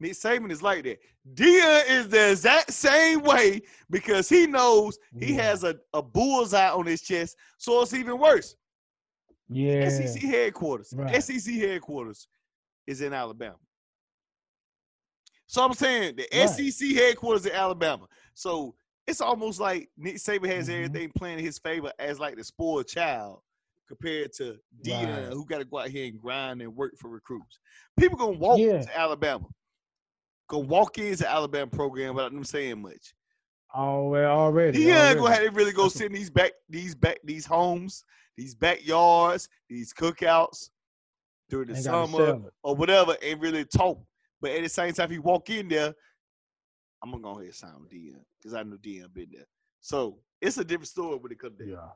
Nick 0.00 0.12
Saban 0.12 0.50
is 0.50 0.62
like 0.62 0.84
that. 0.84 0.98
Deion 1.34 1.86
is 1.90 2.08
the 2.08 2.30
exact 2.30 2.72
same 2.72 3.20
way 3.20 3.60
because 3.90 4.26
he 4.30 4.46
knows 4.46 4.98
he 5.18 5.34
Yeah. 5.34 5.42
has 5.42 5.64
a, 5.64 5.76
a 5.92 6.00
bullseye 6.02 6.70
on 6.70 6.86
his 6.86 7.02
chest, 7.02 7.36
so 7.58 7.82
it's 7.82 7.92
even 7.92 8.18
worse. 8.18 8.56
Yeah. 9.50 9.86
SEC 9.90 10.22
headquarters. 10.22 10.94
Right. 10.96 11.22
SEC 11.22 11.52
headquarters 11.56 12.26
is 12.86 13.02
in 13.02 13.12
Alabama. 13.12 13.56
So 15.50 15.64
I'm 15.64 15.74
saying 15.74 16.14
the 16.14 16.28
Right. 16.32 16.48
SEC 16.48 16.94
headquarters 16.94 17.44
in 17.44 17.50
Alabama. 17.50 18.06
So 18.34 18.76
it's 19.08 19.20
almost 19.20 19.58
like 19.58 19.90
Nick 19.96 20.14
Saban 20.18 20.46
has 20.46 20.68
Mhm. 20.68 20.74
everything 20.84 21.10
playing 21.16 21.40
in 21.40 21.44
his 21.44 21.58
favor 21.58 21.92
as 21.98 22.20
like 22.20 22.36
the 22.36 22.44
spoiled 22.44 22.86
child 22.86 23.42
compared 23.88 24.32
to 24.34 24.60
Deion, 24.84 25.24
Right. 25.24 25.32
who 25.32 25.44
got 25.44 25.58
to 25.58 25.64
go 25.64 25.78
out 25.78 25.88
here 25.88 26.06
and 26.06 26.20
grind 26.20 26.62
and 26.62 26.76
work 26.76 26.96
for 26.96 27.08
recruits. 27.08 27.58
People 27.98 28.16
gonna 28.16 28.38
walk 28.38 28.60
Yeah. 28.60 28.80
to 28.80 28.96
Alabama, 28.96 29.48
gonna 30.48 30.68
walk 30.68 30.98
into 30.98 31.28
Alabama 31.28 31.68
program 31.68 32.14
without 32.14 32.32
them 32.32 32.44
saying 32.44 32.80
much. 32.80 33.12
Oh, 33.74 34.08
well, 34.08 34.30
already. 34.30 34.78
Yeah, 34.84 35.00
already. 35.00 35.18
gonna 35.20 35.34
have 35.34 35.56
really 35.56 35.72
go 35.72 35.88
sit 35.88 36.06
in 36.06 36.12
these 36.12 36.30
back, 36.30 36.52
these 36.68 36.94
back, 36.94 37.18
these 37.24 37.44
homes, 37.44 38.04
these 38.36 38.54
backyards, 38.54 39.48
these 39.68 39.92
cookouts 39.92 40.70
during 41.48 41.66
the 41.66 41.76
summer 41.76 42.40
or 42.62 42.76
whatever, 42.76 43.16
and 43.20 43.40
really 43.42 43.64
talk. 43.64 43.98
But 44.40 44.52
at 44.52 44.62
the 44.62 44.68
same 44.68 44.92
time, 44.92 45.06
if 45.06 45.12
you 45.12 45.22
walk 45.22 45.50
in 45.50 45.68
there, 45.68 45.94
I'm 47.02 47.10
gonna 47.10 47.22
go 47.22 47.30
ahead 47.32 47.44
and 47.44 47.54
sign 47.54 47.72
with 47.80 47.90
Deion 47.90 48.20
because 48.38 48.54
I 48.54 48.62
know 48.62 48.76
Deion 48.76 49.12
been 49.12 49.28
there. 49.32 49.46
So 49.80 50.18
it's 50.40 50.58
a 50.58 50.64
different 50.64 50.88
story 50.88 51.16
when 51.16 51.32
it 51.32 51.38
comes 51.38 51.58
to. 51.58 51.66
Yeah. 51.66 51.88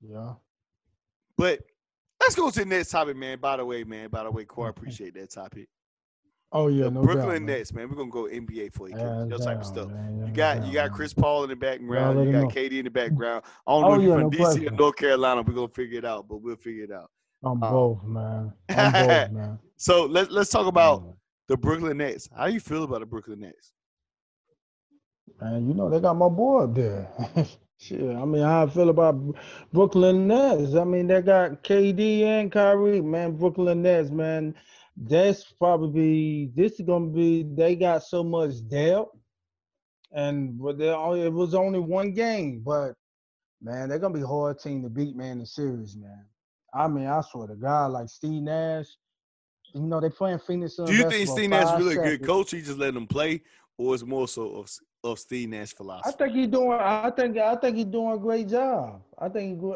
Yeah. 0.00 0.32
But 1.36 1.60
let's 2.20 2.34
go 2.34 2.50
to 2.50 2.58
the 2.60 2.64
next 2.66 2.90
topic, 2.90 3.16
man. 3.16 3.38
By 3.40 3.56
the 3.56 3.64
way, 3.64 3.84
man. 3.84 4.08
By 4.10 4.24
the 4.24 4.30
way, 4.30 4.44
Corey, 4.44 4.70
Okay. 4.70 4.78
appreciate 4.80 5.14
that 5.14 5.30
topic. 5.30 5.68
Oh 6.52 6.68
yeah. 6.68 6.84
the 6.84 6.90
no 6.92 7.02
Brooklyn 7.02 7.26
doubt, 7.26 7.32
man. 7.32 7.46
Nets, 7.46 7.72
man. 7.72 7.88
We're 7.88 7.96
gonna 7.96 8.10
go 8.10 8.24
NBA 8.24 8.72
for 8.72 8.88
you, 8.88 8.96
Hands 8.96 9.28
your 9.28 9.38
type 9.40 9.58
of 9.58 9.66
stuff. 9.66 9.88
man, 9.88 10.18
You 10.18 10.24
hands 10.26 10.36
got 10.36 10.66
you 10.66 10.72
got. 10.72 10.92
Chris 10.92 11.12
Paul 11.12 11.42
in 11.44 11.50
the 11.50 11.56
background. 11.56 12.24
You 12.24 12.32
got 12.32 12.42
know. 12.42 12.48
KD 12.48 12.78
in 12.78 12.84
the 12.84 12.90
background. 12.90 13.42
I 13.66 13.72
don't 13.72 13.84
oh, 13.84 13.88
know 13.88 13.94
Oh, 13.94 13.94
if 13.96 14.02
you're 14.02 14.16
yeah, 14.18 14.28
from 14.28 14.30
no 14.30 14.68
DC 14.68 14.72
or. 14.72 14.76
North 14.76 14.96
Carolina. 14.96 15.42
We're 15.42 15.54
gonna 15.54 15.68
figure 15.68 15.98
it 15.98 16.04
out, 16.04 16.28
but 16.28 16.36
we'll 16.42 16.56
figure 16.56 16.84
it 16.84 16.92
out. 16.92 17.10
I'm 17.44 17.62
Uh, 17.62 17.70
both, 17.70 18.04
man. 18.04 18.52
I'm 18.70 18.92
both, 18.92 19.30
man. 19.32 19.58
So 19.76 20.06
let's 20.06 20.30
let's 20.30 20.50
talk 20.50 20.66
about 20.66 21.16
the 21.48 21.56
Brooklyn 21.56 21.98
Nets. 21.98 22.28
How 22.36 22.46
you 22.46 22.60
feel 22.60 22.84
about 22.84 23.00
the 23.00 23.06
Brooklyn 23.06 23.40
Nets? 23.40 23.72
Man, 25.40 25.68
you 25.68 25.74
know 25.74 25.90
they 25.90 26.00
got 26.00 26.14
my 26.14 26.28
boy 26.28 26.64
up 26.64 26.74
there. 26.74 27.08
Shit, 27.78 28.16
I 28.16 28.24
mean, 28.24 28.42
how 28.42 28.64
I 28.64 28.70
feel 28.70 28.88
about 28.88 29.20
Brooklyn 29.72 30.26
Nets. 30.26 30.74
I 30.74 30.84
mean, 30.84 31.06
they 31.06 31.20
got 31.20 31.62
KD 31.64 32.22
and 32.22 32.52
Kyrie, 32.52 33.02
man. 33.02 33.36
Brooklyn 33.36 33.82
Nets, 33.82 34.10
man. 34.10 34.54
that's 34.96 35.52
probably 35.52 36.50
this 36.54 36.74
is 36.74 36.86
gonna 36.86 37.08
be. 37.08 37.42
They 37.42 37.76
got 37.76 38.04
so 38.04 38.22
much 38.24 38.66
depth, 38.68 39.10
and 40.12 40.58
but 40.58 40.78
they 40.78 40.88
only 40.88 41.22
it 41.22 41.32
was 41.32 41.54
only 41.54 41.80
one 41.80 42.12
game, 42.12 42.62
but 42.64 42.94
man, 43.60 43.88
they're 43.88 43.98
gonna 43.98 44.14
be 44.14 44.22
a 44.22 44.26
hard 44.26 44.60
team 44.60 44.82
to 44.82 44.88
beat, 44.88 45.16
man. 45.16 45.32
In 45.32 45.38
the 45.40 45.46
series, 45.46 45.96
man. 45.96 46.24
I 46.74 46.88
mean, 46.88 47.06
I 47.06 47.20
swear 47.20 47.46
to 47.46 47.54
God, 47.54 47.92
like 47.92 48.08
Steve 48.08 48.42
Nash, 48.42 48.86
you 49.72 49.82
know, 49.82 50.00
they 50.00 50.10
playing 50.10 50.38
Phoenix. 50.40 50.76
Do 50.76 50.92
you 50.92 51.08
think 51.08 51.28
Steve 51.28 51.50
Nash 51.50 51.78
really 51.78 51.94
a 51.96 52.02
good 52.02 52.24
coach? 52.24 52.50
He 52.50 52.60
just 52.60 52.78
letting 52.78 52.94
them 52.94 53.06
play, 53.06 53.42
or 53.78 53.94
it's 53.94 54.04
more 54.04 54.26
so 54.28 54.56
of, 54.56 54.70
of 55.04 55.18
Steve 55.18 55.48
Nash 55.50 55.72
philosophy? 55.72 56.14
I 56.14 56.16
think 56.16 56.36
he's 56.36 56.48
doing. 56.48 56.72
I 56.72 57.10
think. 57.10 57.38
I 57.38 57.56
think 57.56 57.76
he's 57.76 57.84
doing 57.86 58.14
a 58.14 58.18
great 58.18 58.48
job. 58.48 59.02
I 59.18 59.28
think 59.28 59.60
he 59.60 59.72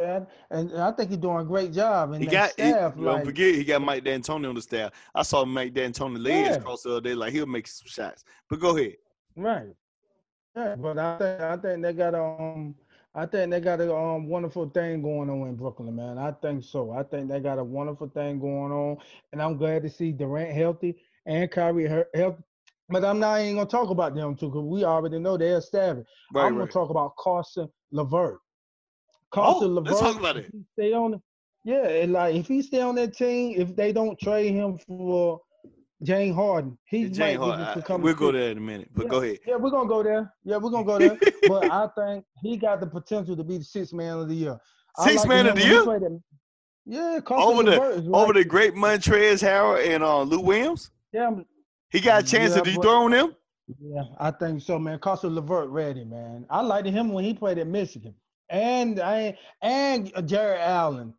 and 0.51 0.73
I 0.77 0.93
think 0.93 1.11
he's 1.11 1.19
doing 1.19 1.39
a 1.39 1.45
great 1.45 1.73
job. 1.73 2.13
And 2.13 2.23
he 2.23 2.29
got. 2.29 2.51
staff, 2.51 2.97
he, 2.97 3.01
like, 3.01 3.17
don't 3.17 3.25
forget, 3.25 3.55
he 3.55 3.65
got 3.65 3.83
Mike 3.83 4.05
D'Antoni 4.05 4.49
on 4.49 4.55
the 4.55 4.63
staff. 4.63 4.93
I 5.15 5.23
saw 5.23 5.45
Mike 5.45 5.75
D'Antoni 5.75 6.19
legs 6.23 6.49
Yeah. 6.49 6.55
across 6.55 6.83
the 6.83 6.91
other 6.91 7.01
day, 7.01 7.15
like 7.15 7.33
he'll 7.33 7.47
make 7.47 7.67
some 7.67 7.89
shots. 7.89 8.25
But 8.51 8.61
go 8.61 8.77
ahead. 8.77 8.97
Right. 9.37 9.75
Yeah, 10.57 10.75
but 10.77 10.99
I 10.99 11.19
think 11.19 11.41
I 11.41 11.57
think 11.57 11.83
they 11.83 11.93
got 11.93 12.15
um 12.15 12.75
I 13.15 13.27
think 13.27 13.51
they 13.51 13.61
got 13.61 13.81
a 13.81 13.95
um 13.95 14.29
wonderful 14.29 14.69
thing 14.69 15.03
going 15.03 15.29
on 15.31 15.49
in 15.49 15.57
Brooklyn, 15.57 15.95
man. 15.97 16.19
I 16.19 16.33
think 16.33 16.63
so. 16.65 16.93
I 16.93 17.03
think 17.03 17.29
they 17.29 17.41
got 17.41 17.59
a 17.59 17.65
wonderful 17.65 18.09
thing 18.09 18.39
going 18.39 18.71
on, 18.73 18.99
and 19.33 19.43
I'm 19.43 19.57
glad 19.57 19.83
to 19.83 19.91
see 19.91 20.13
Durant 20.13 20.53
healthy 20.53 20.97
and 21.27 21.51
Kyrie 21.51 21.89
he- 21.89 22.19
healthy. 22.19 22.43
But 22.91 23.05
I'm 23.05 23.19
not 23.19 23.41
even 23.41 23.57
gonna 23.57 23.69
talk 23.69 23.91
about 23.91 24.15
them 24.15 24.35
two 24.37 24.47
because 24.49 24.65
we 24.65 24.85
already 24.85 25.19
know 25.19 25.37
they're 25.37 25.59
established. 25.59 26.09
Right, 26.33 26.47
I'm 26.47 26.53
right. 26.57 26.61
gonna 26.61 26.71
talk 26.71 26.91
about 26.91 27.13
Caris 27.23 27.57
Levert. 27.93 28.39
Caris 29.35 29.55
Oh, 29.61 29.67
Levert. 29.67 29.93
let's 29.93 30.01
talk 30.01 30.19
about 30.19 30.37
it. 30.37 30.51
Stay 30.75 30.93
on. 30.93 31.21
Yeah, 31.65 31.87
and 31.87 32.13
like 32.13 32.35
if 32.37 32.47
he 32.47 32.63
stay 32.63 32.81
on 32.81 32.95
that 32.95 33.15
team, 33.17 33.61
if 33.61 33.75
they 33.75 33.93
don't 33.93 34.19
trade 34.19 34.53
him 34.55 34.79
for 34.79 35.41
James 36.03 36.35
Harden, 36.37 36.79
he 36.85 37.05
James 37.05 37.19
might 37.19 37.37
Harden, 37.39 37.83
I- 37.89 37.97
we'll 37.97 38.15
go 38.15 38.31
there 38.31 38.51
in 38.53 38.59
a 38.59 38.61
minute. 38.61 38.89
But 38.95 39.09
go 39.09 39.21
ahead. 39.21 39.39
yeah, 39.47 39.57
we're 39.57 39.71
gonna 39.71 39.89
go 39.89 40.03
there. 40.03 40.33
Yeah, 40.45 40.59
we're 40.59 40.71
gonna 40.71 40.85
go 40.85 40.99
there. 40.99 41.19
but 41.49 41.65
I 41.71 41.89
think 41.99 42.25
he 42.43 42.57
got 42.57 42.81
the 42.81 42.87
potential 42.87 43.37
to 43.37 43.43
be 43.43 43.59
the 43.59 43.65
sixth 43.65 43.93
man 43.93 44.19
of 44.19 44.29
the 44.29 44.35
year. 44.35 44.59
Sixth 45.01 45.19
like 45.21 45.29
man 45.29 45.47
of 45.49 45.57
the 45.57 45.65
year? 45.65 46.21
Yeah, 46.91 47.21
Over 47.31 47.63
the 47.65 47.83
is 47.93 48.09
over 48.13 48.33
the 48.33 48.45
great 48.45 48.75
Montrezl 48.75 49.43
Harrell 49.47 49.87
and 49.87 50.03
uh, 50.03 50.23
Lou 50.23 50.41
Williams. 50.41 50.91
Yeah, 51.13 51.31
He 51.91 52.01
got 52.01 52.23
a 52.23 52.27
chance 52.27 52.55
Yeah, 52.57 52.63
to 52.63 52.71
dethrone 52.71 53.11
them. 53.11 53.35
yeah, 53.81 54.03
I 54.19 54.31
think 54.31 54.63
so, 54.63 54.79
man. 54.79 54.99
Caris 54.99 55.23
Levert 55.25 55.69
ready, 55.69 56.05
man. 56.05 56.47
I 56.49 56.63
liked 56.63 56.87
him 56.89 57.13
when 57.13 57.25
he 57.25 57.35
played 57.35 57.59
at 57.59 57.67
Michigan, 57.67 58.15
and 58.49 59.01
I 59.01 59.37
and 59.61 60.11
Jarrett 60.27 60.61
Allen. 60.63 61.13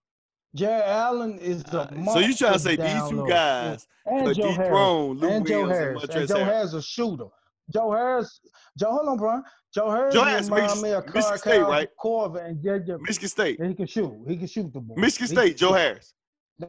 Jarrett 0.56 0.86
Allen 0.88 1.38
is 1.40 1.64
the 1.64 1.82
Uh, 1.82 2.14
so 2.14 2.20
you 2.20 2.34
trying 2.36 2.54
to 2.54 2.60
say 2.60 2.76
these 2.76 3.10
two 3.10 3.26
guys 3.28 3.88
and 4.06 4.26
could 4.28 4.36
Joe 4.36 4.52
Harris. 4.52 5.22
And 5.22 5.48
Joe 5.48 5.62
and 5.64 5.72
Harris. 5.72 6.04
And 6.04 6.12
Montrezl 6.12 6.28
Joe 6.28 6.36
Harrell? 6.36 6.46
Harris 6.46 6.74
a 6.74 6.82
shooter. 6.82 7.26
Joe 7.72 7.92
Harris, 7.92 8.40
Joe, 8.78 8.92
hold 8.92 9.10
on, 9.10 9.18
bro. 9.18 9.42
Joe 9.72 9.92
Harris 9.92 10.16
Joe 10.16 10.24
Harris, 10.24 10.50
Michigan- 10.50 10.82
me 10.82 10.92
of 10.94 11.06
Michigan 11.06 11.22
Carl 11.24 11.38
State, 11.38 11.62
right? 11.62 11.90
Corver 12.02 12.40
and 12.40 12.58
JJ. 12.64 13.00
Michigan 13.02 13.30
State. 13.30 13.60
And 13.60 13.70
He 13.70 13.76
can 13.76 13.86
shoot. 13.86 14.12
He 14.28 14.38
can 14.38 14.48
shoot 14.48 14.74
the 14.74 14.80
ball. 14.80 14.98
Michigan 14.98 15.28
He 15.28 15.34
State, 15.36 15.58
Joe. 15.58 15.74
Harris. 15.74 16.16
Joe 16.60 16.68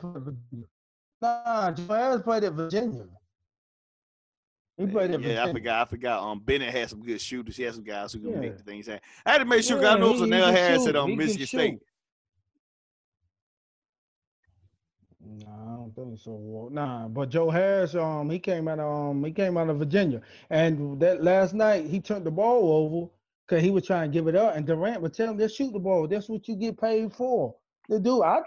played 0.00 0.16
at 0.16 0.22
Virginia. 0.22 0.66
Nah, 1.20 1.70
Joe 1.72 1.86
Harris 1.94 2.22
played 2.22 2.44
at 2.44 2.52
Virginia. 2.54 3.04
He 4.78 4.86
played 4.86 5.10
at 5.10 5.20
Yeah, 5.20 5.26
Virginia. 5.26 5.42
I 5.42 5.52
forgot. 5.52 5.86
I 5.86 5.90
forgot. 5.90 6.22
Um, 6.22 6.40
Bennett 6.40 6.72
had 6.72 6.88
some 6.88 7.02
good 7.04 7.20
shooters. 7.20 7.56
He 7.58 7.64
had 7.64 7.74
some 7.74 7.84
guys 7.84 8.12
who 8.14 8.20
can 8.20 8.30
Yeah. 8.30 8.40
make 8.40 8.56
the 8.56 8.62
things 8.62 8.86
happen. 8.86 9.02
I 9.26 9.32
had 9.32 9.38
to 9.38 9.44
make 9.44 9.62
sure. 9.64 9.76
'cause 9.78 9.84
I 9.86 9.98
know 9.98 10.14
Zanell 10.14 10.44
can 10.44 10.54
Harris 10.54 10.82
shoot. 10.84 10.88
at 10.90 10.96
um, 10.96 11.14
Michigan 11.16 11.46
State. 11.46 11.70
shoot. 11.72 11.82
I 15.28 15.74
don't 15.76 15.92
think 15.94 16.18
so. 16.18 16.68
Nah, 16.72 17.08
but 17.08 17.28
Joe 17.28 17.50
Harris, 17.50 17.94
um, 17.94 18.30
he 18.30 18.38
came 18.38 18.68
out, 18.68 18.80
um, 18.80 19.24
he 19.24 19.32
came 19.32 19.56
out 19.58 19.68
of 19.68 19.78
Virginia, 19.78 20.22
and 20.50 20.98
that 21.00 21.22
last 21.22 21.54
night 21.54 21.86
he 21.86 22.00
turned 22.00 22.24
the 22.24 22.30
ball 22.30 22.72
over 22.72 23.10
because 23.46 23.62
he 23.62 23.70
was 23.70 23.86
trying 23.86 24.10
to 24.10 24.14
give 24.14 24.26
it 24.28 24.36
up, 24.36 24.56
and 24.56 24.66
Durant 24.66 25.02
was 25.02 25.12
telling 25.12 25.32
him, 25.34 25.38
"Just 25.38 25.56
shoot 25.56 25.72
the 25.72 25.78
ball. 25.78 26.06
That's 26.08 26.28
what 26.28 26.48
you 26.48 26.56
get 26.56 26.80
paid 26.80 27.12
for." 27.12 27.54
They 27.88 27.98
do. 27.98 28.22
I. 28.22 28.40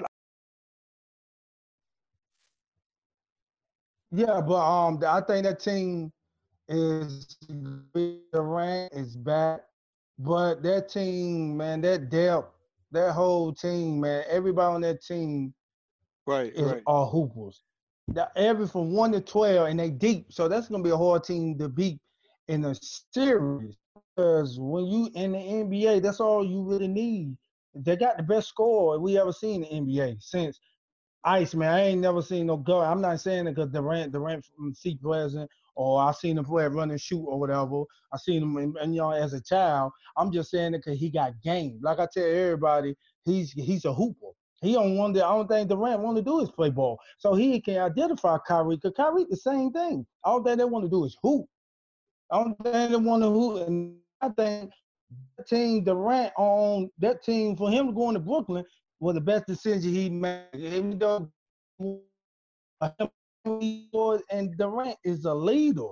Yeah, 4.12 4.42
but 4.42 4.56
um, 4.62 5.00
I 5.08 5.22
think 5.22 5.46
that 5.46 5.60
team 5.60 6.12
is 6.68 7.38
Durant 8.34 8.94
is 8.94 9.16
back, 9.16 9.62
but 10.20 10.64
that 10.64 10.90
team, 10.90 11.58
man, 11.58 11.82
that 11.82 12.10
depth, 12.10 12.54
that 12.92 13.14
whole 13.14 13.54
team, 13.54 14.02
man, 14.02 14.24
everybody 14.30 14.76
on 14.76 14.82
that 14.82 15.04
team 15.04 15.54
Right, 16.28 16.54
is 16.54 16.62
right. 16.62 16.84
all 16.86 17.10
hoopers. 17.10 17.62
That 18.10 18.32
every 18.36 18.68
from 18.68 18.92
one 18.92 19.12
to 19.14 19.22
twelve, 19.22 19.70
and 19.70 19.80
they 19.80 19.90
deep. 19.90 20.32
So 20.32 20.48
that's 20.48 20.68
gonna 20.68 20.84
be 20.84 20.90
a 20.90 20.98
hard 20.98 21.24
team 21.24 21.58
to 21.60 21.70
beat 21.70 22.00
in 22.48 22.66
a 22.66 22.76
series. 23.14 23.78
Because 24.16 24.60
when 24.60 24.86
you 24.86 25.10
in 25.16 25.32
the 25.32 25.38
NBA, 25.38 26.02
that's 26.02 26.20
all 26.20 26.46
you 26.46 26.64
really 26.64 26.88
need. 26.88 27.36
They 27.74 27.96
got 27.96 28.18
the 28.18 28.24
best 28.24 28.50
score 28.50 29.00
we 29.00 29.18
ever 29.18 29.32
seen 29.32 29.64
in 29.64 29.86
the 29.86 29.98
NBA 29.98 30.18
since 30.22 30.60
Ice 31.24 31.54
man. 31.54 31.74
I 31.74 31.82
ain't 31.82 32.02
never 32.02 32.22
seen 32.22 32.48
no 32.48 32.58
go. 32.58 32.80
I'm 32.82 33.02
not 33.02 33.20
saying 33.22 33.48
it 33.48 33.56
because 33.56 33.72
Durant, 33.72 34.12
Durant 34.12 34.44
from 34.44 34.74
Seat 34.74 35.02
Pleasant, 35.02 35.50
or 35.76 36.02
I 36.02 36.12
seen 36.14 36.38
him 36.38 36.46
play 36.46 36.68
run 36.68 36.90
and 36.90 37.00
shoot 37.00 37.24
or 37.24 37.40
whatever. 37.40 37.84
I 38.12 38.18
seen 38.18 38.42
him, 38.42 38.58
in, 38.58 38.74
and, 38.82 38.96
you 38.96 39.02
know, 39.02 39.12
as 39.12 39.34
a 39.34 39.42
child. 39.42 39.92
I'm 40.18 40.32
just 40.32 40.50
saying 40.50 40.74
it 40.74 40.84
because 40.84 41.00
he 41.00 41.10
got 41.10 41.40
game. 41.44 41.80
Like 41.82 42.00
I 42.00 42.08
tell 42.12 42.26
everybody, 42.26 42.96
he's 43.24 43.52
he's 43.52 43.86
a 43.86 43.94
hooper. 43.94 44.32
He 44.62 44.74
don't 44.74 44.96
want 44.96 45.16
to. 45.16 45.26
I 45.26 45.30
don't 45.30 45.48
think 45.48 45.70
Durant 45.70 46.02
want 46.02 46.18
to 46.18 46.24
do 46.24 46.40
is 46.42 46.52
play 46.52 46.70
ball. 46.70 47.00
So 47.18 47.34
he 47.34 47.60
can 47.60 47.78
identify 47.78 48.38
Kyrie 48.48 48.76
because 48.76 48.94
Kyrie 48.96 49.26
the 49.30 49.36
same 49.36 49.72
thing. 49.72 50.06
All 50.24 50.42
that 50.44 50.58
they 50.60 50.66
want 50.66 50.86
to 50.86 50.90
do 50.90 51.06
is 51.06 51.18
hoop. 51.22 51.46
I 52.32 52.44
don't 52.44 52.56
think 52.64 52.92
they 52.92 52.98
want 52.98 53.24
to 53.24 53.30
hoop, 53.30 53.68
and 53.68 53.98
I 54.22 54.30
think 54.30 54.72
that 55.38 55.48
team 55.48 55.84
Durant 55.84 56.32
on 56.38 56.90
that 57.00 57.24
team 57.24 57.58
for 57.58 57.72
him 57.72 57.94
going 57.94 58.14
to 58.14 58.20
Brooklyn 58.20 58.64
was 59.00 59.16
the 59.16 59.22
best 59.22 59.48
decision 59.48 59.94
he 59.94 60.10
made. 60.10 60.46
Even 60.54 61.00
though 61.00 61.32
and 63.44 64.58
Durant 64.58 64.98
is 65.04 65.26
a 65.26 65.34
leader. 65.34 65.90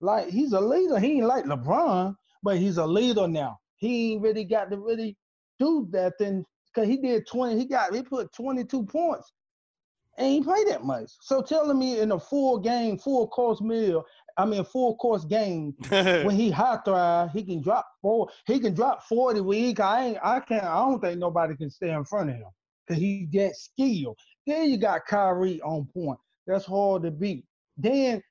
Like 0.00 0.28
he's 0.28 0.52
a 0.52 0.60
leader. 0.60 0.98
He 0.98 1.12
ain't 1.12 1.26
like 1.26 1.44
LeBron, 1.44 2.14
but 2.42 2.58
he's 2.58 2.76
a 2.76 2.86
leader 2.86 3.26
now. 3.26 3.58
He 3.76 4.12
ain't 4.12 4.22
really 4.22 4.44
got 4.44 4.70
to 4.70 4.76
really 4.76 5.16
do 5.58 5.88
that 5.92 6.18
thing 6.18 6.44
because 6.74 6.88
he 6.88 6.96
did 6.96 7.26
20. 7.26 7.58
He 7.58 7.64
got 7.66 7.94
he 7.94 8.02
put 8.02 8.32
22 8.32 8.84
points. 8.84 9.32
And 10.18 10.30
he 10.30 10.42
played 10.42 10.68
that 10.68 10.84
much. 10.84 11.10
So 11.20 11.40
telling 11.40 11.78
me 11.78 12.00
in 12.00 12.12
a 12.12 12.20
full 12.20 12.58
game, 12.58 12.98
full 12.98 13.26
course 13.28 13.62
meal, 13.62 14.04
I 14.36 14.44
mean 14.44 14.64
full 14.64 14.96
course 14.96 15.24
game, 15.24 15.74
when 15.88 16.30
he 16.30 16.50
hot 16.50 16.84
thrive, 16.84 17.30
he 17.32 17.42
can 17.42 17.62
drop 17.62 17.86
four. 18.02 18.28
He 18.46 18.60
can 18.60 18.74
drop 18.74 19.02
forty 19.04 19.40
week. 19.40 19.80
I 19.80 20.06
ain't. 20.06 20.18
I 20.22 20.40
can't. 20.40 20.64
I 20.64 20.78
don't 20.80 21.00
think 21.00 21.18
nobody 21.18 21.56
can 21.56 21.70
stay 21.70 21.92
in 21.92 22.04
front 22.04 22.30
of 22.30 22.36
him 22.36 22.48
because 22.86 23.00
he 23.00 23.26
that 23.32 23.56
skill. 23.56 24.14
Then 24.46 24.70
you 24.70 24.76
got 24.76 25.06
Kyrie 25.06 25.62
on 25.62 25.88
point. 25.94 26.18
That's 26.46 26.66
hard 26.66 27.04
to 27.04 27.10
beat. 27.10 27.46
Then 27.78 28.22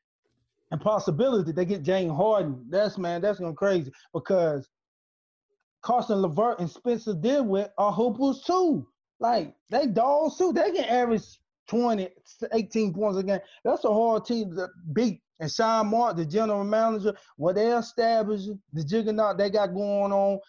impossibility 0.72 1.52
they 1.52 1.66
get 1.66 1.82
James 1.84 2.16
Harden. 2.16 2.64
That's 2.70 2.98
man. 2.98 3.22
That's 3.22 3.40
going 3.40 3.56
crazy 3.56 3.92
because 4.14 4.70
Caris 5.84 6.10
Levert 6.10 6.60
and 6.60 6.70
Spencer 6.70 7.14
Dinwiddie 7.14 7.70
are 7.78 7.92
hoopers 7.92 8.42
too. 8.42 8.88
Like 9.20 9.56
they 9.70 9.88
dogs 9.88 10.38
too. 10.38 10.54
They 10.54 10.72
can 10.72 10.86
average 10.86 11.24
20, 11.68 12.10
18 12.54 12.94
points 12.94 13.18
a 13.18 13.24
game. 13.24 13.40
That's 13.64 13.84
a 13.86 13.94
hard 13.94 14.26
team 14.26 14.56
to 14.56 14.68
beat. 14.94 15.22
And 15.40 15.52
Sean 15.52 15.88
Mark, 15.88 16.18
the 16.18 16.26
general 16.26 16.64
manager, 16.64 17.16
what 17.38 17.56
they 17.56 17.72
established, 17.76 18.50
the 18.74 18.84
juggernaut 18.84 19.38
they 19.38 19.50
got 19.50 19.74
going 19.74 20.12
on 20.12 20.40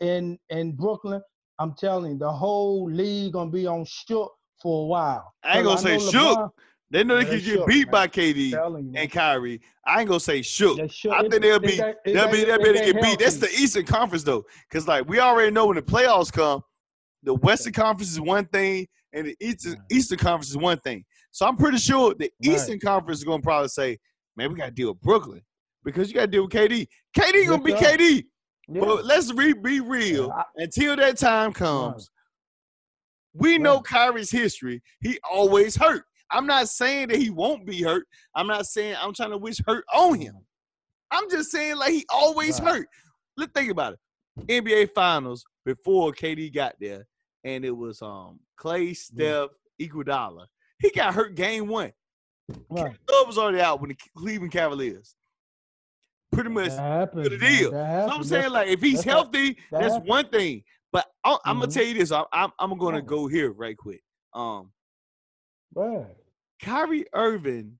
in 0.00 0.38
in 0.50 0.72
Brooklyn, 0.72 1.22
I'm 1.58 1.74
telling 1.74 2.12
you, 2.12 2.18
the 2.18 2.30
whole 2.30 2.90
league 2.90 3.32
gonna 3.32 3.50
be 3.50 3.66
on 3.66 3.84
shook 3.86 4.32
for 4.60 4.84
a 4.84 4.86
while. 4.86 5.32
I 5.42 5.58
ain't 5.58 5.64
gonna 5.64 5.76
'Cause 5.76 5.82
say 5.82 5.96
know 5.96 6.10
shook. 6.10 6.54
They 6.92 7.02
know 7.02 7.16
they 7.16 7.24
They 7.24 7.40
can 7.40 7.56
get 7.56 7.66
beat 7.66 7.86
man. 7.86 7.90
by 7.92 8.06
KD 8.06 8.94
and 8.94 9.10
Kyrie. 9.10 9.62
I 9.86 10.00
ain't 10.00 10.08
gonna 10.08 10.20
say 10.20 10.42
shook. 10.42 10.78
shook. 10.92 11.12
I 11.14 11.22
think 11.26 11.40
they'll 11.40 11.58
be 11.58 11.76
they'll 12.04 12.30
be 12.30 12.44
they'll 12.44 12.58
be 12.62 12.72
get 12.74 13.00
beat. 13.00 13.18
That's 13.18 13.36
the. 13.36 13.48
Eastern 13.48 13.86
Conference 13.86 14.24
though, 14.24 14.44
because 14.68 14.86
like 14.86 15.08
we 15.08 15.18
already 15.18 15.50
know 15.50 15.66
when 15.66 15.76
the 15.76 15.82
playoffs 15.82 16.30
come, 16.30 16.62
the 17.22 17.32
Western 17.32 17.72
Conference 17.72 18.10
is 18.12 18.20
one 18.20 18.44
thing 18.44 18.86
and 19.14 19.26
the 19.28 19.36
Eastern 19.40 19.72
Right. 19.72 19.80
Eastern 19.90 20.18
Conference 20.18 20.50
is 20.50 20.56
one 20.58 20.78
thing. 20.80 21.02
So 21.30 21.46
I'm 21.46 21.56
pretty 21.56 21.78
sure 21.78 22.12
the 22.14 22.30
Eastern 22.42 22.78
Conference 22.78 23.20
is 23.20 23.24
gonna 23.24 23.42
probably 23.42 23.68
say, 23.68 23.98
"Man, 24.36 24.50
we 24.50 24.56
gotta 24.58 24.70
deal 24.70 24.88
with 24.92 25.00
Brooklyn 25.00 25.40
because 25.84 26.08
you 26.08 26.14
gotta 26.14 26.26
deal 26.26 26.42
with 26.42 26.52
KD. 26.52 26.86
KD 27.16 27.46
gonna 27.48 27.62
be. 27.62 27.72
KD." 27.72 28.26
Yeah. 28.68 28.80
But 28.80 29.06
let's 29.06 29.32
re- 29.32 29.54
be 29.54 29.80
real. 29.80 30.26
Yeah, 30.28 30.34
I- 30.34 30.44
Until 30.56 30.96
that 30.96 31.16
time 31.16 31.54
comes, 31.54 32.10
we 33.32 33.56
know 33.56 33.76
Right. 33.76 33.84
Kyrie's 33.84 34.30
history. 34.30 34.82
He 35.00 35.18
always 35.30 35.74
hurt. 35.74 36.04
I'm 36.32 36.46
not 36.46 36.68
saying 36.68 37.08
that 37.08 37.18
he 37.18 37.30
won't 37.30 37.66
be 37.66 37.82
hurt. 37.82 38.06
I'm 38.34 38.46
not 38.46 38.66
saying 38.66 38.96
I'm 39.00 39.12
trying 39.12 39.30
to 39.30 39.38
wish 39.38 39.60
hurt 39.66 39.84
on 39.94 40.18
him. 40.18 40.36
I'm 41.10 41.28
just 41.30 41.50
saying 41.50 41.76
like 41.76 41.92
he 41.92 42.06
always 42.08 42.60
Right. 42.60 42.76
hurt. 42.76 42.88
Let's 43.36 43.52
think 43.52 43.70
about 43.70 43.94
it. 43.94 43.98
NBA 44.48 44.90
Finals 44.94 45.44
before 45.64 46.12
KD 46.12 46.52
got 46.52 46.74
there, 46.80 47.06
and 47.44 47.64
it 47.64 47.70
was 47.76 48.00
um 48.02 48.40
Clay, 48.56 48.94
Steph, 48.94 49.50
Iguodala. 49.80 50.46
He 50.78 50.90
got 50.90 51.14
hurt 51.14 51.34
game 51.34 51.68
one. 51.68 51.92
Right. 52.68 52.96
Love 53.10 53.26
was 53.26 53.38
already 53.38 53.60
out 53.60 53.80
when 53.80 53.90
the 53.90 53.96
Cleveland 54.16 54.52
Cavaliers. 54.52 55.14
Pretty 56.32 56.48
much 56.50 56.72
happens. 56.72 57.28
the 57.28 57.36
deal. 57.36 57.70
So 57.70 58.08
I'm 58.10 58.24
saying, 58.24 58.50
like, 58.52 58.68
if 58.68 58.80
he's 58.80 58.94
that's 58.94 59.04
healthy, 59.04 59.58
that 59.70 59.80
that's 59.80 59.98
one 60.08 60.28
thing. 60.28 60.64
But 60.90 61.06
I, 61.24 61.36
I'm 61.44 61.58
gonna 61.58 61.68
Mhm. 61.70 61.74
tell 61.74 61.84
you 61.84 61.94
this. 61.94 62.10
I, 62.10 62.24
I'm 62.32 62.50
I'm 62.58 62.78
gonna 62.78 63.02
go 63.02 63.26
here 63.26 63.52
right 63.52 63.76
quick. 63.76 64.02
Um, 64.34 64.72
right. 65.74 66.16
Kyrie 66.62 67.04
Irving. 67.12 67.78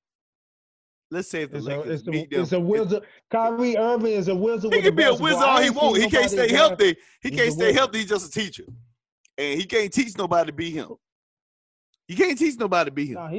Let's 1.10 1.28
say 1.28 1.42
if 1.42 1.50
the 1.50 1.58
It's 1.58 1.66
a, 1.66 1.70
Lakers 1.70 2.00
it's, 2.00 2.08
a, 2.08 2.10
beat 2.10 2.30
them, 2.30 2.42
it's 2.42 2.52
a 2.52 2.60
wizard. 2.60 3.02
Kyrie 3.30 3.76
Irving 3.76 4.12
is 4.12 4.28
a 4.28 4.34
wizard. 4.34 4.72
he 4.72 4.78
with 4.78 4.86
a 4.86 4.88
can 4.88 4.96
be 4.96 5.02
a 5.04 5.14
wizard 5.14 5.42
all 5.42 5.60
he 5.60 5.70
wants. 5.70 6.00
He 6.02 6.10
can't 6.10 6.30
stay 6.30 6.50
healthy. 6.50 6.96
He 7.22 7.30
can't 7.30 7.52
stay 7.52 7.72
healthy. 7.72 7.98
He's 7.98 8.08
just 8.08 8.28
a 8.34 8.40
teacher, 8.40 8.64
and 9.38 9.60
he 9.60 9.66
can't 9.66 9.92
teach 9.92 10.16
nobody 10.16 10.50
to 10.50 10.56
be 10.56 10.70
him. 10.70 10.88
He 12.08 12.16
can't 12.16 12.36
teach 12.38 12.58
nobody 12.58 12.90
to 12.90 12.94
be 12.94 13.06
him. 13.06 13.14
Nah, 13.14 13.30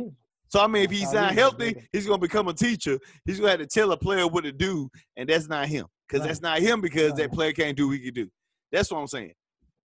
So 0.49 0.61
I 0.61 0.67
mean, 0.67 0.83
if 0.83 0.91
he's 0.91 1.11
not 1.11 1.33
healthy, 1.33 1.75
he's 1.91 2.05
gonna 2.05 2.19
become 2.19 2.47
a 2.47 2.53
teacher. 2.53 2.99
He's 3.25 3.39
gonna 3.39 3.51
have 3.51 3.59
to 3.59 3.67
tell 3.67 3.91
a 3.91 3.97
player 3.97 4.27
what 4.27 4.43
to 4.43 4.51
do, 4.51 4.89
and 5.17 5.27
that's 5.27 5.47
not 5.47 5.67
him. 5.67 5.87
Because 6.07 6.21
Right. 6.21 6.27
that's 6.27 6.41
not 6.41 6.59
him. 6.59 6.79
Because 6.79 7.11
Right. 7.11 7.17
that 7.21 7.31
player 7.31 7.53
can't 7.53 7.75
do 7.75 7.87
what 7.87 7.97
he 7.97 8.03
can 8.05 8.13
do. 8.13 8.29
That's 8.71 8.91
what 8.91 8.99
I'm 8.99 9.07
saying. 9.07 9.33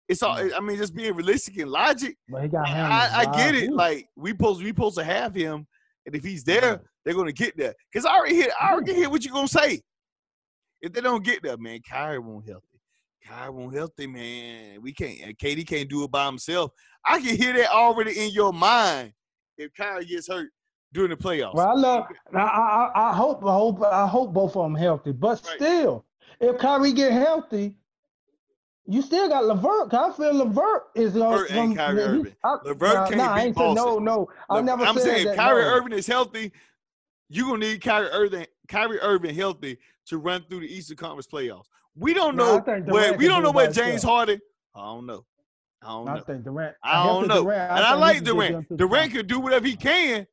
It's 0.09 0.21
all. 0.21 0.35
Mm. 0.37 0.51
I 0.55 0.59
mean, 0.59 0.77
just 0.77 0.95
being 0.95 1.13
realistic 1.15 1.57
and 1.59 1.71
logic. 1.71 2.17
but 2.29 2.43
he 2.43 2.49
got 2.49 2.67
I, 2.67 3.07
I, 3.07 3.19
I 3.21 3.35
get 3.37 3.55
it. 3.55 3.71
Like 3.71 4.07
we 4.15 4.31
supposed 4.31 4.61
we 4.61 4.69
supposed 4.69 4.97
to 4.97 5.03
have 5.03 5.33
him, 5.33 5.65
and 6.05 6.15
if 6.15 6.23
he's 6.23 6.43
there, 6.43 6.81
they're 7.05 7.13
gonna 7.13 7.31
get 7.31 7.55
there. 7.57 7.73
Cause 7.93 8.05
I 8.05 8.15
already 8.15 8.35
hear 8.35 8.47
I 8.59 8.71
already 8.73 8.93
hear 8.95 9.09
what 9.09 9.23
you 9.23 9.31
gonna 9.31 9.47
say. 9.47 9.81
If 10.81 10.91
they 10.91 11.01
don't 11.01 11.23
get 11.23 11.41
there, 11.41 11.57
man, 11.57 11.79
Kyrie 11.89 12.19
won't 12.19 12.45
healthy. 12.47 12.67
Kyrie 13.25 13.51
won't 13.51 13.73
healthy, 13.73 14.05
man. 14.07 14.81
We 14.81 14.91
can't. 14.93 15.19
and 15.23 15.37
KD 15.37 15.65
can't 15.65 15.89
do 15.89 16.03
it 16.03 16.11
by 16.11 16.25
himself. 16.25 16.71
I 17.05 17.19
can 17.21 17.37
hear 17.37 17.53
that 17.53 17.69
already 17.71 18.19
in 18.19 18.31
your 18.31 18.51
mind. 18.51 19.13
If 19.57 19.73
Kyrie 19.73 20.05
gets 20.05 20.27
hurt 20.27 20.49
during 20.91 21.11
the 21.11 21.15
playoffs, 21.15 21.53
Well, 21.55 21.67
I 21.69 21.73
love. 21.73 22.05
I, 22.33 22.37
I, 22.39 22.91
I- 22.95 23.09
I 23.11 23.13
hope. 23.15 23.45
I 23.45 23.53
hope. 23.53 23.81
I 23.83 24.05
hope 24.07 24.33
both 24.33 24.57
of 24.57 24.63
them 24.63 24.75
healthy. 24.75 25.13
But 25.13 25.41
Right. 25.45 25.55
still, 25.55 26.05
if 26.41 26.57
Kyrie 26.57 26.91
get 26.91 27.13
healthy, 27.13 27.75
you 28.85 29.01
still 29.01 29.29
got 29.29 29.45
Levert. 29.45 29.93
I 29.93 30.11
feel 30.11 30.33
Levert 30.33 30.83
is. 30.95 31.15
Uh, 31.15 31.29
Levert 31.29 31.49
Kyrie 31.49 32.01
Irving. 32.01 32.35
I, 32.43 32.57
Levert 32.65 32.93
nah, 32.93 33.05
can't 33.07 33.17
nah, 33.17 33.31
I 33.31 33.35
beat 33.39 33.45
ain't 33.47 33.57
say- 33.57 33.73
No, 33.73 33.85
Boston. 33.85 34.03
no. 34.03 34.29
I 34.49 34.55
Look, 34.55 34.65
never 34.65 34.85
I'm 34.85 34.97
saying 34.99 35.25
that. 35.27 35.35
Kyrie 35.37 35.63
no. 35.63 35.69
Irving 35.75 35.93
is 35.93 36.07
healthy, 36.07 36.51
you're 37.29 37.45
gonna 37.47 37.59
need 37.59 37.81
Kyrie 37.81 38.09
Irving, 38.09 38.45
Kyrie 38.67 38.99
Irving 38.99 39.33
healthy 39.35 39.77
to 40.07 40.17
run 40.17 40.43
through 40.49 40.59
the 40.61 40.67
Eastern 40.73 40.97
Conference 40.97 41.27
playoffs. 41.27 41.65
We 41.95 42.13
don't 42.13 42.35
know 42.35 42.59
think 42.59 42.87
where 42.87 43.13
we 43.13 43.27
don't 43.27 43.39
do 43.41 43.43
know 43.45 43.51
where 43.51 43.71
James. 43.71 44.03
Harden. 44.03 44.39
I 44.75 44.81
don't 44.85 45.05
know. 45.05 45.25
I 45.81 45.87
don't 45.87 46.07
I 46.09 46.15
know. 46.15 46.21
think 46.23 46.43
Durant. 46.43 46.75
I 46.83 47.03
don't 47.05 47.27
know. 47.27 47.43
Durant, 47.43 47.71
and 47.71 47.79
I 47.85 47.93
like 47.93 48.15
can 48.17 48.23
get 48.25 48.29
them 48.31 48.37
Durant. 48.37 48.77
Durant 48.77 49.11
can 49.13 49.27
do 49.27 49.39
whatever 49.39 49.67
he 49.67 49.75
can, 49.75 50.25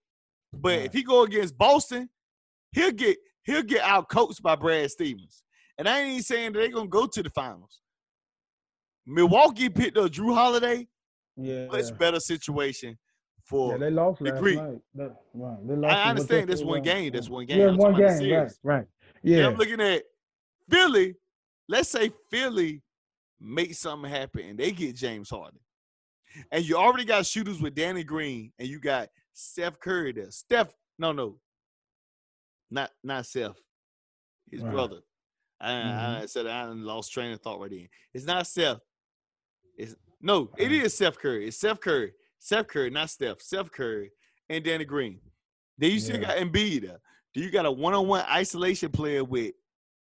but 0.52 0.70
Right. 0.78 0.84
if 0.86 0.92
he 0.92 1.02
go 1.02 1.22
against 1.22 1.56
Boston, 1.58 2.08
he'll 2.72 2.92
get 2.92 3.16
he'll 3.44 3.62
get 3.62 3.82
out 3.82 4.08
coached 4.08 4.42
by 4.42 4.56
Brad 4.56 4.90
Stevens. 4.90 5.42
And 5.78 5.88
I 5.88 6.00
ain't 6.00 6.10
even 6.10 6.22
saying 6.22 6.52
that 6.52 6.58
they're 6.60 6.68
gonna 6.70 6.88
go 6.88 7.06
to 7.06 7.22
the 7.22 7.30
finals. 7.30 7.80
Milwaukee 9.10 9.68
picked 9.68 9.96
up 9.96 10.10
Jrue 10.10 10.34
Holiday, 10.34 10.86
Yeah. 11.36 11.66
much 11.66 11.96
better 11.98 12.20
situation 12.20 12.96
for 13.44 13.72
Yeah, 13.72 13.78
they 13.78 13.90
lost 13.90 14.22
the 14.22 14.32
Greek. 14.32 14.58
Right. 14.58 14.78
They 14.94 15.76
lost 15.76 15.94
I 15.96 16.10
understand 16.10 16.48
that's 16.50 16.62
one 16.62 16.82
game. 16.82 17.12
That's 17.12 17.28
one 17.28 17.46
game. 17.46 17.58
Yeah, 17.58 17.68
I'm 17.68 17.76
one 17.76 17.92
talking 17.92 18.04
about 18.04 18.18
the 18.18 18.24
game. 18.28 18.38
Right. 18.40 18.52
Right. 18.62 18.86
Yeah. 19.22 19.38
Yeah. 19.38 19.46
I'm 19.48 19.56
looking 19.56 19.80
at 19.80 20.04
Philly. 20.70 21.16
Let's 21.68 21.88
say 21.88 22.12
Philly 22.30 22.82
make 23.40 23.74
something 23.74 24.10
happen 24.10 24.42
and 24.42 24.58
they 24.58 24.70
get 24.70 24.94
James 24.96 25.30
Harden. 25.30 25.58
And 26.52 26.64
you 26.64 26.76
already 26.76 27.04
got 27.04 27.26
shooters 27.26 27.60
with 27.60 27.74
Danny 27.74 28.04
Green 28.04 28.52
and 28.58 28.68
you 28.68 28.78
got 28.78 29.08
Steph 29.32 29.80
Curry 29.80 30.12
there. 30.12 30.30
Steph, 30.30 30.72
no, 30.98 31.10
no. 31.12 31.40
Not 32.70 32.90
not 33.02 33.26
Seth. 33.26 33.60
His 34.50 34.62
Right. 34.62 34.72
brother. 34.72 35.00
I, 35.60 35.70
Mhm. 35.72 36.22
I 36.22 36.26
said 36.26 36.46
I 36.46 36.64
lost 36.66 37.12
train 37.12 37.32
of 37.32 37.40
thought 37.40 37.60
right 37.60 37.72
in. 37.72 37.88
It's 38.14 38.24
not 38.26 38.46
Seth. 38.46 38.80
It's 39.80 39.96
no, 40.20 40.50
it 40.58 40.70
is 40.72 40.78
Uh-huh. 40.80 40.88
Seth 41.12 41.18
Curry. 41.18 41.48
It's 41.48 41.56
Seth 41.56 41.80
Curry. 41.80 42.12
Seth 42.38 42.68
Curry, 42.68 42.90
not 42.90 43.08
Steph. 43.10 43.40
Seth 43.40 43.70
Curry 43.72 44.12
and 44.48 44.62
Danny 44.64 44.84
Green. 44.84 45.20
Then 45.78 45.90
you 45.92 45.98
still 46.00 46.20
Yeah. 46.20 46.28
got 46.28 46.36
Embiid. 46.38 46.96
Do 47.34 47.40
you 47.40 47.50
got 47.50 47.66
a 47.66 47.70
one-on-one 47.70 48.24
isolation 48.26 48.90
player 48.90 49.24
with 49.24 49.54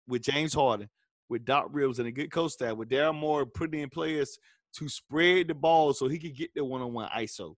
with 0.08 0.24
James 0.24 0.54
Harden, 0.54 0.90
with 1.30 1.46
Doc 1.46 1.68
Rivers 1.70 2.00
and 2.00 2.08
a 2.08 2.12
good 2.12 2.32
coach 2.32 2.52
staff, 2.52 2.76
with 2.76 2.90
Daryl 2.90 3.16
Morey 3.16 3.46
putting 3.46 3.80
in 3.82 3.90
players 3.90 4.38
to 4.74 4.90
spread 4.90 5.48
the 5.48 5.54
ball 5.54 5.94
so 5.94 6.08
he 6.10 6.20
could 6.20 6.36
get 6.36 6.54
the 6.54 6.66
one-on-one 6.66 7.08
ISO. 7.16 7.56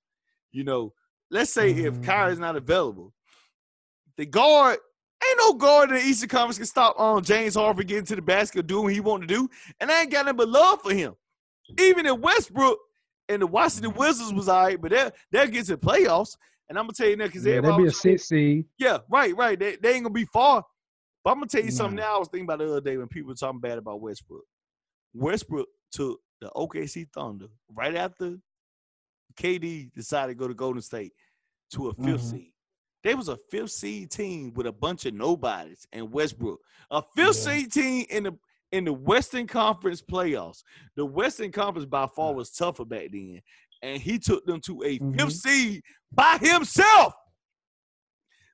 You 0.51 0.63
know, 0.63 0.93
let's 1.31 1.51
say 1.51 1.71
if 1.71 1.95
Mhm. 1.95 2.03
Kyrie's 2.03 2.37
not 2.39 2.55
available, 2.55 3.13
the 4.17 4.25
guard 4.25 4.77
ain't 5.25 5.37
no 5.39 5.53
guard 5.53 5.89
in 5.89 5.95
the 5.95 6.01
Eastern 6.03 6.29
Conference 6.29 6.57
can 6.57 6.67
stop 6.67 6.99
on 6.99 7.23
James 7.23 7.55
Harden 7.55 7.87
getting 7.87 8.05
to 8.05 8.15
the 8.15 8.21
basket, 8.21 8.67
doing 8.67 8.83
what 8.83 8.93
he 8.93 8.99
want 8.99 9.21
to 9.23 9.27
do, 9.27 9.49
and 9.79 9.89
I 9.91 10.01
ain't 10.01 10.11
got 10.11 10.25
nothing 10.25 10.37
but 10.37 10.49
love 10.49 10.81
for 10.81 10.93
him. 10.93 11.15
Even 11.79 12.05
in 12.05 12.21
Westbrook 12.21 12.77
and 13.29 13.41
the 13.41 13.47
Washington 13.47 13.93
Wizards 13.93 14.33
was 14.33 14.49
all 14.49 14.63
right, 14.65 14.79
but 14.81 14.91
they'll 14.91 15.11
they'll 15.31 15.47
get 15.47 15.65
to 15.65 15.75
the 15.75 15.77
playoffs. 15.77 16.35
And 16.69 16.77
I'm 16.77 16.85
gonna 16.85 16.93
tell 16.93 17.07
you 17.07 17.15
now 17.17 17.25
because 17.25 17.45
yeah, 17.45 17.61
they'll 17.61 17.77
be 17.77 17.85
a 17.87 17.91
six 17.91 18.27
seed. 18.27 18.65
yeah, 18.77 18.99
right, 19.09 19.35
right. 19.35 19.57
They, 19.59 19.75
they 19.77 19.93
ain't 19.95 20.03
gonna 20.03 20.13
be 20.13 20.25
far. 20.25 20.63
But 21.23 21.31
I'm 21.31 21.37
gonna 21.37 21.47
tell 21.47 21.63
you 21.63 21.71
something 21.71 21.95
now. 21.97 22.15
I 22.15 22.19
was 22.19 22.27
thinking 22.29 22.45
about 22.45 22.59
the 22.59 22.65
other 22.65 22.81
day 22.81 22.97
when 22.97 23.07
people 23.07 23.29
were 23.29 23.35
talking 23.35 23.59
bad 23.59 23.77
about 23.77 24.01
Westbrook. 24.01 24.43
Westbrook 25.13 25.67
took 25.91 26.19
the 26.41 26.49
OKC 26.55 27.07
Thunder 27.13 27.47
right 27.73 27.95
after 27.95 28.37
KD 29.35 29.91
decided 29.93 30.33
to 30.33 30.35
go 30.39 30.47
to 30.47 30.53
Golden 30.53 30.81
State 30.81 31.13
to 31.73 31.89
a 31.89 31.93
5th 31.95 32.19
Mhm. 32.19 32.31
seed. 32.31 32.53
They 33.03 33.15
was 33.15 33.27
a 33.27 33.37
fifth 33.49 33.71
seed 33.71 34.11
team 34.11 34.53
with 34.53 34.67
a 34.67 34.71
bunch 34.71 35.05
of 35.05 35.13
nobodies 35.13 35.85
and 35.91 36.11
Westbrook. 36.11 36.59
A 36.91 37.01
fifth 37.15 37.37
Yeah. 37.45 37.53
seed 37.53 37.71
team 37.73 38.05
in 38.09 38.23
the 38.23 38.37
in 38.73 38.85
the 38.85 38.91
Western 38.91 39.45
Conference 39.45 40.01
playoffs. 40.01 40.63
The 40.95 41.05
Western 41.05 41.51
Conference 41.51 41.85
by 41.85 42.07
far 42.07 42.33
was 42.33 42.49
tougher 42.49 42.83
back 42.83 43.09
then. 43.11 43.39
And 43.83 44.01
he 44.01 44.17
took 44.17 44.43
them 44.47 44.59
to 44.61 44.81
a 44.83 44.97
Mhm. 44.97 45.15
fifth 45.15 45.33
seed 45.33 45.83
by 46.11 46.39
himself. 46.39 47.13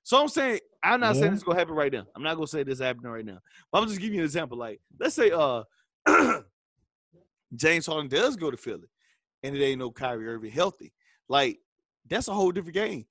So 0.04 0.22
I'm 0.22 0.28
saying, 0.28 0.60
I'm 0.84 1.00
not 1.00 1.16
saying 1.16 1.32
this 1.32 1.40
is 1.40 1.44
gonna 1.44 1.58
happen 1.58 1.74
right 1.74 1.94
now. 1.94 2.06
I'm 2.16 2.24
not 2.24 2.36
gonna 2.36 2.48
say 2.48 2.64
this 2.64 2.80
happening 2.80 3.12
right 3.12 3.24
now. 3.24 3.40
But 3.72 3.82
I'm 3.82 3.88
just 3.88 4.02
giving 4.02 4.16
you 4.16 4.22
an 4.22 4.26
example. 4.26 4.58
Like, 4.58 4.82
let's 5.00 5.16
say 5.16 5.32
uh 5.32 5.64
James 7.56 7.86
Harden 7.86 8.10
does 8.10 8.36
go 8.36 8.52
to 8.52 8.58
Philly 8.58 8.90
and 9.44 9.56
it 9.56 9.64
ain't 9.64 9.80
no 9.80 9.90
Kyrie 9.90 10.28
Irving 10.28 10.52
healthy. 10.52 10.94
Like, 11.30 11.60
that's 12.10 12.28
a 12.28 12.34
whole 12.34 12.52
different 12.52 12.74
game. 12.76 13.06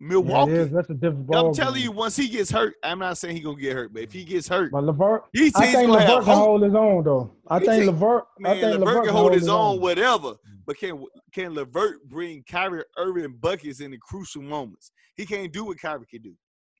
Yeah, 0.00 0.06
Milwaukee. 0.08 0.52
is. 0.52 0.70
That's 0.70 0.88
a 0.90 0.94
different 0.94 1.22
I'm 1.34 1.42
ball 1.46 1.54
telling 1.54 1.74
game. 1.74 1.84
you, 1.84 1.92
once 1.92 2.14
he 2.16 2.28
gets 2.28 2.50
hurt, 2.50 2.74
I'm 2.84 2.98
not 3.00 3.18
saying 3.18 3.34
he 3.36 3.42
gonna 3.42 3.60
get 3.60 3.72
hurt, 3.74 3.92
but 3.92 4.02
if 4.02 4.12
he 4.12 4.24
gets 4.24 4.46
hurt, 4.48 4.70
But 4.70 4.84
Levert, 4.84 5.24
these 5.32 5.52
I 5.56 5.66
think 5.72 5.88
gonna 5.88 5.92
Levert 6.04 6.24
can 6.24 6.34
hold 6.36 6.62
his 6.62 6.74
own 6.74 7.02
though. 7.04 7.32
I 7.48 7.58
He 7.58 7.66
think 7.66 7.86
Levert. 7.86 8.24
I 8.38 8.42
Man, 8.42 8.54
think 8.60 8.64
Levert 8.78 8.86
Levert 8.86 9.04
can 9.06 9.14
hold 9.14 9.32
his 9.32 9.48
own, 9.48 9.80
whatever. 9.80 10.34
But 10.66 10.78
can 10.78 11.04
can 11.32 11.54
Levert 11.54 12.08
bring 12.08 12.44
Kyrie 12.48 12.84
Irving 12.96 13.36
buckets 13.40 13.80
in 13.80 13.90
the 13.90 13.98
crucial 13.98 14.42
moments? 14.42 14.92
He 15.16 15.26
can't 15.26 15.52
do 15.52 15.64
what 15.64 15.78
Kyrie 15.80 16.06
can 16.06 16.22
do. 16.22 16.34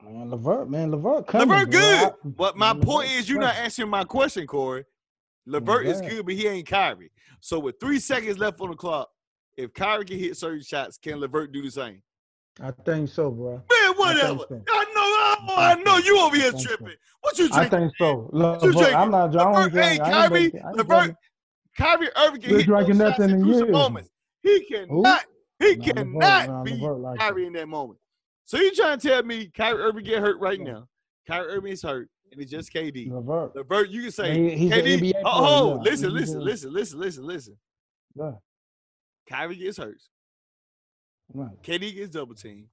Man, 0.04 0.30
Levert, 0.30 0.70
man, 0.70 0.92
Levert, 0.92 1.26
coming, 1.26 1.48
Levert 1.48 1.70
good. 1.70 2.04
I- 2.04 2.12
But 2.24 2.56
my 2.56 2.72
man, 2.72 2.82
point 2.82 3.08
Levert 3.08 3.18
is, 3.20 3.28
you're 3.28 3.40
not 3.40 3.56
answering 3.56 3.88
my 3.90 4.04
question, 4.04 4.46
Corey. 4.46 4.84
Levert 5.44 5.86
is 5.86 6.00
good, 6.02 6.24
but 6.24 6.34
he 6.34 6.46
ain't 6.46 6.68
Kyrie. 6.68 7.10
So 7.40 7.58
with 7.58 7.80
three 7.80 7.98
seconds 7.98 8.38
left 8.38 8.60
on 8.60 8.70
the 8.70 8.76
clock, 8.76 9.08
if 9.56 9.72
Kyrie 9.74 10.04
can 10.04 10.18
hit 10.18 10.36
certain 10.36 10.62
shots, 10.62 10.98
can 10.98 11.18
Levert 11.18 11.50
do 11.50 11.62
the 11.62 11.70
same? 11.70 12.00
I 12.60 12.70
think 12.84 13.08
so, 13.08 13.30
bro. 13.30 13.52
Man, 13.70 13.94
whatever. 13.96 14.38
so. 14.48 14.62
I 14.68 14.84
know. 14.94 15.54
I, 15.54 15.72
I 15.72 15.74
know 15.82 15.96
you 15.98 16.18
over 16.20 16.36
here 16.36 16.48
I 16.48 16.50
think 16.50 16.62
so. 16.62 16.76
tripping. 16.76 16.96
What 17.20 17.38
you 17.38 17.48
I 17.52 17.68
think 17.68 17.92
so. 17.98 18.30
you 18.32 18.38
Levert, 18.38 18.60
drinking? 18.72 18.94
I'm 18.94 19.10
not. 19.10 19.36
I 19.36 19.50
Levert 19.50 19.54
don't 19.54 19.62
ain't 19.62 19.72
drink. 19.72 20.00
I 20.00 20.06
ain't 20.06 20.12
Kyrie. 20.14 20.40
drinking- 20.50 20.62
I 20.64 20.72
Levert, 20.72 21.16
Kyrie 21.76 22.08
Irving 22.16 22.40
can 22.40 22.50
hit 22.56 22.66
drinking 22.66 22.98
nothing 22.98 23.30
in 23.30 23.46
years. 23.46 23.70
moments. 23.70 24.10
He 24.42 24.64
cannot. 24.64 25.24
He 25.60 25.74
Nah, 25.76 25.84
cannot 25.84 26.48
nah, 26.48 26.62
be 26.64 26.72
like 26.76 27.18
Kyrie 27.18 27.46
in 27.46 27.52
that 27.54 27.68
moment. 27.68 27.98
So 28.44 28.58
you 28.58 28.72
trying 28.74 28.98
to 28.98 29.08
tell 29.08 29.22
me 29.22 29.46
Kyrie 29.48 29.80
Irving 29.82 30.04
get 30.04 30.20
hurt 30.20 30.38
right 30.40 30.60
now? 30.60 30.86
Kyrie 31.26 31.48
Irving 31.52 31.72
is 31.72 31.82
hurt, 31.82 32.08
and 32.32 32.40
it's 32.40 32.50
just 32.50 32.72
KD. 32.72 33.08
that. 33.08 33.14
Levert. 33.14 33.56
Levert, 33.56 33.88
you 33.90 34.02
can 34.02 34.10
say 34.12 34.56
He- 34.56 34.70
KD. 34.70 35.12
Oh, 35.16 35.20
player, 35.22 35.22
oh, 35.24 35.68
yeah. 35.76 35.82
listen, 35.90 36.12
listen, 36.14 36.40
listen, 36.44 36.72
listen, 36.72 36.98
listen, 37.00 37.24
listen. 37.26 37.56
Yeah, 38.16 38.32
Kyrie 39.28 39.56
gets 39.56 39.76
hurt. 39.78 39.98
Right. 41.32 41.62
KD 41.62 41.94
gets 41.94 42.10
double 42.10 42.34
teamed. 42.34 42.68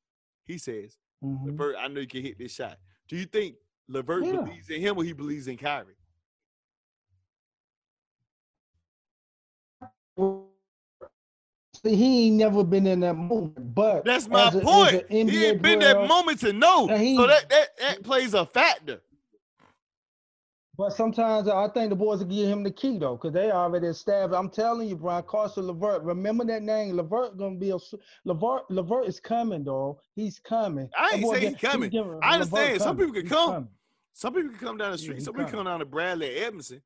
He 0.46 0.58
says, 0.58 0.98
Mhm. 1.24 1.46
Levert, 1.48 1.76
I 1.80 1.88
know 1.88 2.02
you 2.02 2.08
can 2.08 2.22
hit 2.22 2.38
this 2.38 2.54
shot. 2.54 2.78
Do 3.08 3.16
you 3.16 3.26
think 3.26 3.56
Levert 3.88 4.26
Yeah. 4.26 4.42
believes 4.42 4.70
in 4.70 4.82
him 4.82 4.98
or 4.98 5.04
he 5.04 5.14
believes 5.14 5.48
in 5.48 5.58
Kyrie? 5.58 5.96
See, 11.84 11.96
he 11.96 12.28
ain't 12.28 12.38
never 12.38 12.64
been 12.64 12.88
in 12.88 13.02
that 13.02 13.16
moment. 13.16 13.76
But 13.76 14.06
That's 14.06 14.28
my 14.28 14.48
a- 14.48 14.52
point. 14.62 15.06
He 15.10 15.46
ain't 15.46 15.62
been 15.62 15.80
that 15.80 16.08
moment 16.08 16.40
to 16.40 16.54
know. 16.54 16.86
Now 16.86 16.98
he- 16.98 17.16
so 17.16 17.28
that, 17.28 17.50
that 17.50 17.78
that 17.80 18.04
plays 18.04 18.34
a 18.34 18.46
factor. 18.46 19.02
But 20.78 20.92
sometimes 20.94 21.48
I 21.48 21.68
think 21.70 21.90
the 21.90 21.96
boys 21.96 22.20
will 22.20 22.26
give 22.26 22.50
him 22.50 22.64
the 22.64 22.72
key 22.72 22.98
though, 22.98 23.16
because 23.16 23.34
they 23.34 23.52
already 23.52 23.88
established. 23.88 24.38
I'm 24.38 24.50
telling 24.50 24.90
you, 24.90 24.96
Brian 24.96 25.24
Caris 25.30 25.56
Levert. 25.58 26.04
Remember 26.04 26.44
that 26.46 26.64
name, 26.64 26.98
Levert. 26.98 27.38
Gonna 27.38 27.56
be 27.56 27.70
a 27.70 27.78
Levert. 28.26 28.70
Levert 28.70 29.08
is 29.08 29.20
coming, 29.20 29.64
though. 29.64 30.00
He's 30.16 30.40
coming. 30.40 30.90
I 30.98 31.16
ain't 31.16 31.28
saying 31.28 31.54
he's 31.54 31.62
coming. 31.62 31.92
I 32.22 32.34
understand. 32.34 32.82
Some 32.82 32.98
people 32.98 33.14
can 33.14 33.28
come. 33.28 33.52
coming. 33.52 33.70
Some 34.14 34.34
people 34.34 34.50
can 34.52 34.60
come 34.60 34.78
down 34.78 34.92
the 34.92 34.98
street. 34.98 35.18
he 35.18 35.24
Some 35.24 35.34
people 35.34 35.52
come 35.52 35.66
down 35.66 35.80
to 35.80 35.86
Bradley 35.86 36.36
Edmondson, 36.36 36.82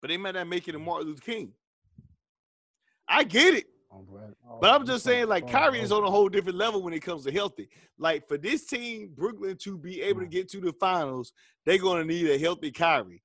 but 0.00 0.08
they 0.08 0.16
might 0.16 0.34
not 0.34 0.46
make 0.48 0.66
it 0.66 0.72
to 0.72 0.78
Martin 0.78 1.08
Luther 1.08 1.22
King. 1.22 1.52
I 3.08 3.24
get 3.24 3.54
it. 3.54 3.66
Oh, 4.48 4.58
But 4.60 4.74
I'm 4.74 4.86
just 4.86 5.04
saying, 5.04 5.28
like 5.28 5.50
Kyrie 5.50 5.80
is 5.80 5.92
on 5.92 6.04
a 6.04 6.10
whole 6.10 6.28
different 6.28 6.58
level 6.58 6.82
when 6.82 6.92
it 6.92 7.00
comes 7.00 7.24
to 7.24 7.32
healthy. 7.32 7.68
Like 7.98 8.26
for 8.28 8.38
this 8.38 8.66
team, 8.66 9.10
Brooklyn, 9.14 9.56
to 9.58 9.78
be 9.78 10.02
able 10.02 10.20
to 10.20 10.26
Mm. 10.26 10.30
get 10.30 10.48
to 10.50 10.60
the 10.60 10.72
finals, 10.74 11.32
they're 11.64 11.78
gonna 11.78 12.04
need 12.04 12.28
a 12.30 12.38
healthy 12.38 12.70
Kyrie. 12.70 13.22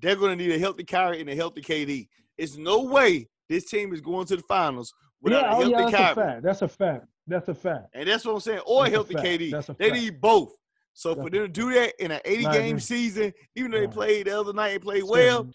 They're 0.00 0.16
gonna 0.16 0.36
need 0.36 0.52
a 0.52 0.58
healthy 0.58 0.84
Kyrie 0.84 1.20
and 1.20 1.30
a 1.30 1.34
healthy 1.34 1.62
KD. 1.62 2.08
It's 2.36 2.56
no 2.56 2.82
way 2.82 3.28
this 3.48 3.64
team 3.64 3.92
is 3.92 4.00
going 4.00 4.26
to 4.26 4.36
the 4.36 4.42
finals 4.42 4.94
without 5.20 5.42
yeah, 5.42 5.50
a 5.50 5.54
oh, 5.54 5.60
healthy 5.60 5.70
yeah, 5.70 5.90
that's 5.90 5.92
a 5.94 6.14
fact. 6.14 6.42
That's 6.42 6.62
a 6.62 6.68
fact. 6.68 7.06
That's 7.26 7.48
a 7.48 7.54
fact. 7.54 7.86
And 7.94 8.08
that's 8.08 8.24
what 8.24 8.34
I'm 8.34 8.40
saying. 8.40 8.60
Or 8.60 8.86
a 8.86 8.90
That's 8.90 8.94
healthy. 8.94 9.14
KD. 9.14 9.50
That's 9.50 9.70
They 9.78 9.90
need 9.90 10.20
both. 10.20 10.54
So 10.94 11.14
for 11.14 11.30
them 11.30 11.42
to 11.42 11.48
do 11.48 11.72
that 11.74 11.92
in 12.02 12.10
an 12.10 12.20
80 12.24 12.44
game 12.44 12.80
season, 12.80 13.32
even 13.54 13.70
though 13.70 13.78
they 13.78 13.86
played 13.86 14.26
the 14.26 14.40
other 14.40 14.52
night 14.52 14.70
and 14.70 14.82
played 14.82 15.04
well, 15.04 15.48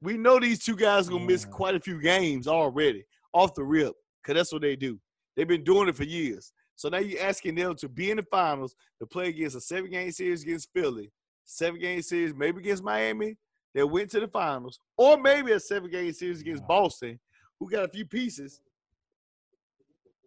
we 0.00 0.16
know 0.16 0.38
these 0.38 0.62
two 0.62 0.76
guys 0.76 1.08
are 1.08 1.12
gonna 1.12 1.24
miss 1.24 1.44
quite 1.44 1.74
a 1.74 1.80
few 1.80 2.00
games 2.00 2.46
already 2.46 3.04
off 3.34 3.54
the 3.54 3.64
rip, 3.64 3.94
because 4.22 4.38
that's 4.38 4.52
what 4.52 4.62
they 4.62 4.76
do. 4.76 4.98
They've 5.36 5.48
been 5.48 5.64
doing 5.64 5.88
it 5.88 5.96
for 5.96 6.04
years. 6.04 6.52
So 6.76 6.88
now 6.88 6.98
you're 6.98 7.22
asking 7.22 7.56
them 7.56 7.74
to 7.76 7.88
be 7.88 8.10
in 8.10 8.16
the 8.16 8.22
finals 8.22 8.74
to 9.00 9.06
play 9.06 9.28
against 9.28 9.56
a 9.56 9.60
seven 9.60 9.90
game 9.90 10.10
series 10.10 10.42
against 10.42 10.70
Philly, 10.74 11.12
seven 11.44 11.80
game 11.80 12.02
series 12.02 12.34
maybe 12.34 12.60
against 12.60 12.82
Miami 12.82 13.36
that 13.74 13.86
went 13.86 14.10
to 14.10 14.20
the 14.20 14.28
finals, 14.28 14.78
or 14.96 15.18
maybe 15.18 15.52
a 15.52 15.60
seven 15.60 15.90
game 15.90 16.12
series 16.12 16.40
against 16.40 16.66
Boston, 16.66 17.18
who 17.58 17.68
got 17.68 17.84
a 17.84 17.88
few 17.88 18.04
pieces. 18.04 18.60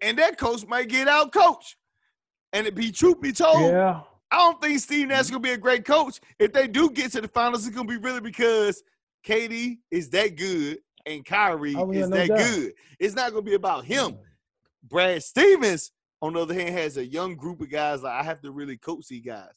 And 0.01 0.17
that 0.19 0.37
coach 0.37 0.65
might 0.67 0.89
get 0.89 1.07
out 1.07 1.33
coach. 1.33 1.77
And 2.53 2.67
it 2.67 2.75
be 2.75 2.91
truth 2.91 3.19
be 3.19 3.31
told, 3.31 3.71
Yeah. 3.71 4.01
I 4.29 4.37
don't 4.37 4.61
think 4.61 4.79
Steve 4.79 5.07
Nash 5.07 5.21
is 5.21 5.31
gonna 5.31 5.41
be 5.41 5.51
a 5.51 5.57
great 5.57 5.85
coach. 5.85 6.19
If 6.37 6.51
they 6.51 6.67
do 6.67 6.89
get 6.89 7.11
to 7.13 7.21
the 7.21 7.27
finals, 7.29 7.65
it's 7.65 7.75
gonna 7.75 7.87
be 7.87 7.97
really 7.97 8.19
because 8.19 8.83
KD 9.25 9.79
is 9.89 10.09
that 10.11 10.35
good 10.35 10.79
and 11.07 11.25
Kyrie 11.25 11.75
Oh, 11.75 11.91
yeah, 11.91 12.01
is 12.03 12.09
no 12.09 12.15
that 12.17 12.27
doubt. 12.27 12.37
good. 12.37 12.73
It's 12.99 13.15
not 13.15 13.31
gonna 13.31 13.41
be 13.41 13.53
about 13.55 13.85
him. 13.85 14.17
Brad 14.83 15.21
Stevens, 15.23 15.91
on 16.21 16.33
the 16.33 16.41
other 16.41 16.53
hand, 16.53 16.75
has 16.75 16.97
a 16.97 17.05
young 17.05 17.35
group 17.35 17.61
of 17.61 17.69
guys 17.69 18.03
like 18.03 18.13
I 18.13 18.23
have 18.23 18.41
to 18.41 18.51
really 18.51 18.77
coach 18.77 19.07
these 19.07 19.25
guys. 19.25 19.51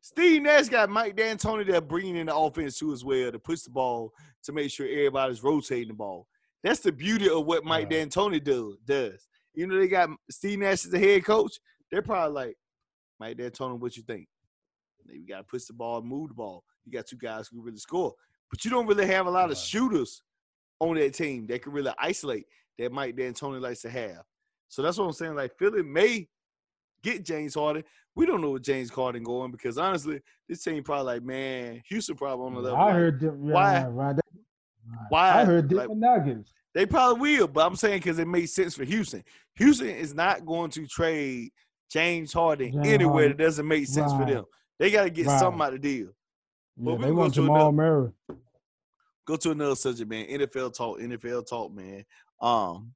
Steve 0.00 0.42
Nash 0.42 0.68
got 0.68 0.90
Mike 0.90 1.14
D'Antoni 1.16 1.64
that 1.70 1.86
bringing 1.88 2.16
in 2.16 2.26
the 2.26 2.34
offense 2.36 2.78
too 2.78 2.92
as 2.92 3.04
well 3.04 3.30
to 3.30 3.38
push 3.38 3.60
the 3.62 3.70
ball 3.70 4.12
to 4.42 4.52
make 4.52 4.70
sure 4.70 4.86
everybody's 4.86 5.42
rotating 5.44 5.88
the 5.88 5.94
ball. 5.94 6.26
That's 6.64 6.80
the 6.80 6.90
beauty 6.92 7.28
of 7.28 7.46
what 7.46 7.64
Mike 7.64 7.88
Right. 7.90 8.08
D'Antoni 8.08 8.42
do, 8.42 8.76
does. 8.84 9.26
You 9.54 9.66
know 9.66 9.78
they 9.78 9.86
got 9.88 10.10
Steve 10.30 10.58
Nash 10.58 10.84
as 10.84 10.90
the 10.90 10.98
head 10.98 11.24
coach. 11.24 11.58
They're 11.90 12.02
probably 12.02 12.32
like, 12.34 12.56
Mike 13.20 13.36
D'Antoni, 13.36 13.78
what 13.78 13.96
you 13.96 14.02
think? 14.02 14.26
You 15.08 15.26
got 15.26 15.38
to 15.38 15.44
push 15.44 15.64
the 15.64 15.72
ball, 15.74 16.00
move 16.02 16.28
the 16.28 16.34
ball. 16.34 16.64
You 16.84 16.92
got 16.92 17.06
two 17.06 17.16
guys 17.16 17.48
who 17.48 17.60
really 17.62 17.76
score, 17.78 18.12
but 18.50 18.64
you 18.64 18.70
don't 18.70 18.86
really 18.86 19.06
have 19.06 19.26
a 19.26 19.30
lot 19.30 19.50
of 19.52 19.56
shooters 19.58 20.22
on 20.82 20.96
that 20.96 21.14
team 21.14 21.46
that 21.46 21.62
can 21.62 21.72
really 21.72 21.92
isolate 21.98 22.46
that 22.78 22.90
Mike 22.92 23.14
D'Antoni 23.16 23.60
likes 23.60 23.82
to 23.82 23.90
have. 23.90 24.22
So 24.68 24.82
that's 24.82 24.98
what 24.98 25.04
I'm 25.04 25.12
saying. 25.12 25.34
Like 25.36 25.56
Philly 25.58 25.82
may 25.82 26.28
get 27.04 27.24
James 27.24 27.54
Harden. 27.54 27.84
We 28.16 28.26
don't 28.26 28.40
know 28.40 28.50
what 28.50 28.62
James 28.62 28.90
Harden 28.90 29.22
going 29.22 29.52
because 29.52 29.78
honestly, 29.78 30.20
this 30.48 30.62
team 30.64 30.82
probably 30.82 31.14
like, 31.14 31.22
man, 31.22 31.82
Houston 31.88 32.16
probably 32.16 32.46
on 32.46 32.54
the 32.54 32.60
level. 32.60 32.78
I 32.78 32.84
like, 32.86 32.94
heard 32.94 33.20
them. 33.20 33.44
Yeah, 33.46 33.52
why- 33.54 33.84
Right, 33.86 34.16
why 35.10 35.30
I 35.40 35.44
heard 35.44 35.72
like, 35.72 35.82
different 35.86 36.00
nuggets. 36.00 36.52
they 36.74 36.84
probably 36.84 37.20
will, 37.38 37.46
but 37.46 37.64
I'm 37.64 37.76
saying 37.76 38.00
because 38.00 38.18
it 38.18 38.26
makes 38.26 38.52
sense 38.52 38.74
for 38.74 38.84
Houston. 38.84 39.22
Houston 39.56 39.86
is 39.88 40.14
not 40.14 40.44
going 40.44 40.70
to 40.72 40.86
trade 40.88 41.50
James 41.90 42.32
Harden 42.32 42.72
James 42.72 42.86
anywhere 42.88 43.12
Harden. 43.28 43.36
that 43.36 43.42
doesn't 43.44 43.68
make 43.68 43.86
sense 43.86 44.12
for 44.12 44.24
them. 44.26 44.44
They 44.80 44.90
got 44.90 45.04
to 45.04 45.10
get 45.10 45.26
Right. 45.26 45.38
something 45.38 45.62
out 45.62 45.74
of 45.74 45.80
the 45.80 45.98
deal. 45.98 46.08
But 46.76 46.90
Yeah, 46.92 46.96
we 46.96 47.04
they 47.04 47.12
want 47.12 47.34
Jamal 47.34 47.56
another- 47.56 47.72
Murray. 47.72 48.10
Go 49.26 49.36
to 49.36 49.50
another 49.52 49.76
subject, 49.76 50.08
man. 50.10 50.26
NFL 50.26 50.74
talk, 50.76 50.98
NFL 50.98 51.46
talk, 51.48 51.72
man. 51.72 52.04
Um, 52.40 52.92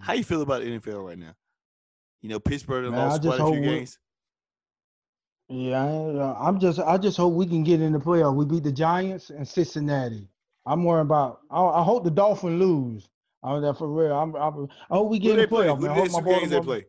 how 0.00 0.14
you 0.14 0.24
feel 0.24 0.42
about 0.42 0.62
the 0.62 0.68
NFL 0.78 1.06
right 1.06 1.18
now? 1.18 1.34
You 2.22 2.30
know, 2.30 2.40
Pittsburgh 2.40 2.90
Man, 2.90 2.98
I 3.00 3.04
lost 3.08 3.22
quite 3.22 3.40
a 3.40 3.46
few 3.46 3.60
games. 3.60 3.98
Yeah, 5.48 5.84
I- 5.84 5.88
uh, 5.88 6.36
I'm 6.40 6.58
just 6.58 6.78
I 6.80 6.98
just 6.98 7.16
hope 7.16 7.34
we 7.34 7.46
can 7.46 7.62
get 7.62 7.80
in 7.80 7.92
the 7.92 8.00
playoff. 8.00 8.34
We 8.34 8.44
beat 8.44 8.64
the 8.64 8.72
Giants 8.72 9.30
and 9.30 9.46
Cincinnati. 9.46 10.28
I'm 10.64 10.82
worried 10.82 11.02
about. 11.02 11.40
I, 11.50 11.62
I 11.62 11.82
hope 11.84 12.02
the 12.04 12.10
Dolphins 12.10 12.58
lose. 12.60 13.08
I'm 13.44 13.62
that 13.62 13.78
for 13.78 13.86
real. 13.86 14.12
I'm, 14.12 14.34
I'm, 14.34 14.68
I 14.90 14.96
hope 14.96 15.10
we 15.10 15.20
get 15.20 15.32
in 15.32 15.40
the 15.42 15.48
play? 15.48 15.66
playoff. 15.66 15.76
Who 15.78 15.86
Man. 15.86 15.90
I 15.92 15.94
two 16.06 16.10
games 16.24 16.50
they 16.50 16.56
Baltimore. 16.56 16.62
play? 16.64 16.86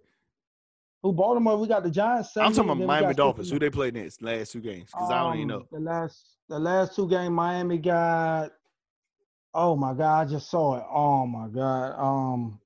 Who 1.03 1.13
Baltimore? 1.13 1.57
We 1.57 1.67
got 1.67 1.83
the 1.83 1.91
Giants. 1.91 2.35
I'm 2.35 2.51
talking 2.53 2.71
about 2.71 2.87
Miami 2.87 3.13
Dolphins. 3.13 3.51
Who 3.51 3.59
they 3.59 3.69
play 3.69 3.91
next? 3.91 4.23
Last 4.23 4.53
two 4.53 4.61
games? 4.61 4.89
Because 4.91 5.11
I 5.11 5.19
don't 5.19 5.35
even 5.35 5.47
know. 5.49 5.57
Um, 5.57 5.67
The 5.71 5.79
last 5.79 6.36
the 6.49 6.59
last 6.59 6.95
two 6.95 7.07
games, 7.07 7.31
Miami 7.31 7.77
got. 7.77 8.51
Oh 9.53 9.75
my 9.75 9.93
God! 9.93 10.27
I 10.27 10.29
just 10.29 10.49
saw 10.49 10.77
it. 10.77 10.83
Oh 10.91 11.25
my 11.25 11.47
God! 11.47 11.95
Um, 11.99 12.59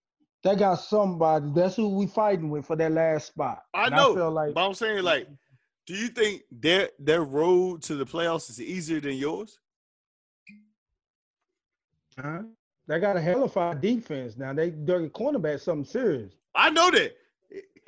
they 0.44 0.56
got 0.56 0.76
somebody. 0.76 1.46
That's 1.54 1.76
who 1.76 1.90
we 1.90 2.08
fighting 2.08 2.50
with 2.50 2.66
for 2.66 2.76
that 2.76 2.92
last 2.92 3.28
spot. 3.28 3.64
I 3.74 3.90
And 3.90 3.96
know, 3.96 4.14
feel 4.16 4.32
like 4.32 4.54
but 4.54 4.66
I'm 4.66 4.74
saying 4.74 5.04
like, 5.04 5.28
do 5.86 5.94
you 5.96 6.08
think 6.10 6.44
their 6.52 6.90
their 7.00 7.24
road 7.24 7.82
to 7.84 7.96
the 7.96 8.06
playoffs 8.06 8.50
is 8.50 8.62
easier 8.62 9.00
than 9.00 9.16
yours? 9.16 9.60
Huh? 12.20 12.44
They 12.88 13.00
got 13.00 13.16
a 13.18 13.22
hell 13.22 13.44
of 13.44 13.56
a 13.58 13.76
defense 13.80 14.38
now. 14.38 14.54
They 14.54 14.72
their 14.72 15.08
cornerback 15.10 15.60
something 15.62 15.86
serious. 15.86 16.34
I 16.56 16.70
know 16.70 16.92
that. 16.92 17.16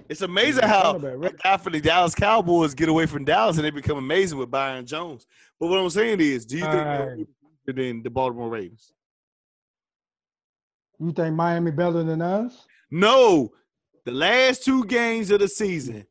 It's 0.10 0.22
amazing 0.22 0.64
how 0.64 0.94
cornerback, 0.94 1.14
a 1.14 1.18
right. 1.18 1.36
guy 1.44 1.58
for 1.58 1.70
the 1.70 1.80
Dallas 1.82 2.14
Cowboys 2.16 2.74
get 2.74 2.90
away 2.90 3.06
from 3.06 3.26
Dallas 3.26 3.58
and 3.58 3.66
they 3.66 3.72
become 3.72 3.98
amazing 3.98 4.38
with 4.38 4.52
Byron 4.52 4.86
Jones. 4.86 5.26
But 5.60 5.68
what 5.68 5.80
I'm 5.80 5.90
saying 5.90 6.20
is, 6.20 6.46
do 6.46 6.58
you 6.58 6.62
think 6.64 6.74
they're 6.74 7.02
Alright. 7.02 7.20
easier 7.68 7.74
than 7.88 8.04
the 8.04 8.10
Baltimore 8.10 8.50
Ravens? 8.50 8.94
You 11.00 11.12
think 11.12 11.36
Miami 11.36 11.72
better 11.72 12.04
than 12.04 12.22
us? 12.22 12.66
No, 12.92 13.52
the 14.06 14.12
last 14.12 14.64
two 14.64 14.86
games 14.86 15.32
of 15.32 15.40
the 15.40 15.48
season 15.48 16.06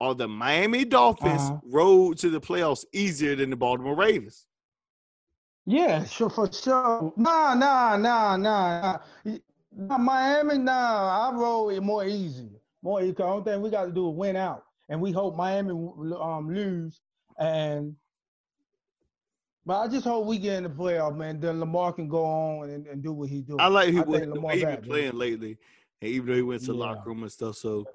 are 0.00 0.14
the 0.14 0.28
Miami 0.28 0.84
Dolphins 0.84 1.42
Uh-huh. 1.42 1.58
road 1.64 2.18
to 2.18 2.30
the 2.30 2.40
playoffs 2.40 2.84
easier 2.92 3.34
than 3.36 3.50
the 3.50 3.56
Baltimore 3.56 3.96
Ravens. 3.96 4.46
Yeah, 5.66 6.04
sure 6.04 6.30
for 6.30 6.50
sure. 6.52 7.12
Nah, 7.16 7.54
nah, 7.54 7.96
nah, 7.96 8.36
nah, 8.36 8.98
nah. 9.24 9.34
Nah 9.72 9.98
Miami, 9.98 10.58
nah. 10.58 11.28
I 11.28 11.34
roll 11.34 11.70
it 11.70 11.82
more 11.82 12.04
easy. 12.04 12.55
More 12.86 13.02
The 13.02 13.24
only 13.24 13.42
thing 13.42 13.62
we 13.62 13.70
got 13.70 13.86
to 13.86 13.90
do 13.90 14.08
is 14.08 14.14
win 14.14 14.36
out, 14.36 14.62
and 14.88 15.00
we 15.00 15.10
hope 15.10 15.34
Miami 15.34 15.72
um 15.72 16.48
lose. 16.54 17.00
And 17.36 17.96
but 19.66 19.80
I 19.80 19.88
just 19.88 20.04
hope 20.04 20.24
we 20.24 20.38
get 20.38 20.58
in 20.58 20.62
the 20.62 20.70
playoff, 20.70 21.16
man. 21.16 21.40
Then 21.40 21.58
Lamar 21.58 21.92
can 21.92 22.06
go 22.06 22.24
on 22.24 22.70
and, 22.70 22.86
and 22.86 23.02
do 23.02 23.12
what 23.12 23.28
he 23.28 23.40
do. 23.40 23.58
I 23.58 23.66
like 23.66 23.92
he 23.92 23.98
was 23.98 24.20
Lamar 24.28 24.52
he 24.52 24.58
been 24.58 24.68
back, 24.68 24.80
man. 24.82 24.88
playing 24.88 25.18
lately, 25.18 25.58
and 26.00 26.10
even 26.12 26.28
though 26.28 26.36
he 26.36 26.42
went 26.42 26.62
to 26.62 26.72
Yeah. 26.72 26.78
locker 26.78 27.08
room 27.08 27.24
and 27.24 27.32
stuff. 27.32 27.56
So 27.56 27.88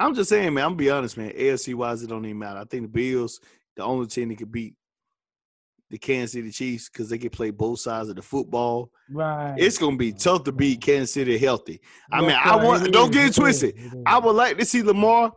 I'm 0.00 0.14
just 0.14 0.30
saying, 0.30 0.54
man. 0.54 0.64
I'm 0.64 0.70
gonna 0.70 0.76
be 0.78 0.88
honest, 0.88 1.18
man. 1.18 1.32
AFC 1.32 1.74
wise, 1.74 2.02
it 2.02 2.06
don't 2.06 2.24
even 2.24 2.38
matter. 2.38 2.60
I 2.60 2.64
think 2.64 2.84
the 2.84 2.88
Bills, 2.88 3.38
the 3.76 3.84
only 3.84 4.06
team 4.06 4.30
that 4.30 4.38
could 4.38 4.50
beat 4.50 4.76
the 5.92 5.98
Kansas 5.98 6.32
City 6.32 6.50
Chiefs 6.50 6.88
because 6.88 7.10
they 7.10 7.18
can 7.18 7.28
play 7.28 7.50
both 7.50 7.78
sides 7.78 8.08
of 8.08 8.16
the 8.16 8.22
football. 8.22 8.90
Right. 9.10 9.54
It's 9.58 9.76
gonna 9.76 9.96
be 9.98 10.10
tough 10.10 10.42
to 10.44 10.52
beat 10.52 10.80
Kansas 10.80 11.12
City 11.12 11.36
healthy. 11.36 11.80
I 12.10 12.20
mean, 12.20 12.30
That's 12.30 12.46
I 12.46 12.56
right. 12.56 12.64
want- 12.66 12.86
It 12.86 12.92
don't 12.92 13.10
is, 13.10 13.14
get 13.14 13.24
it 13.26 13.28
is, 13.30 13.36
twisted. 13.36 13.74
it. 13.76 13.92
I 14.06 14.18
would 14.18 14.34
like 14.34 14.56
to 14.56 14.64
see 14.64 14.82
Lamar 14.82 15.32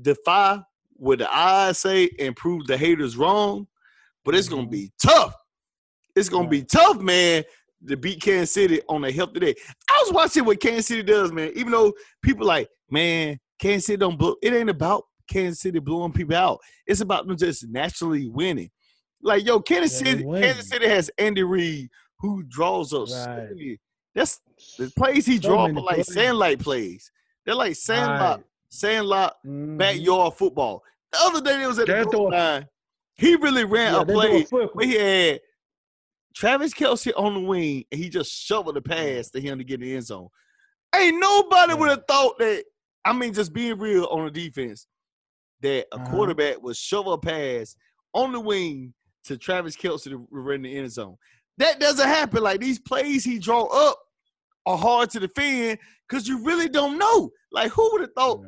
defy 0.00 0.60
what 0.96 1.18
the 1.18 1.34
eyes 1.34 1.78
say 1.78 2.10
and 2.18 2.36
prove 2.36 2.66
the 2.66 2.76
haters 2.76 3.16
wrong, 3.16 3.66
but 4.24 4.34
it's 4.34 4.48
gonna 4.50 4.66
Mhm. 4.66 4.70
be 4.70 4.92
tough. 5.02 5.34
It's 6.14 6.28
gonna 6.28 6.48
be 6.48 6.62
tough, 6.62 7.00
man, 7.00 7.42
to 7.88 7.96
beat 7.96 8.20
Kansas 8.20 8.52
City 8.52 8.80
on 8.88 9.02
a 9.04 9.10
healthy 9.10 9.40
day. 9.40 9.54
I 9.90 10.02
was 10.04 10.12
watching 10.12 10.44
what 10.44 10.60
Kansas 10.60 10.86
City 10.86 11.02
does, 11.02 11.32
man. 11.32 11.52
Even 11.56 11.72
though 11.72 11.92
people 12.22 12.46
like, 12.46 12.68
man, 12.90 13.38
Kansas 13.58 13.86
City 13.86 13.96
don't 13.96 14.18
blow. 14.18 14.36
It 14.42 14.52
ain't 14.52 14.68
about 14.70 15.04
Kansas 15.26 15.60
City 15.60 15.78
blowing 15.78 16.12
people 16.12 16.36
out. 16.36 16.60
It's 16.86 17.00
about 17.00 17.26
them 17.26 17.36
just 17.38 17.66
naturally 17.68 18.28
winning. 18.28 18.70
Like, 19.22 19.44
yo, 19.46 19.60
Kansas 19.60 19.98
City. 19.98 20.24
Kansas 20.24 20.68
City 20.68 20.88
has 20.88 21.10
Andy 21.18 21.42
Reid 21.42 21.88
who 22.18 22.42
draws 22.44 22.92
up. 22.92 23.08
Right. 23.08 23.78
That's 24.14 24.40
the 24.78 24.92
plays 24.96 25.26
he 25.26 25.36
So 25.36 25.48
draw 25.48 25.64
up 25.66 25.70
are 25.76 25.80
like 25.80 25.94
plays. 25.96 26.14
sandlight 26.14 26.58
plays. 26.60 27.10
They're 27.44 27.54
like 27.54 27.76
sandlot, 27.76 28.38
Right. 28.38 28.46
sandlot 28.68 29.36
Mhm. 29.44 29.78
backyard 29.78 30.34
football. 30.34 30.82
The 31.12 31.18
other 31.20 31.40
day 31.40 31.58
they 31.58 31.66
was 31.66 31.78
at 31.78 31.86
the 31.86 31.92
They're 31.92 32.04
goal 32.04 32.30
line. 32.30 32.68
He 33.14 33.36
really 33.36 33.64
ran 33.64 33.94
Yeah, 33.94 34.00
a 34.02 34.04
play 34.06 34.44
where 34.44 34.86
he 34.86 34.94
had 34.94 35.40
Travis 36.34 36.72
Kelce 36.72 37.12
on 37.16 37.34
the 37.34 37.40
wing 37.40 37.84
and 37.92 38.00
he 38.00 38.08
just 38.08 38.32
shoveled 38.32 38.76
the 38.76 38.82
pass 38.82 39.30
to 39.30 39.40
him 39.40 39.58
to 39.58 39.64
get 39.64 39.74
in 39.74 39.80
the 39.82 39.94
end 39.96 40.04
zone. 40.06 40.28
Ain't 40.94 41.18
nobody 41.18 41.72
Yeah. 41.72 41.78
would 41.78 41.88
have 41.90 42.04
thought 42.06 42.38
that. 42.38 42.64
I 43.04 43.12
mean, 43.12 43.32
just 43.34 43.52
being 43.52 43.78
real 43.78 44.04
on 44.06 44.24
the 44.26 44.30
defense, 44.30 44.86
that 45.60 45.86
a 45.92 45.96
Uh-huh. 45.96 46.10
quarterback 46.10 46.62
would 46.62 46.76
shovel 46.76 47.12
a 47.14 47.18
pass 47.18 47.76
on 48.14 48.32
the 48.32 48.40
wing 48.40 48.94
to 49.24 49.36
Travis 49.36 49.76
Kelce 49.76 50.04
to 50.04 50.26
run 50.30 50.62
the 50.62 50.76
end 50.76 50.90
zone. 50.90 51.16
That 51.58 51.80
doesn't 51.80 52.06
happen. 52.08 52.42
Like 52.42 52.60
these 52.60 52.78
plays 52.78 53.24
he 53.24 53.38
draw 53.38 53.64
up 53.64 53.98
are 54.66 54.78
hard 54.78 55.10
to 55.10 55.20
defend 55.20 55.78
because 56.08 56.26
you 56.26 56.44
really 56.44 56.68
don't 56.68 56.98
know. 56.98 57.30
Like 57.50 57.72
who 57.72 57.90
would 57.92 58.02
have 58.02 58.12
thought? 58.16 58.44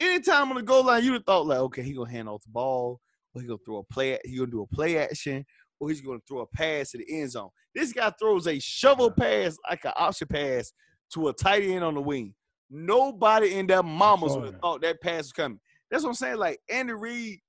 Anytime 0.00 0.50
on 0.50 0.56
the 0.56 0.62
goal 0.62 0.84
line, 0.84 1.04
you'd 1.04 1.14
have 1.14 1.24
thought 1.24 1.46
like, 1.46 1.58
okay, 1.58 1.82
he 1.82 1.92
gonna 1.92 2.10
hand 2.10 2.28
off 2.28 2.42
the 2.44 2.50
ball, 2.50 3.00
or 3.34 3.40
he 3.40 3.48
gonna 3.48 3.58
throw 3.64 3.78
a 3.78 3.84
play. 3.84 4.18
He 4.24 4.36
gonna 4.36 4.50
do 4.50 4.62
a 4.62 4.66
play 4.66 4.98
action, 4.98 5.44
or 5.80 5.88
he's 5.88 6.00
gonna 6.00 6.20
throw 6.26 6.40
a 6.40 6.46
pass 6.46 6.92
to 6.92 6.98
the 6.98 7.20
end 7.20 7.30
zone. 7.32 7.50
This 7.74 7.92
guy 7.92 8.12
throws 8.20 8.46
a 8.46 8.58
shovel 8.60 9.10
pass 9.10 9.56
like 9.68 9.84
an 9.84 9.92
option 9.96 10.28
pass 10.28 10.72
to 11.14 11.28
a 11.28 11.32
tight 11.32 11.64
end 11.64 11.84
on 11.84 11.94
the 11.94 12.00
wing. 12.00 12.34
Nobody 12.70 13.54
in 13.54 13.66
their 13.66 13.82
mamas 13.82 14.36
would 14.36 14.44
have 14.44 14.60
thought 14.60 14.82
that 14.82 15.00
pass 15.00 15.24
was 15.24 15.32
coming. 15.32 15.60
That's 15.90 16.04
what 16.04 16.10
I'm 16.10 16.14
saying. 16.14 16.36
Like 16.36 16.60
Andy 16.68 16.92
Reid 16.92 17.40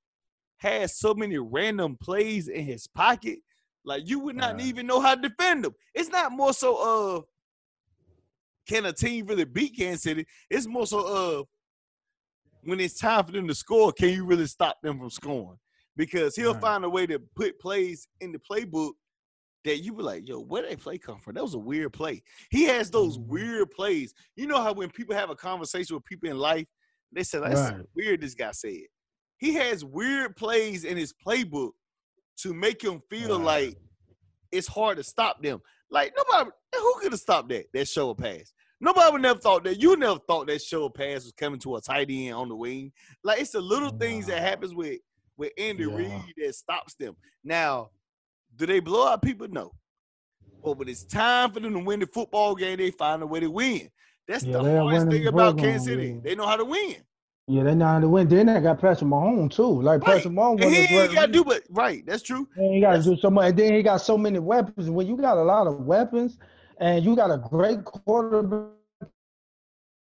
has 0.59 0.97
so 0.97 1.13
many 1.13 1.37
random 1.37 1.97
plays 1.97 2.47
in 2.47 2.63
his 2.63 2.87
pocket. 2.87 3.39
Like 3.85 4.07
you 4.07 4.19
would 4.19 4.35
not 4.35 4.59
even 4.59 4.87
know 4.87 4.99
how 4.99 5.15
to 5.15 5.21
defend 5.21 5.63
them. 5.63 5.73
It's 5.93 6.09
not 6.09 6.31
more 6.31 6.53
so 6.53 6.77
of 7.17 7.25
can 8.67 8.85
a 8.85 8.93
team 8.93 9.25
really 9.25 9.45
beat 9.45 9.75
Kansas 9.75 10.03
City? 10.03 10.25
It's 10.49 10.67
more 10.67 10.85
so 10.85 11.05
of 11.07 11.47
when 12.61 12.79
it's 12.79 12.99
time 12.99 13.25
for 13.25 13.31
them 13.31 13.47
to 13.47 13.55
score, 13.55 13.91
can 13.91 14.09
you 14.09 14.25
really 14.25 14.45
stop 14.45 14.77
them 14.83 14.99
from 14.99 15.09
scoring? 15.09 15.57
Because 15.95 16.35
he'll 16.35 16.53
Right. 16.53 16.61
find 16.61 16.85
a 16.85 16.89
way 16.89 17.07
to 17.07 17.19
put 17.35 17.59
plays 17.59 18.07
in 18.19 18.31
the 18.31 18.39
playbook 18.39 18.91
that 19.65 19.77
you 19.77 19.93
be 19.93 20.03
like, 20.03 20.27
yo, 20.27 20.39
where 20.39 20.61
did 20.61 20.71
that 20.71 20.79
play 20.79 20.97
come 20.97 21.19
from? 21.19 21.33
That 21.33 21.43
was 21.43 21.53
a 21.53 21.59
weird 21.59 21.93
play. 21.93 22.21
He 22.51 22.63
has 22.65 22.91
those 22.91 23.17
Mhm. 23.17 23.27
weird 23.27 23.71
plays. 23.71 24.13
You 24.35 24.47
know 24.47 24.61
how 24.61 24.73
when 24.73 24.89
people 24.89 25.15
have 25.15 25.29
a 25.29 25.35
conversation 25.35 25.95
with 25.95 26.05
people 26.05 26.29
in 26.29 26.37
life, 26.37 26.67
they 27.11 27.23
say, 27.23 27.39
that's 27.39 27.71
Right. 27.71 27.85
weird, 27.95 28.21
this 28.21 28.35
guy 28.35 28.51
said. 28.51 28.87
He 29.39 29.53
has 29.55 29.83
weird 29.83 30.35
plays 30.35 30.83
in 30.83 30.97
his 30.97 31.13
playbook 31.13 31.71
to 32.41 32.53
make 32.53 32.81
him 32.81 33.01
feel 33.09 33.37
Right. 33.39 33.67
like 33.69 33.77
it's 34.51 34.67
hard 34.67 34.97
to 34.97 35.03
stop 35.03 35.41
them. 35.41 35.61
Like 35.89 36.13
nobody, 36.15 36.51
who 36.75 36.93
could 36.99 37.11
have 37.13 37.19
stopped 37.21 37.49
that? 37.49 37.65
That 37.73 37.87
shovel 37.87 38.15
pass. 38.15 38.53
Nobody 38.81 39.11
would 39.11 39.21
never 39.21 39.39
thought 39.39 39.63
that. 39.65 39.81
You 39.81 39.95
never 39.97 40.19
thought 40.19 40.47
that 40.47 40.61
show 40.61 40.87
pass 40.89 41.23
was 41.23 41.33
coming 41.37 41.59
to 41.61 41.75
a 41.75 41.81
tight 41.81 42.07
end 42.09 42.33
on 42.35 42.47
the 42.49 42.55
wing. 42.55 42.91
Like 43.23 43.41
it's 43.41 43.51
the 43.51 43.59
little 43.61 43.89
things 43.91 44.27
that 44.27 44.41
happens 44.41 44.73
with 44.73 44.99
with 45.37 45.51
Andy 45.57 45.83
Yeah. 45.85 45.95
Reid 45.95 46.33
that 46.37 46.53
stops 46.55 46.95
them. 46.95 47.15
Now, 47.43 47.91
do 48.55 48.65
they 48.65 48.79
blow 48.81 49.07
out 49.07 49.21
people? 49.21 49.47
No. 49.49 49.71
But 50.63 50.77
when 50.77 50.89
it's 50.89 51.05
time 51.05 51.51
for 51.53 51.61
them 51.61 51.73
to 51.73 51.79
win 51.79 52.01
the 52.01 52.07
football 52.07 52.55
game, 52.55 52.77
they 52.77 52.91
find 52.91 53.21
a 53.23 53.27
way 53.27 53.39
to 53.39 53.49
win. 53.49 53.89
That's 54.27 54.43
Yeah, 54.43 54.61
the 54.61 54.79
hardest 54.81 55.07
thing 55.07 55.27
about 55.27 55.57
Kansas 55.57 55.85
City. 55.85 56.07
game. 56.09 56.21
They 56.21 56.35
know 56.35 56.45
how 56.45 56.57
to 56.57 56.65
win. 56.65 56.97
Yeah, 57.49 57.63
they 57.63 57.71
to 57.73 58.07
win. 58.07 58.27
Then 58.27 58.45
they 58.45 58.61
got 58.61 58.79
Patrick 58.79 59.09
Mahomes 59.09 59.55
too. 59.55 59.81
Like 59.81 60.03
Right. 60.05 60.17
Patrick 60.17 60.35
Mahomes, 60.35 60.61
And 60.61 60.71
he 60.71 60.95
ain't 60.95 61.15
got 61.15 61.25
to 61.25 61.31
do 61.31 61.43
but 61.43 61.63
right. 61.71 62.05
That's 62.05 62.21
true. 62.21 62.47
And 62.55 62.75
he 62.75 62.79
got 62.79 62.97
to 62.97 63.03
do 63.03 63.17
so 63.17 63.31
much. 63.31 63.49
And 63.49 63.57
then 63.57 63.73
he 63.73 63.81
got 63.81 63.97
so 64.01 64.19
many 64.19 64.37
weapons. 64.37 64.85
And 64.85 64.95
when 64.95 65.07
you 65.07 65.17
got 65.17 65.35
a 65.35 65.41
lot 65.41 65.65
of 65.65 65.79
weapons, 65.79 66.37
and 66.79 67.03
you 67.03 67.15
got 67.15 67.31
a 67.31 67.39
great 67.39 67.83
quarterback, 67.83 68.69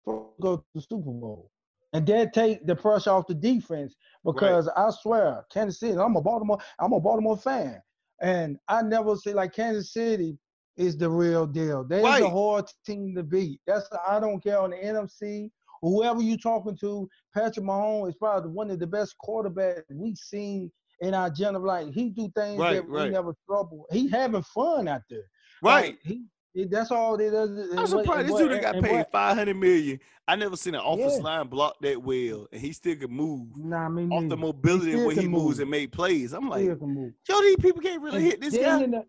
go 0.05 0.33
to 0.41 0.65
the 0.75 0.81
Super 0.81 1.13
Bowl, 1.13 1.53
and 1.93 2.05
then 2.05 2.33
take 2.33 2.67
the 2.67 2.75
pressure 2.75 3.11
off 3.11 3.29
the 3.29 3.35
defense. 3.35 3.95
Because 4.25 4.69
I 4.77 4.91
swear, 4.91 5.47
Kansas 5.53 5.79
City. 5.79 5.97
I'm 5.97 6.17
a 6.17 6.21
Baltimore. 6.21 6.59
I'm 6.81 6.93
a 6.93 6.99
Baltimore 6.99 7.39
fan, 7.39 7.81
and 8.21 8.59
I 8.67 8.83
never 8.83 9.15
say 9.15 9.33
like 9.33 9.55
Kansas 9.55 9.93
City 9.93 10.37
is 10.77 10.97
the 10.97 11.09
real 11.09 11.47
deal. 11.47 11.85
They're 11.85 12.03
Right. 12.03 12.21
the 12.21 12.31
hard 12.31 12.67
team 12.85 13.15
to 13.15 13.23
beat. 13.23 13.61
That's 13.65 13.89
I 14.07 14.19
don't 14.19 14.43
care 14.43 14.59
on 14.59 14.71
the 14.71 14.77
NFC. 14.77 15.53
Whoever 15.83 16.21
you're 16.23 16.39
talking 16.39 16.77
to, 16.79 17.09
Patrick 17.35 17.65
Mahomes 17.67 18.09
is 18.11 18.15
probably 18.17 18.51
one 18.51 18.71
of 18.71 18.79
the 18.79 18.87
best 18.87 19.15
quarterbacks 19.25 19.83
we've 19.91 20.17
seen 20.17 20.71
in 21.01 21.15
our 21.15 21.31
general. 21.31 21.65
Like 21.65 21.93
he 21.93 22.11
do 22.11 22.31
things 22.35 22.59
Right, 22.59 22.75
that 22.75 22.89
right. 22.89 23.05
we 23.05 23.11
never 23.11 23.35
trouble. 23.47 23.87
He 23.93 24.09
having 24.09 24.43
fun 24.43 24.89
out 24.89 25.03
there. 25.11 25.23
Right. 25.63 25.87
Like, 25.87 25.99
he, 26.03 26.23
he- 26.55 26.65
that's 26.65 26.91
all 26.91 27.15
it 27.21 27.33
is. 27.33 27.79
I'm 27.79 27.87
surprised 27.87 28.29
this 28.29 28.37
dude 28.39 28.61
got 28.61 28.83
paid 28.83 29.07
five 29.13 29.37
hundred 29.37 29.57
million. 29.57 30.01
I 30.27 30.37
never 30.37 30.57
seen 30.57 30.75
an 30.75 30.83
offensive 30.85 31.21
Yeah. 31.21 31.25
line 31.39 31.47
block 31.49 31.77
that 31.81 32.03
well, 32.03 32.49
and 32.53 32.61
he 32.61 32.73
still 32.73 32.97
could 32.97 33.11
move 33.11 33.49
Nah, 33.57 33.87
I 33.87 33.89
mean, 33.89 34.13
off 34.13 34.29
the 34.29 34.37
mobility 34.37 34.95
where 34.97 35.11
he 35.15 35.23
can 35.23 35.31
moves 35.31 35.57
move. 35.57 35.61
and 35.61 35.71
make 35.71 35.91
plays. 35.93 36.33
I'm 36.35 36.49
like, 36.51 36.65
yo, 36.67 37.41
these 37.43 37.57
people 37.57 37.81
can't 37.81 38.03
really 38.03 38.23
hit 38.23 38.41
this 38.41 38.57
guy. 38.57 38.79
the- 38.87 39.05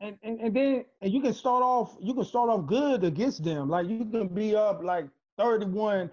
and, 0.00 0.18
and 0.22 0.40
and 0.40 0.54
then 0.56 0.84
and 1.00 1.12
you 1.12 1.20
can 1.20 1.32
start 1.32 1.62
off 1.62 1.96
you 2.00 2.12
can 2.14 2.24
start 2.24 2.50
off 2.50 2.66
good 2.66 3.04
against 3.04 3.44
them. 3.44 3.68
Like 3.70 3.86
you 3.88 4.04
can 4.04 4.26
be 4.28 4.54
up 4.56 4.82
like 4.82 5.06
31 5.38 6.10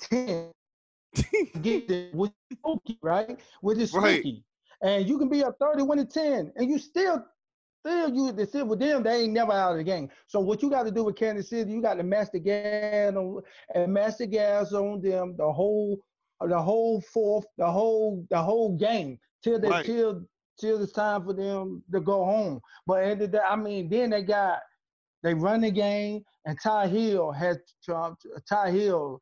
10 0.00 0.50
get 1.62 1.88
there 1.88 2.10
with 2.14 2.32
spooky, 2.52 2.98
right? 3.02 3.40
With 3.62 3.78
this 3.78 3.92
Right. 3.92 4.20
spooky. 4.20 4.44
And 4.82 5.08
you 5.08 5.18
can 5.18 5.28
be 5.28 5.42
up 5.42 5.56
31 5.60 5.98
to 5.98 6.04
10 6.04 6.52
and 6.56 6.70
you 6.70 6.78
still 6.78 7.24
still 7.80 8.12
you 8.14 8.32
they 8.32 8.46
still 8.46 8.66
with 8.66 8.78
them, 8.80 9.02
they 9.02 9.22
ain't 9.22 9.32
never 9.32 9.52
out 9.52 9.72
of 9.72 9.78
the 9.78 9.84
game. 9.84 10.08
So 10.26 10.40
what 10.40 10.62
you 10.62 10.70
got 10.70 10.84
to 10.84 10.90
do 10.90 11.04
with 11.04 11.16
Kansas 11.16 11.50
City, 11.50 11.70
you 11.70 11.82
got 11.82 11.94
to 11.94 12.02
master 12.02 12.38
the 12.38 12.40
gas 12.40 13.14
on 13.14 13.42
and 13.74 13.96
the 13.96 14.26
gas 14.26 14.72
on 14.72 15.00
them 15.00 15.34
the 15.36 15.50
whole 15.50 15.98
the 16.40 16.60
whole 16.60 17.00
fourth, 17.00 17.46
the 17.56 17.68
whole 17.68 18.24
the 18.30 18.40
whole 18.40 18.76
game 18.76 19.18
till 19.42 19.58
they 19.58 19.68
Right. 19.70 19.84
till 19.84 20.24
till 20.60 20.82
it's 20.82 20.92
time 20.92 21.24
for 21.24 21.32
them 21.32 21.82
to 21.92 22.00
go 22.00 22.24
home. 22.24 22.60
But 22.86 23.04
end 23.04 23.22
of 23.22 23.32
the, 23.32 23.44
I 23.44 23.56
mean, 23.56 23.88
then 23.88 24.10
they 24.10 24.22
got 24.22 24.60
they 25.22 25.34
run 25.34 25.60
the 25.60 25.70
game, 25.70 26.22
and 26.44 26.58
Ty 26.62 26.88
Hill 26.88 27.32
has 27.32 27.58
um, 27.92 28.16
Ty 28.48 28.70
Hill 28.70 29.20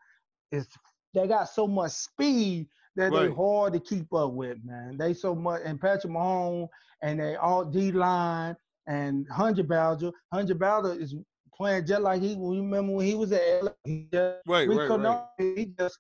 is 0.53 0.67
they 1.15 1.27
got 1.27 1.49
so 1.49 1.67
much 1.67 1.93
speed 1.93 2.69
that 2.97 3.13
they 3.13 3.31
hard 3.31 3.73
to 3.75 3.81
keep 3.81 4.13
up 4.13 4.33
with, 4.33 4.59
man. 4.65 4.97
They 4.99 5.15
so 5.15 5.35
much 5.35 5.63
and 5.65 5.81
Patrick 5.81 6.13
Mahomes 6.13 6.69
and 7.03 7.21
they 7.21 7.37
all 7.37 7.65
D 7.65 7.93
line 7.93 8.57
and 8.87 9.27
Honey 9.31 9.63
Badger. 9.63 10.13
Honey 10.33 10.55
Badger 10.55 10.99
is 10.99 11.15
playing 11.55 11.87
just 11.87 12.03
like 12.03 12.23
he. 12.23 12.37
Remember 12.39 12.93
when 12.93 13.07
he 13.07 13.15
was 13.15 13.33
at 13.33 13.65
LA? 13.65 13.71
He 13.85 14.07
just, 14.13 14.39
Right, 14.47 14.69
right, 14.69 14.89
right. 14.89 15.25
He 15.39 15.73
just 15.79 15.99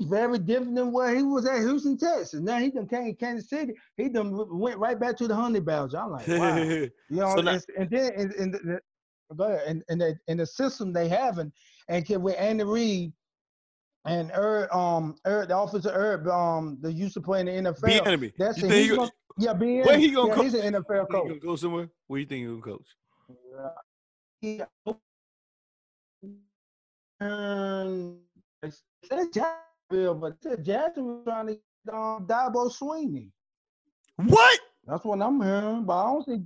very 0.00 0.38
different 0.38 0.74
than 0.74 0.90
where 0.92 1.14
he 1.14 1.22
was 1.22 1.46
at 1.46 1.58
Houston, 1.60 1.96
Texas. 1.96 2.40
Now 2.40 2.58
he 2.58 2.70
done 2.70 2.88
came 2.88 3.04
to 3.06 3.12
Kansas 3.14 3.48
City. 3.48 3.74
He 3.96 4.08
done 4.08 4.32
went 4.58 4.78
right 4.78 4.98
back 4.98 5.16
to 5.18 5.28
the 5.28 5.34
Honey 5.34 5.60
Badger. 5.60 5.98
I'm 5.98 6.10
like, 6.12 6.26
wow. 6.28 6.56
You 6.58 6.90
know, 7.10 7.34
So 7.36 7.40
now- 7.42 7.52
and, 7.52 7.62
and 7.78 7.90
then 7.90 8.12
and, 8.16 8.32
and, 8.34 8.54
the- 8.54 8.80
go 9.36 9.44
ahead, 9.44 9.62
and 9.66 9.82
and 9.88 10.00
the, 10.00 10.18
and 10.28 10.40
the 10.40 10.46
system 10.46 10.92
they 10.92 11.08
having, 11.08 11.52
and 11.88 12.04
can- 12.04 12.22
with 12.22 12.36
Andy 12.38 12.64
Reid 12.64 13.12
and 14.04 14.30
Herb, 14.32 14.70
um, 14.72 15.16
Herb, 15.24 15.48
the 15.48 15.54
officer 15.54 15.90
Herb, 15.92 16.26
um, 16.28 16.76
they 16.82 16.90
used 16.90 17.14
to 17.14 17.20
play 17.20 17.40
in 17.40 17.46
the 17.46 17.52
NFL. 17.52 17.80
Bieniemy. 18.02 18.32
That's 18.36 18.58
you 18.58 18.66
it. 18.66 18.70
think 18.70 18.80
He's 18.82 18.90
he, 18.90 18.96
gonna, 18.96 19.10
yeah, 19.38 19.52
be 19.54 19.80
where 19.82 19.98
he 19.98 20.10
gonna 20.10 20.28
yeah, 20.28 20.34
co- 20.34 20.42
He's 20.42 20.54
an 20.54 20.72
NFL 20.74 20.86
think 20.88 21.08
he 21.08 21.14
coach. 21.16 21.28
gonna 21.28 21.40
go 21.40 21.56
somewhere? 21.56 21.88
Where 22.08 22.20
you 22.20 22.26
think 22.26 22.40
he 22.40 22.46
gonna 22.46 22.60
coach? 22.60 22.86
He, 24.40 24.60
um, 27.20 28.18
it 28.62 28.74
said 29.04 29.26
But 30.14 30.62
Jackson 30.64 31.06
was 31.06 31.24
trying 31.24 31.46
to 31.46 31.52
um, 31.94 32.26
Dabo 32.26 32.70
Swinney. 32.72 33.28
What? 34.16 34.60
That's 34.86 35.04
what 35.04 35.20
I'm 35.22 35.40
hearing, 35.40 35.84
but 35.84 35.92
I 35.98 36.04
don't 36.04 36.24
see. 36.24 36.42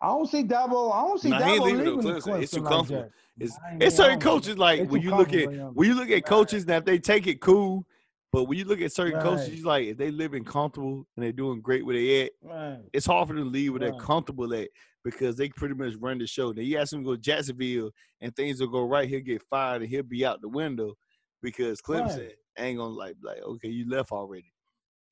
I 0.00 0.06
don't 0.08 0.28
see 0.28 0.42
Dabo. 0.44 0.92
I 0.92 1.02
don't 1.02 1.20
see 1.20 1.30
Nah, 1.30 1.40
Dabo 1.40 1.60
leaving 1.62 1.78
leaving 1.96 2.00
Clemson. 2.20 2.42
It's 2.42 2.52
too 2.52 2.60
Clemson 2.60 2.64
like 2.64 2.72
comfortable. 2.72 3.10
It's, 3.40 3.58
I 3.64 3.76
it's 3.80 3.96
certain 3.96 4.20
coaches 4.20 4.58
like 4.58 4.80
it's 4.80 4.90
when 4.90 5.02
you 5.02 5.10
look 5.10 5.32
at 5.32 5.44
comfortable 5.44 5.70
when 5.72 5.88
you 5.88 5.94
look 5.94 6.10
at 6.10 6.24
coaches 6.26 6.66
now 6.66 6.76
if 6.76 6.84
they 6.84 6.98
take 6.98 7.26
it 7.26 7.40
cool, 7.40 7.86
but 8.32 8.44
when 8.44 8.58
you 8.58 8.64
look 8.64 8.80
at 8.80 8.92
certain 8.92 9.20
coaches, 9.20 9.48
Right. 9.48 9.58
you 9.58 9.64
like 9.64 9.86
if 9.86 9.96
they 9.96 10.10
living 10.10 10.44
comfortable 10.44 11.06
and 11.16 11.24
they're 11.24 11.32
doing 11.32 11.60
great 11.60 11.84
where 11.86 11.96
they 11.96 12.24
at, 12.24 12.32
Right. 12.42 12.78
it's 12.92 13.06
hard 13.06 13.28
for 13.28 13.34
them 13.34 13.44
to 13.44 13.50
leave 13.50 13.72
where 13.72 13.80
they're 13.80 13.98
comfortable 13.98 14.52
at 14.54 14.68
because 15.04 15.36
they 15.36 15.48
pretty 15.48 15.74
much 15.74 15.94
run 15.98 16.18
the 16.18 16.26
show. 16.26 16.52
Now 16.52 16.62
you 16.62 16.78
ask 16.78 16.92
him 16.92 17.00
to 17.00 17.04
go 17.06 17.14
to 17.16 17.20
Jacksonville 17.20 17.90
and 18.20 18.34
things 18.36 18.60
will 18.60 18.68
go 18.68 18.86
right, 18.86 19.08
he'll 19.08 19.20
get 19.20 19.42
fired 19.48 19.82
and 19.82 19.90
he'll 19.90 20.02
be 20.02 20.24
out 20.26 20.40
the 20.42 20.48
window 20.48 20.94
because 21.42 21.80
Clemson 21.80 22.30
Ain't 22.58 22.78
gonna 22.78 22.94
like 22.94 23.16
like 23.22 23.42
okay, 23.42 23.68
you 23.68 23.88
left 23.88 24.12
already. 24.12 24.52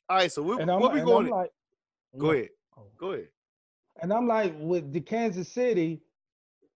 All 0.08 0.16
right, 0.16 0.32
so 0.32 0.42
what, 0.42 0.60
And 0.60 0.70
I'm, 0.70 0.80
what 0.80 0.92
we 0.92 1.00
going? 1.00 1.28
Like, 1.28 1.50
go 2.18 2.32
yeah. 2.32 2.38
ahead, 2.38 2.48
oh. 2.76 2.86
go 2.98 3.12
ahead. 3.12 3.28
And 4.02 4.12
I'm 4.12 4.26
like, 4.26 4.54
with 4.58 4.92
the 4.92 5.00
Kansas 5.00 5.48
City, 5.48 6.02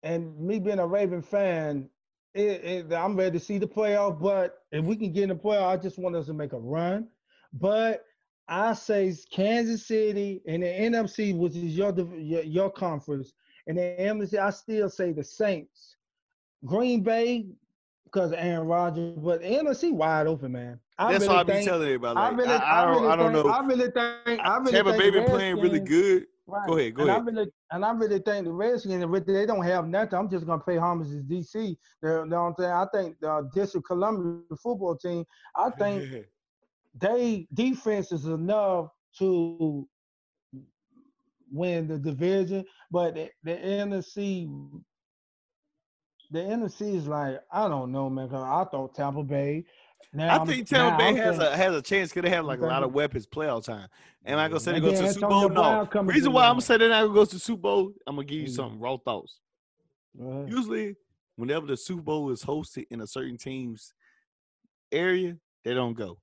and 0.05 0.38
me 0.38 0.59
being 0.59 0.79
a 0.79 0.87
Raven 0.87 1.22
fan, 1.22 1.88
it, 2.34 2.64
it, 2.64 2.93
I'm 2.93 3.16
ready 3.16 3.39
to 3.39 3.45
see 3.45 3.59
the 3.59 3.66
playoff. 3.66 4.20
But 4.20 4.59
if 4.70 4.84
we 4.84 4.97
can 4.97 5.12
get 5.12 5.24
in 5.24 5.28
the 5.30 5.34
playoff, 5.34 5.66
I 5.66 5.76
just 5.76 5.99
want 5.99 6.14
us 6.14 6.26
to 6.26 6.32
make 6.32 6.53
a 6.53 6.59
run. 6.59 7.09
But 7.53 8.05
I 8.49 8.74
say 8.74 9.14
Kansas 9.32 9.86
City 9.86 10.43
and 10.47 10.62
the 10.62 10.66
NFC, 10.66 11.36
which 11.36 11.57
is 11.57 11.76
your 11.76 11.93
your, 11.99 12.43
your 12.43 12.70
conference, 12.70 13.32
and 13.66 13.78
the 13.78 13.97
NFC, 13.99 14.39
I 14.39 14.51
still 14.51 14.89
say 14.89 15.12
the 15.12 15.24
Saints, 15.24 15.97
Green 16.64 17.03
Bay, 17.03 17.47
because 18.15 18.33
of 18.33 18.39
Aaron 18.39 18.67
Rodgers. 18.67 19.19
But 19.19 19.43
the 19.43 19.49
NFC 19.49 19.93
wide 19.93 20.27
open, 20.27 20.53
man. 20.53 20.79
I 20.97 21.12
That's 21.12 21.25
really 21.25 21.35
why 21.35 21.41
I 21.41 21.43
be 21.43 21.65
telling 21.65 21.87
everybody. 21.87 22.19
I 22.19 22.29
really, 22.31 22.53
I, 22.53 22.57
I, 22.57 22.83
I 22.83 22.85
don't, 22.85 22.95
really 22.95 23.09
I 23.09 23.17
don't 23.17 23.33
think, 23.33 23.47
know. 23.47 23.53
I 23.53 23.67
really 23.67 23.91
think, 23.91 24.41
I 24.47 24.57
really 24.59 24.73
Tampa 24.73 24.93
Bay 24.93 25.11
been 25.11 25.25
playing 25.25 25.57
really 25.61 25.81
good. 25.81 26.27
Right. 26.47 26.69
Go 26.69 26.77
ahead, 26.77 26.95
go 26.95 27.03
and 27.03 27.11
ahead. 27.11 27.23
I 27.23 27.25
really 27.25 27.51
and 27.71 27.85
I 27.85 27.93
really 27.93 28.19
think 28.19 28.45
the 28.45 28.53
Redskins 28.53 29.27
they 29.27 29.47
don't 29.47 29.65
have 29.65 29.89
nothing. 29.89 30.19
I'm 30.19 30.31
just 30.31 30.47
gonna 30.47 30.62
pay 30.62 30.77
homage 30.77 31.09
to 31.09 31.23
DC. 31.23 31.55
You 31.55 31.77
know 32.03 32.25
what 32.27 32.37
I'm 32.37 32.55
saying? 32.59 32.71
I 32.71 32.87
think 32.93 33.17
the 33.21 33.51
District 33.55 33.87
Columbia 33.87 34.43
football 34.62 34.95
team. 34.95 35.25
I 35.57 35.71
think 35.79 36.27
they 37.01 37.49
defense 37.55 38.12
is 38.12 38.27
enough 38.27 38.91
to 39.19 39.89
win 41.51 41.89
the 41.89 41.99
division, 41.99 42.65
but 42.91 43.15
the, 43.15 43.31
the 43.43 43.53
NFC, 43.53 44.47
the 46.35 46.41
NFC 46.41 46.97
is 46.97 47.07
like 47.07 47.41
I 47.51 47.68
don't 47.68 47.93
know, 47.93 48.11
man. 48.11 48.28
Cause 48.28 48.43
I 48.43 48.68
thought 48.68 48.95
Tampa 48.95 49.22
Bay. 49.22 49.64
Now 50.12 50.43
I 50.43 50.45
think 50.45 50.68
Tampa 50.68 50.99
Bay 50.99 51.14
has 51.14 51.39
a 51.39 51.57
has 51.57 51.74
a 51.74 51.80
chance. 51.80 52.12
Could 52.12 52.24
have 52.24 52.45
like 52.45 52.61
a 52.61 52.66
lot 52.66 52.82
of 52.82 52.93
weapons 52.93 53.26
playoff 53.26 53.64
time. 53.64 53.89
And 54.24 54.41
I 54.41 54.49
gonna 54.49 54.61
say 54.61 54.72
they 54.72 54.80
go 54.80 54.93
to 54.93 55.03
the 55.03 55.12
Super 55.12 55.28
Bowl? 55.28 55.49
No. 55.49 55.89
Reason 56.03 56.32
why 56.32 56.47
I'm 56.47 56.55
gonna 56.55 56.62
say 56.62 56.76
they're 56.76 56.89
not 56.89 57.03
gonna 57.03 57.14
go 57.14 57.24
to 57.24 57.35
the 57.35 57.41
Super 57.41 57.62
Bowl, 57.62 57.93
I'm 58.07 58.16
gonna 58.16 58.26
give 58.26 58.39
you 58.39 58.47
mm-hmm. 58.47 58.55
some 58.55 58.80
raw 58.80 58.97
thoughts. 58.97 59.39
Usually, 60.18 60.97
whenever 61.37 61.66
the 61.66 61.76
Super 61.76 62.03
Bowl 62.03 62.30
is 62.30 62.43
hosted 62.43 62.87
in 62.91 63.01
a 63.01 63.07
certain 63.07 63.37
team's 63.37 63.95
area, 64.91 65.37
they 65.64 65.72
don't 65.72 65.95
go. 65.95 66.18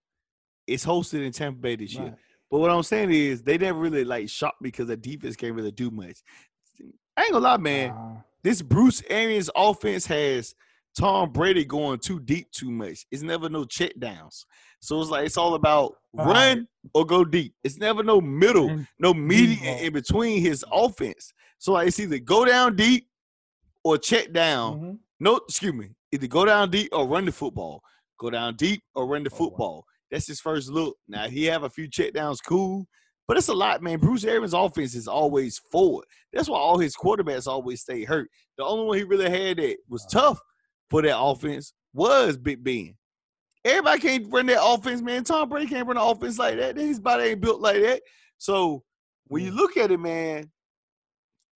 It's 0.67 0.85
hosted 0.85 1.25
in 1.25 1.31
Tampa 1.31 1.59
Bay 1.59 1.77
this 1.77 1.93
year. 1.93 2.15
But 2.49 2.59
what 2.59 2.69
I'm 2.69 2.83
saying 2.83 3.11
is 3.11 3.43
they 3.43 3.57
never 3.57 3.79
really 3.79 4.03
like 4.03 4.29
shocked 4.29 4.61
because 4.61 4.87
the 4.87 4.97
defense 4.97 5.37
can't 5.37 5.55
really 5.55 5.71
do 5.71 5.89
much. 5.89 6.17
I 7.15 7.23
ain't 7.23 7.31
gonna 7.31 7.43
lie, 7.43 7.57
man. 7.57 7.91
Uh, 7.91 8.21
this 8.43 8.61
Bruce 8.61 9.03
Arians 9.09 9.49
offense 9.55 10.05
has 10.07 10.55
Tom 10.97 11.31
Brady 11.31 11.65
going 11.65 11.99
too 11.99 12.19
deep 12.19 12.51
too 12.51 12.71
much. 12.71 13.05
It's 13.11 13.21
never 13.21 13.49
no 13.49 13.65
check 13.65 13.93
downs. 13.99 14.45
So 14.81 14.99
it's 14.99 15.09
like 15.09 15.25
it's 15.25 15.37
all 15.37 15.53
about 15.53 15.95
run 16.13 16.67
or 16.93 17.05
go 17.05 17.23
deep. 17.23 17.53
It's 17.63 17.77
never 17.77 18.03
no 18.03 18.19
middle, 18.19 18.83
no 18.99 19.13
median 19.13 19.77
in 19.79 19.93
between 19.93 20.41
his 20.41 20.65
offense. 20.71 21.33
So 21.59 21.73
like 21.73 21.87
it's 21.87 21.99
either 21.99 22.19
go 22.19 22.45
down 22.45 22.75
deep 22.75 23.07
or 23.83 23.97
check 23.97 24.31
down. 24.33 24.75
Mm-hmm. 24.75 24.93
No, 25.19 25.35
excuse 25.37 25.73
me. 25.73 25.89
Either 26.11 26.27
go 26.27 26.45
down 26.45 26.71
deep 26.71 26.89
or 26.91 27.07
run 27.07 27.25
the 27.25 27.31
football. 27.31 27.81
Go 28.19 28.31
down 28.31 28.55
deep 28.55 28.81
or 28.95 29.07
run 29.07 29.23
the 29.23 29.29
football. 29.29 29.67
Oh, 29.67 29.75
wow. 29.75 29.83
That's 30.09 30.27
his 30.27 30.41
first 30.41 30.69
look. 30.69 30.97
Now 31.07 31.29
he 31.29 31.45
have 31.45 31.63
a 31.63 31.69
few 31.69 31.87
check 31.87 32.13
downs, 32.13 32.41
cool. 32.41 32.87
But 33.31 33.37
it's 33.37 33.47
a 33.47 33.53
lot, 33.53 33.81
man. 33.81 33.97
Bruce 33.97 34.25
Arians' 34.25 34.53
offense 34.53 34.93
is 34.93 35.07
always 35.07 35.57
forward. 35.57 36.03
That's 36.33 36.49
why 36.49 36.59
all 36.59 36.77
his 36.77 36.97
quarterbacks 36.97 37.47
always 37.47 37.79
stay 37.79 38.03
hurt. 38.03 38.29
The 38.57 38.65
only 38.65 38.85
one 38.85 38.97
he 38.97 39.05
really 39.05 39.29
had 39.29 39.55
that 39.55 39.77
was 39.87 40.05
uh-huh. 40.07 40.19
tough 40.19 40.41
for 40.89 41.01
that 41.01 41.17
offense 41.17 41.71
was 41.93 42.35
Big 42.35 42.61
Ben. 42.61 42.93
Everybody 43.63 44.01
can't 44.01 44.33
run 44.33 44.47
that 44.47 44.61
offense, 44.61 45.01
man. 45.01 45.23
Tom 45.23 45.47
Brady 45.47 45.67
can't 45.67 45.87
run 45.87 45.95
an 45.95 46.03
offense 46.03 46.37
like 46.37 46.57
that. 46.57 46.75
His 46.75 46.99
body 46.99 47.23
ain't 47.23 47.39
built 47.39 47.61
like 47.61 47.81
that. 47.81 48.01
So 48.37 48.83
when 49.27 49.45
you 49.45 49.53
mm. 49.53 49.55
look 49.55 49.77
at 49.77 49.91
it, 49.91 49.99
man, 50.01 50.51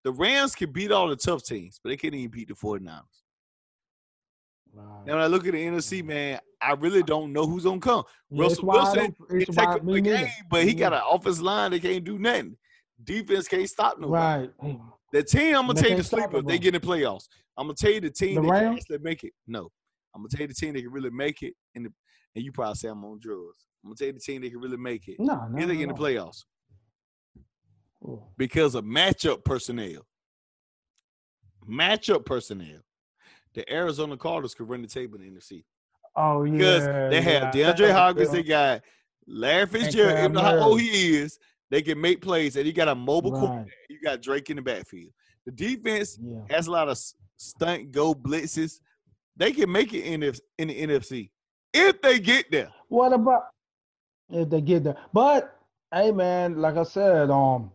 the 0.05 0.13
Rams 0.13 0.55
can 0.55 0.71
beat 0.71 0.93
all 0.93 1.09
the 1.09 1.17
tough 1.17 1.43
teams, 1.43 1.81
but 1.83 1.89
they 1.89 1.97
can't 1.97 2.15
even 2.15 2.31
beat 2.31 2.47
the 2.47 2.53
49ers. 2.53 3.01
Now 4.75 5.13
when 5.13 5.17
I 5.17 5.27
look 5.27 5.45
at 5.45 5.53
the 5.53 5.65
NFC, 5.65 6.03
man, 6.03 6.39
I 6.61 6.73
really 6.73 7.03
don't 7.03 7.31
know 7.31 7.45
who's 7.45 7.63
gonna 7.63 7.79
come. 7.79 8.03
Yeah, 8.29 8.43
Russell 8.43 8.65
Wilson 8.65 9.15
can 9.29 9.39
take 9.39 9.69
a 9.69 10.01
game, 10.01 10.27
but 10.49 10.63
he 10.63 10.73
got 10.73 10.93
an 10.93 11.01
offensive 11.09 11.43
line 11.43 11.71
that 11.71 11.81
can't 11.81 12.03
do 12.03 12.17
nothing. 12.17 12.57
Defense 13.03 13.47
can't 13.47 13.69
stop 13.69 13.99
nobody. 13.99 14.49
Right. 14.61 14.79
The 15.11 15.23
team, 15.23 15.55
I'm 15.55 15.67
gonna 15.67 15.81
tell 15.81 15.91
you 15.91 15.97
the 15.97 16.03
sleeper, 16.03 16.41
they 16.41 16.57
get 16.57 16.75
in 16.75 16.81
the 16.81 16.87
playoffs. 16.87 17.27
I'm 17.57 17.67
gonna 17.67 17.75
tell 17.75 17.91
you 17.91 18.01
the 18.01 18.09
team 18.09 18.35
the 18.35 18.41
that 18.41 18.47
can 18.47 18.73
actually 18.73 18.97
make 18.99 19.23
it. 19.23 19.33
No, 19.47 19.69
I'm 20.13 20.21
gonna 20.21 20.29
tell 20.29 20.41
you 20.41 20.47
the 20.47 20.53
team 20.53 20.73
that 20.73 20.81
can 20.81 20.91
really 20.91 21.09
make 21.09 21.41
it. 21.41 21.53
In 21.75 21.83
the, 21.83 21.89
and 22.35 22.43
you 22.43 22.51
probably 22.51 22.75
say 22.75 22.89
I'm 22.89 23.03
on 23.05 23.19
drugs. 23.19 23.67
I'm 23.83 23.89
gonna 23.89 23.95
tell 23.95 24.07
you 24.07 24.13
the 24.13 24.19
team 24.19 24.41
that 24.41 24.49
can 24.49 24.59
really 24.59 24.77
make 24.77 25.07
it. 25.07 25.17
No, 25.19 25.47
no, 25.49 25.65
they 25.65 25.75
no, 25.75 25.81
in 25.81 25.87
the 25.89 25.93
playoffs 25.93 26.43
because 28.37 28.75
of 28.75 28.83
matchup 28.83 29.43
personnel. 29.43 30.05
Matchup 31.69 32.25
personnel. 32.25 32.81
The 33.55 33.73
Arizona 33.73 34.17
Cardinals 34.17 34.53
could 34.53 34.69
run 34.69 34.81
the 34.81 34.87
table 34.87 35.19
in 35.19 35.33
the 35.33 35.39
NFC. 35.39 35.63
Oh 36.15 36.43
yeah, 36.43 36.51
because 36.51 36.85
they 36.85 37.21
have 37.21 37.55
yeah. 37.55 37.73
DeAndre 37.73 37.91
Hopkins. 37.91 38.31
They 38.31 38.43
got 38.43 38.81
Larry 39.27 39.65
Fitzgerald. 39.65 40.19
Even 40.19 40.35
how 40.35 40.57
old 40.57 40.81
he 40.81 41.17
is, 41.17 41.39
they 41.71 41.81
can 41.81 41.99
make 41.99 42.21
plays, 42.21 42.55
and 42.55 42.65
you 42.65 42.73
got 42.73 42.87
a 42.87 42.95
mobile 42.95 43.31
right. 43.31 43.39
quarterback. 43.39 43.73
You 43.89 43.99
got 44.01 44.21
Drake 44.21 44.49
in 44.49 44.57
the 44.57 44.61
backfield. 44.61 45.11
The 45.45 45.51
defense 45.51 46.17
yeah. 46.21 46.41
has 46.49 46.67
a 46.67 46.71
lot 46.71 46.89
of 46.89 46.97
stunt 47.37 47.91
go 47.91 48.13
blitzes. 48.13 48.79
They 49.37 49.51
can 49.51 49.71
make 49.71 49.93
it 49.93 50.03
in 50.03 50.21
the, 50.21 50.39
in 50.57 50.69
the 50.69 50.87
NFC 50.87 51.29
if 51.73 52.01
they 52.01 52.19
get 52.19 52.49
there. 52.51 52.71
What 52.87 53.13
about 53.13 53.43
if 54.29 54.49
they 54.49 54.61
get 54.61 54.83
there? 54.83 54.97
But 55.13 55.57
hey, 55.93 56.11
man, 56.11 56.57
like 56.61 56.77
I 56.77 56.83
said, 56.83 57.29
um, 57.29 57.71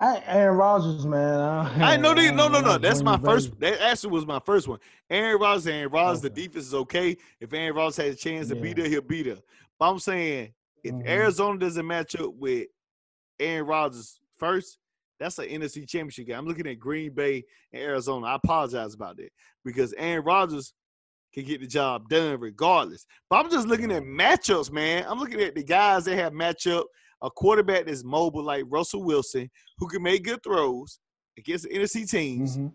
I 0.00 0.22
Aaron 0.26 0.56
Rodgers, 0.56 1.06
man. 1.06 1.40
I, 1.40 1.94
I 1.94 1.96
know 1.96 2.14
these. 2.14 2.32
No, 2.32 2.48
no, 2.48 2.60
no. 2.60 2.76
That's 2.78 3.02
my 3.02 3.16
first. 3.18 3.58
That 3.60 3.80
actually 3.80 4.10
was 4.10 4.26
my 4.26 4.40
first 4.40 4.68
one. 4.68 4.78
Aaron 5.08 5.40
Rodgers. 5.40 5.66
Aaron 5.66 5.90
Rodgers. 5.90 6.18
Okay. 6.18 6.28
The 6.28 6.42
defense 6.42 6.66
is 6.66 6.74
okay. 6.74 7.16
If 7.40 7.52
Aaron 7.52 7.74
Rodgers 7.74 7.96
has 7.96 8.14
a 8.14 8.16
chance 8.16 8.48
to 8.48 8.56
yeah. 8.56 8.62
be 8.62 8.72
there, 8.74 8.88
he'll 8.88 9.00
be 9.00 9.22
there. 9.22 9.38
But 9.78 9.90
I'm 9.90 9.98
saying 9.98 10.52
if 10.84 10.92
mm-hmm. 10.92 11.08
Arizona 11.08 11.58
doesn't 11.58 11.86
match 11.86 12.14
up 12.16 12.34
with 12.34 12.68
Aaron 13.40 13.66
Rodgers 13.66 14.20
first, 14.38 14.78
that's 15.18 15.38
an 15.38 15.46
NFC 15.46 15.88
championship 15.88 16.26
game. 16.26 16.36
I'm 16.36 16.46
looking 16.46 16.66
at 16.66 16.78
Green 16.78 17.12
Bay 17.12 17.44
and 17.72 17.82
Arizona. 17.82 18.26
I 18.26 18.34
apologize 18.34 18.94
about 18.94 19.16
that 19.16 19.30
because 19.64 19.94
Aaron 19.94 20.24
Rodgers 20.24 20.74
can 21.32 21.44
get 21.44 21.60
the 21.60 21.66
job 21.66 22.08
done 22.08 22.38
regardless. 22.38 23.06
But 23.30 23.44
I'm 23.44 23.50
just 23.50 23.66
looking 23.66 23.92
at 23.92 24.02
matchups, 24.02 24.70
man. 24.70 25.04
I'm 25.08 25.18
looking 25.18 25.40
at 25.40 25.54
the 25.54 25.64
guys 25.64 26.04
that 26.04 26.16
have 26.16 26.32
matchup 26.32 26.84
a 27.22 27.30
quarterback 27.30 27.86
that's 27.86 28.04
mobile 28.04 28.42
like 28.42 28.64
Russell 28.68 29.02
Wilson, 29.02 29.50
who 29.78 29.88
can 29.88 30.02
make 30.02 30.24
good 30.24 30.42
throws 30.42 30.98
against 31.38 31.64
the 31.64 31.70
NFC 31.70 32.08
teams, 32.08 32.56
mm-hmm. 32.56 32.68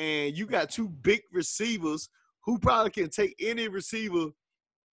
and 0.00 0.36
you 0.36 0.46
got 0.46 0.70
two 0.70 0.88
big 0.88 1.20
receivers 1.32 2.08
who 2.44 2.58
probably 2.58 2.90
can 2.90 3.10
take 3.10 3.34
any 3.40 3.68
receiver, 3.68 4.26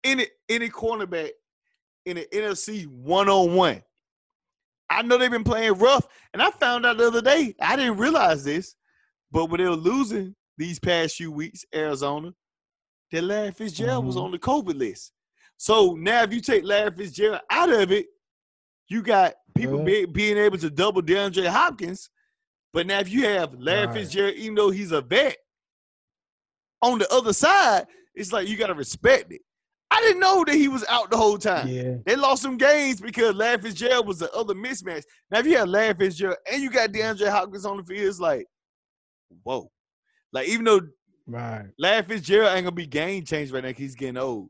any 0.03 0.28
any 0.49 0.69
cornerback 0.69 1.30
in 2.05 2.17
the 2.17 2.28
NFC 2.34 2.88
one 2.88 3.30
on 3.30 3.55
one. 3.55 3.82
I 4.89 5.01
know 5.01 5.17
they've 5.17 5.32
been 5.32 5.43
playing 5.43 5.73
rough, 5.73 6.07
and 6.34 6.41
I 6.41 6.51
found 6.51 6.86
out 6.86 6.97
the 6.97 7.07
other 7.07 7.21
day. 7.21 7.55
I 7.59 7.76
didn't 7.76 7.97
realize 7.97 8.43
this, 8.43 8.76
but 9.32 9.49
when 9.49 9.61
they 9.61 9.67
were 9.67 9.76
losing 9.76 10.36
these 10.57 10.80
past 10.80 11.15
few 11.15 11.32
weeks, 11.32 11.65
Arizona, 11.73 12.34
that 13.11 13.23
Larry 13.23 13.51
Fitzgerald 13.51 13.99
mm-hmm. 13.99 14.07
was 14.07 14.17
on 14.17 14.32
the 14.32 14.39
COVID 14.39 14.78
list. 14.78 15.11
So 15.57 15.95
now, 15.97 16.23
if 16.23 16.34
you 16.34 16.41
take 16.41 16.63
Larry 16.63 16.91
Fitzgerald 16.91 17.41
out 17.49 17.69
of 17.69 17.91
it, 17.91 18.07
you 18.88 19.02
got 19.02 19.36
people 19.56 19.84
be, 19.84 20.06
being 20.06 20.38
able 20.38 20.58
to 20.58 20.70
double 20.70 21.02
DeAndre 21.02 21.48
Hopkins, 21.48 22.10
but 22.74 22.88
now 22.88 23.00
if 23.00 23.10
you 23.10 23.26
have 23.26 23.54
Larry 23.60 23.88
right. 23.88 23.96
Fitzgerald, 23.96 24.36
even 24.36 24.56
though 24.56 24.70
he's 24.70 24.92
a 24.92 25.02
vet, 25.02 25.38
on 26.82 27.00
the 27.00 27.12
other 27.12 27.34
side, 27.34 27.88
it's 28.14 28.32
like 28.32 28.48
you 28.48 28.58
got 28.58 28.68
to 28.68 28.74
respect 28.74 29.32
it. 29.32 29.42
I 29.92 30.02
didn't 30.02 30.20
know 30.20 30.44
that 30.44 30.56
he 30.56 30.68
was 30.68 30.84
out 30.90 31.10
the 31.10 31.18
whole 31.18 31.38
time. 31.38 31.68
Yeah. 31.68 31.96
They 32.06 32.16
lost 32.16 32.42
some 32.42 32.58
games 32.58 33.00
because 33.00 33.36
Larry 33.36 33.62
Fitzgerald 33.62 34.08
was 34.08 34.20
the 34.20 34.32
other 34.34 34.54
mismatch. 34.54 35.04
Now, 35.32 35.40
if 35.40 35.46
you 35.46 35.58
have 35.58 35.70
Larry 35.70 35.94
Fitzgerald 35.94 36.38
and 36.52 36.62
you 36.62 36.70
got 36.70 36.92
DeAndre 36.92 37.30
Hopkins 37.30 37.66
on 37.66 37.78
the 37.78 37.84
field, 37.84 38.08
it's 38.08 38.20
like, 38.20 38.46
whoa. 39.44 39.72
Like, 40.34 40.48
even 40.48 40.66
though 40.66 40.82
right. 41.28 41.68
Larry 41.80 42.04
Fitzgerald 42.04 42.56
ain't 42.56 42.66
going 42.66 42.66
to 42.66 42.72
be 42.72 42.88
game 42.88 43.24
changed 43.24 43.54
right 43.54 43.64
now 43.64 43.70
because 43.70 43.84
he's 43.84 43.96
getting 43.96 44.18
old. 44.18 44.50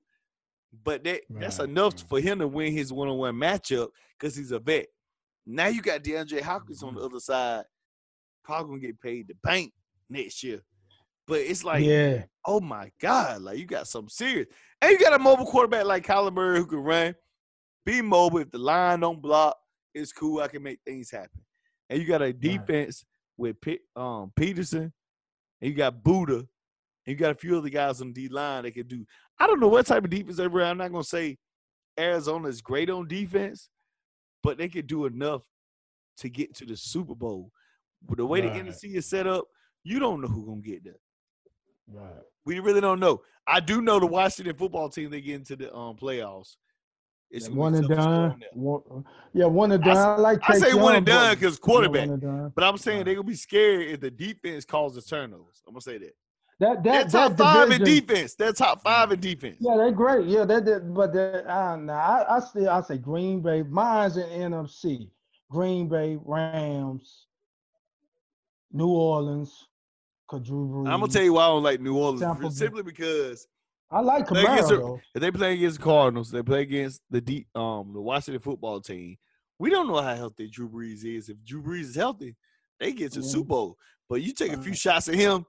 But 0.84 1.04
that, 1.04 1.22
right. 1.30 1.42
that's 1.42 1.60
enough 1.60 2.00
for 2.08 2.20
him 2.20 2.40
to 2.40 2.48
win 2.48 2.74
his 2.74 2.92
one 2.92 3.08
on 3.08 3.18
one 3.18 3.36
matchup 3.36 3.90
because 4.18 4.36
he's 4.36 4.52
a 4.52 4.60
vet. 4.60 4.88
Now 5.46 5.68
you 5.68 5.82
got 5.82 6.04
DeAndre 6.04 6.42
Hopkins 6.42 6.84
on 6.84 6.94
the 6.94 7.00
mm-hmm. 7.00 7.06
other 7.06 7.20
side, 7.20 7.66
probably 8.44 8.80
gonna 8.80 8.88
get 8.88 9.02
paid 9.02 9.28
the 9.28 9.36
bank 9.44 9.74
next 10.10 10.44
year. 10.44 10.62
But 11.28 11.42
it's 11.42 11.64
like, 11.64 11.84
yeah, 11.84 12.24
oh 12.46 12.60
my 12.60 12.92
God, 13.00 13.42
like 13.42 13.58
you 13.58 13.66
got 13.66 13.88
something 13.88 14.10
serious. 14.10 14.48
And 14.82 14.92
you 14.92 15.00
got 15.00 15.14
a 15.14 15.20
mobile 15.20 15.46
quarterback 15.46 15.86
like 15.86 16.06
Kyler 16.06 16.34
Murray 16.34 16.60
who 16.60 16.68
can 16.68 16.80
run, 16.80 17.16
be 17.86 18.02
mobile. 18.02 18.40
If 18.40 18.52
the 18.52 18.60
line 18.60 19.00
don't 19.00 19.22
block, 19.22 19.58
it's 19.94 20.12
cool. 20.12 20.42
I 20.42 20.48
can 20.48 20.62
make 20.62 20.80
things 20.86 21.10
happen. 21.10 21.42
And 21.90 22.00
you 22.00 22.08
got 22.08 22.22
a 22.22 22.34
defense 22.34 23.06
right. 23.38 23.56
with 23.66 23.78
um, 23.96 24.32
Peterson, 24.36 24.94
and 25.62 25.72
you 25.72 25.74
got 25.74 26.04
Budda, 26.04 26.40
and 26.40 26.48
you 27.06 27.16
got 27.16 27.32
a 27.32 27.36
few 27.36 27.58
other 27.58 27.70
guys 27.70 28.02
on 28.02 28.14
D 28.14 28.28
line 28.28 28.64
that 28.64 28.74
can 28.74 28.88
do. 28.88 29.06
I 29.40 29.48
don't 29.48 29.60
know 29.60 29.68
what 29.68 29.86
type 29.86 30.04
of 30.04 30.10
defense 30.10 30.38
they 30.38 30.48
run. 30.48 30.72
I'm 30.72 30.78
not 30.78 30.92
gonna 30.92 31.04
say 31.04 31.38
Arizona 32.00 32.48
is 32.48 32.62
great 32.62 32.90
on 32.90 33.08
defense, 33.08 33.70
but 34.44 34.58
they 34.58 34.70
could 34.70 34.88
do 34.88 35.06
enough 35.06 35.44
to 36.18 36.30
get 36.30 36.56
to 36.56 36.66
the 36.66 36.76
Super 36.76 37.16
Bowl. 37.16 37.52
But 38.08 38.18
the 38.18 38.26
way 38.26 38.42
right. 38.42 38.54
the 38.54 38.72
NFC 38.72 38.96
is 38.96 39.06
set 39.06 39.28
up, 39.28 39.46
you 39.84 40.00
don't 40.00 40.22
know 40.22 40.28
who's 40.28 40.46
gonna 40.46 40.62
get 40.62 40.84
there. 40.84 41.00
Right. 41.88 42.24
We 42.46 42.60
really 42.60 42.82
don't 42.82 43.00
know. 43.00 43.22
I 43.48 43.60
do 43.60 43.82
know 43.82 44.00
the 44.00 44.08
Washington 44.08 44.56
football 44.56 44.90
team 44.90 45.12
they 45.12 45.22
get 45.22 45.36
into 45.36 45.56
the 45.56 45.74
um 45.76 45.96
playoffs. 45.96 46.56
It's 47.32 47.50
one 47.50 47.76
and 47.76 47.88
done. 47.88 48.42
One, 48.54 48.82
yeah, 49.34 49.46
one 49.46 49.72
and 49.72 49.84
done. 49.84 49.98
I, 49.98 50.16
I 50.16 50.18
like. 50.18 50.40
I 50.48 50.58
say 50.58 50.70
Young, 50.70 50.82
one 50.82 50.96
and 50.96 51.06
done 51.06 51.36
because 51.36 51.60
quarterback. 51.60 52.08
But 52.56 52.64
I'm 52.64 52.78
saying 52.78 53.00
right. 53.00 53.06
they're 53.06 53.16
gonna 53.16 53.28
be 53.28 53.36
scared 53.36 53.82
if 53.90 54.00
the 54.00 54.12
defense 54.12 54.64
causes 54.64 55.06
turnovers. 55.06 55.62
I'm 55.68 55.74
gonna 55.74 55.82
say 55.82 55.98
that. 55.98 56.14
That 56.60 56.84
that 56.84 56.84
they're 56.84 57.04
top 57.04 57.32
that 57.32 57.38
five 57.38 57.70
division, 57.70 57.88
in 57.88 58.08
defense. 58.08 58.36
They're 58.36 58.54
top 58.54 58.82
five 58.82 59.12
in 59.12 59.20
defense. 59.20 59.58
Yeah, 59.60 59.76
they're 59.76 59.92
great. 59.92 60.26
Yeah, 60.28 60.46
they 60.46 60.62
did. 60.62 60.94
But 60.94 61.12
they're, 61.14 61.50
uh, 61.50 61.76
nah, 61.76 61.94
I, 61.94 62.38
I 62.38 62.40
still 62.40 62.70
I 62.70 62.82
say 62.82 62.98
Green 62.98 63.42
Bay. 63.42 63.62
Mine's 63.64 64.16
in 64.18 64.52
NFC. 64.52 65.10
Green 65.52 65.88
Bay, 65.88 66.18
Rams, 66.24 67.28
New 68.72 68.88
Orleans. 68.88 69.68
Brees, 70.32 70.88
I'm 70.88 71.00
gonna 71.02 71.08
tell 71.08 71.24
you 71.24 71.34
why 71.34 71.44
I 71.44 71.48
don't 71.48 71.64
like 71.64 71.80
New 71.80 71.98
Orleans. 71.98 72.58
Simply 72.58 72.82
because 72.82 73.48
I 73.92 74.00
like 74.00 74.26
Kamara 74.26 74.68
though. 74.68 75.00
If 75.14 75.22
they 75.22 75.30
play 75.30 75.54
against 75.54 75.78
the 75.78 75.84
Cardinals, 75.84 76.32
they 76.32 76.42
play 76.42 76.62
against 76.62 77.02
the 77.12 77.22
D, 77.22 77.46
um 77.54 77.92
the 77.94 78.02
Washington 78.02 78.42
football 78.42 78.82
team. 78.82 79.18
We 79.60 79.70
don't 79.70 79.88
know 79.88 80.02
how 80.02 80.16
healthy 80.16 80.50
Drew 80.50 80.68
Brees 80.68 81.06
is. 81.06 81.30
If 81.30 81.38
Drew 81.46 81.62
Brees 81.62 81.82
is 81.82 81.96
healthy, 81.96 82.36
they 82.80 82.92
get 82.92 83.12
to 83.14 83.20
Yeah. 83.22 83.28
Super 83.28 83.48
Bowl. 83.50 83.78
But 84.10 84.22
you 84.24 84.34
take 84.34 84.52
a 84.52 84.58
few 84.58 84.74
shots 84.74 85.08
at 85.08 85.16
him, 85.16 85.46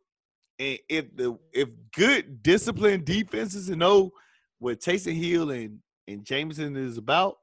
and 0.59 0.79
if 0.89 1.15
the 1.17 1.39
if 1.53 1.69
good 1.95 2.43
disciplined 2.43 3.05
defenses 3.05 3.69
know 3.71 4.11
what 4.59 4.81
Taysom 4.81 5.15
Hill 5.15 5.51
and 5.51 5.79
and 6.09 6.25
Jameson 6.25 6.77
is 6.77 6.99
about, 6.99 7.37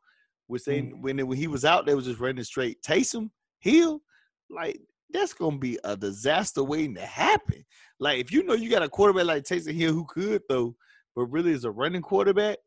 which 0.47 0.63
they 0.65 0.81
Mhm. 0.81 1.01
when 1.01 1.17
they, 1.17 1.23
when 1.23 1.37
he 1.37 1.47
was 1.47 1.65
out, 1.65 1.85
they 1.85 1.95
was 1.95 2.05
just 2.05 2.19
running 2.19 2.43
straight 2.43 2.81
Taysom 2.81 3.29
Hill, 3.59 4.01
like 4.49 4.79
that's 5.09 5.33
gonna 5.33 5.57
be 5.57 5.77
a 5.83 5.95
disaster 5.95 6.63
waiting 6.63 6.95
to 6.95 7.05
happen. 7.05 7.63
Like 7.99 8.19
if 8.19 8.31
you 8.31 8.43
know 8.43 8.53
you 8.53 8.69
got 8.69 8.83
a 8.83 8.89
quarterback 8.89 9.25
like 9.25 9.43
Taysom 9.43 9.73
Hill 9.73 9.93
who 9.93 10.05
could 10.05 10.41
throw, 10.49 10.75
but 11.15 11.25
really 11.25 11.51
is 11.51 11.65
a 11.65 11.71
running 11.71 12.01
quarterback, 12.01 12.57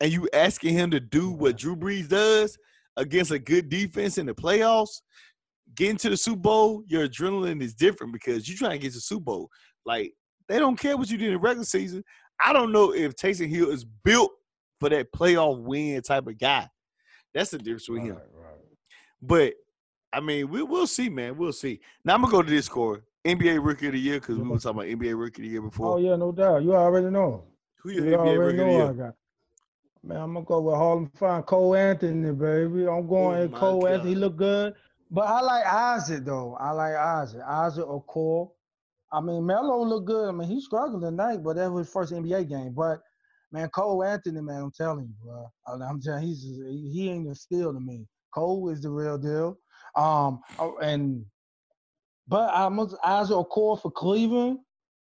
and 0.00 0.12
you 0.12 0.28
asking 0.32 0.74
him 0.74 0.90
to 0.90 1.00
do 1.00 1.30
what 1.30 1.56
Drew 1.56 1.76
Brees 1.76 2.08
does 2.08 2.58
against 2.96 3.30
a 3.30 3.38
good 3.38 3.68
defense 3.68 4.18
in 4.18 4.26
the 4.26 4.34
playoffs, 4.34 5.00
getting 5.74 5.98
to 5.98 6.10
the 6.10 6.16
Super 6.16 6.40
Bowl, 6.40 6.82
your 6.86 7.06
adrenaline 7.06 7.62
is 7.62 7.74
different 7.74 8.12
because 8.12 8.48
you're 8.48 8.56
trying 8.58 8.72
to 8.72 8.78
get 8.78 8.88
to 8.92 8.96
the 8.96 9.00
Super 9.00 9.24
Bowl. 9.24 9.50
Like 9.86 10.12
they 10.48 10.58
don't 10.58 10.78
care 10.78 10.96
what 10.96 11.10
you 11.10 11.16
did 11.16 11.32
in 11.32 11.38
regular 11.38 11.64
season. 11.64 12.04
I 12.40 12.52
don't 12.52 12.72
know 12.72 12.92
if 12.92 13.14
Taysom 13.16 13.48
Hill 13.48 13.70
is 13.70 13.84
built 13.84 14.32
for 14.80 14.88
that 14.90 15.12
playoff 15.12 15.62
win 15.62 16.02
type 16.02 16.26
of 16.26 16.38
guy. 16.38 16.68
That's 17.32 17.50
the 17.50 17.58
difference 17.58 17.88
with 17.88 18.02
him. 18.02 18.16
Right. 18.16 18.54
But 19.22 19.54
I 20.12 20.20
mean, 20.20 20.50
we 20.50 20.62
we'll 20.62 20.86
see, 20.86 21.08
man. 21.08 21.36
We'll 21.36 21.52
see. 21.52 21.80
Now 22.04 22.14
I'm 22.14 22.22
gonna 22.22 22.32
go 22.32 22.42
to 22.42 22.50
this 22.50 22.66
score. 22.66 23.04
NBA 23.26 23.64
Rookie 23.64 23.88
of 23.88 23.92
the 23.92 23.98
Year 23.98 24.20
because 24.20 24.38
we 24.38 24.48
were 24.48 24.58
talking 24.58 24.78
about 24.78 24.86
NBA 24.86 25.18
Rookie 25.18 25.42
of 25.42 25.46
the 25.46 25.48
Year 25.48 25.62
before. 25.62 25.94
Oh 25.94 25.98
yeah, 25.98 26.14
no 26.14 26.30
doubt. 26.30 26.62
You 26.62 26.74
already 26.76 27.10
know. 27.10 27.44
Who 27.82 27.90
your 27.90 28.06
You 28.06 28.16
NBA 28.16 28.38
Rookie 28.38 28.50
of 28.52 28.56
the 28.56 28.64
I 28.64 28.70
Year? 28.70 28.92
got. 28.92 29.14
Man, 30.04 30.16
I'm 30.18 30.34
gonna 30.34 30.46
go 30.46 30.60
with 30.60 30.76
Harlem 30.76 31.10
Fine 31.16 31.42
Cole 31.42 31.74
Anthony, 31.74 32.32
baby. 32.32 32.86
I'm 32.86 33.08
going 33.08 33.52
Oh, 33.52 33.58
Cole 33.58 33.88
Anthony. 33.88 34.10
He 34.10 34.14
look 34.14 34.36
good, 34.36 34.74
but 35.10 35.26
I 35.26 35.40
like 35.40 35.66
Isaac 35.66 36.24
though. 36.24 36.56
I 36.60 36.70
like 36.70 36.94
Isaac. 36.94 37.42
Isaac 37.44 37.86
or 37.86 38.02
Cole. 38.04 38.55
I 39.16 39.20
mean, 39.22 39.46
Melo 39.46 39.82
looked 39.82 40.06
good. 40.06 40.28
I 40.28 40.32
mean, 40.32 40.46
he 40.46 40.60
struggled 40.60 41.00
tonight, 41.00 41.42
but 41.42 41.56
that 41.56 41.72
was 41.72 41.86
his 41.86 41.92
first 41.92 42.12
NBA 42.12 42.50
game. 42.50 42.74
But 42.74 43.00
man, 43.50 43.70
Cole 43.70 44.04
Anthony, 44.04 44.42
man, 44.42 44.60
I'm 44.64 44.70
telling 44.70 45.06
you, 45.06 45.14
bro. 45.24 45.46
I'm 45.66 46.00
telling 46.02 46.24
you, 46.24 46.28
he's 46.28 46.42
he 46.92 47.08
ain't 47.10 47.30
a 47.30 47.34
steal 47.34 47.72
to 47.72 47.80
me. 47.80 48.06
Cole 48.34 48.68
is 48.68 48.82
the 48.82 48.90
real 48.90 49.16
deal. 49.16 49.56
Um, 49.96 50.40
oh, 50.58 50.76
and 50.82 51.24
but 52.28 52.50
I'm 52.52 52.78
Isaac 53.04 53.36
Okoro 53.36 53.80
for 53.80 53.90
Cleveland. 53.90 54.58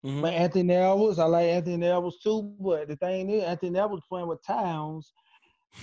Mhm. 0.06 0.22
But 0.22 0.34
Anthony 0.34 0.74
Edwards, 0.74 1.20
I 1.20 1.26
like 1.26 1.46
Anthony 1.48 1.88
Edwards 1.88 2.20
too. 2.20 2.54
But 2.60 2.90
the 2.90 2.98
thing 2.98 3.30
is, 3.30 3.44
Anthony 3.44 3.80
Edwards 3.80 4.04
playing 4.10 4.28
with 4.28 4.44
Towns 4.46 5.14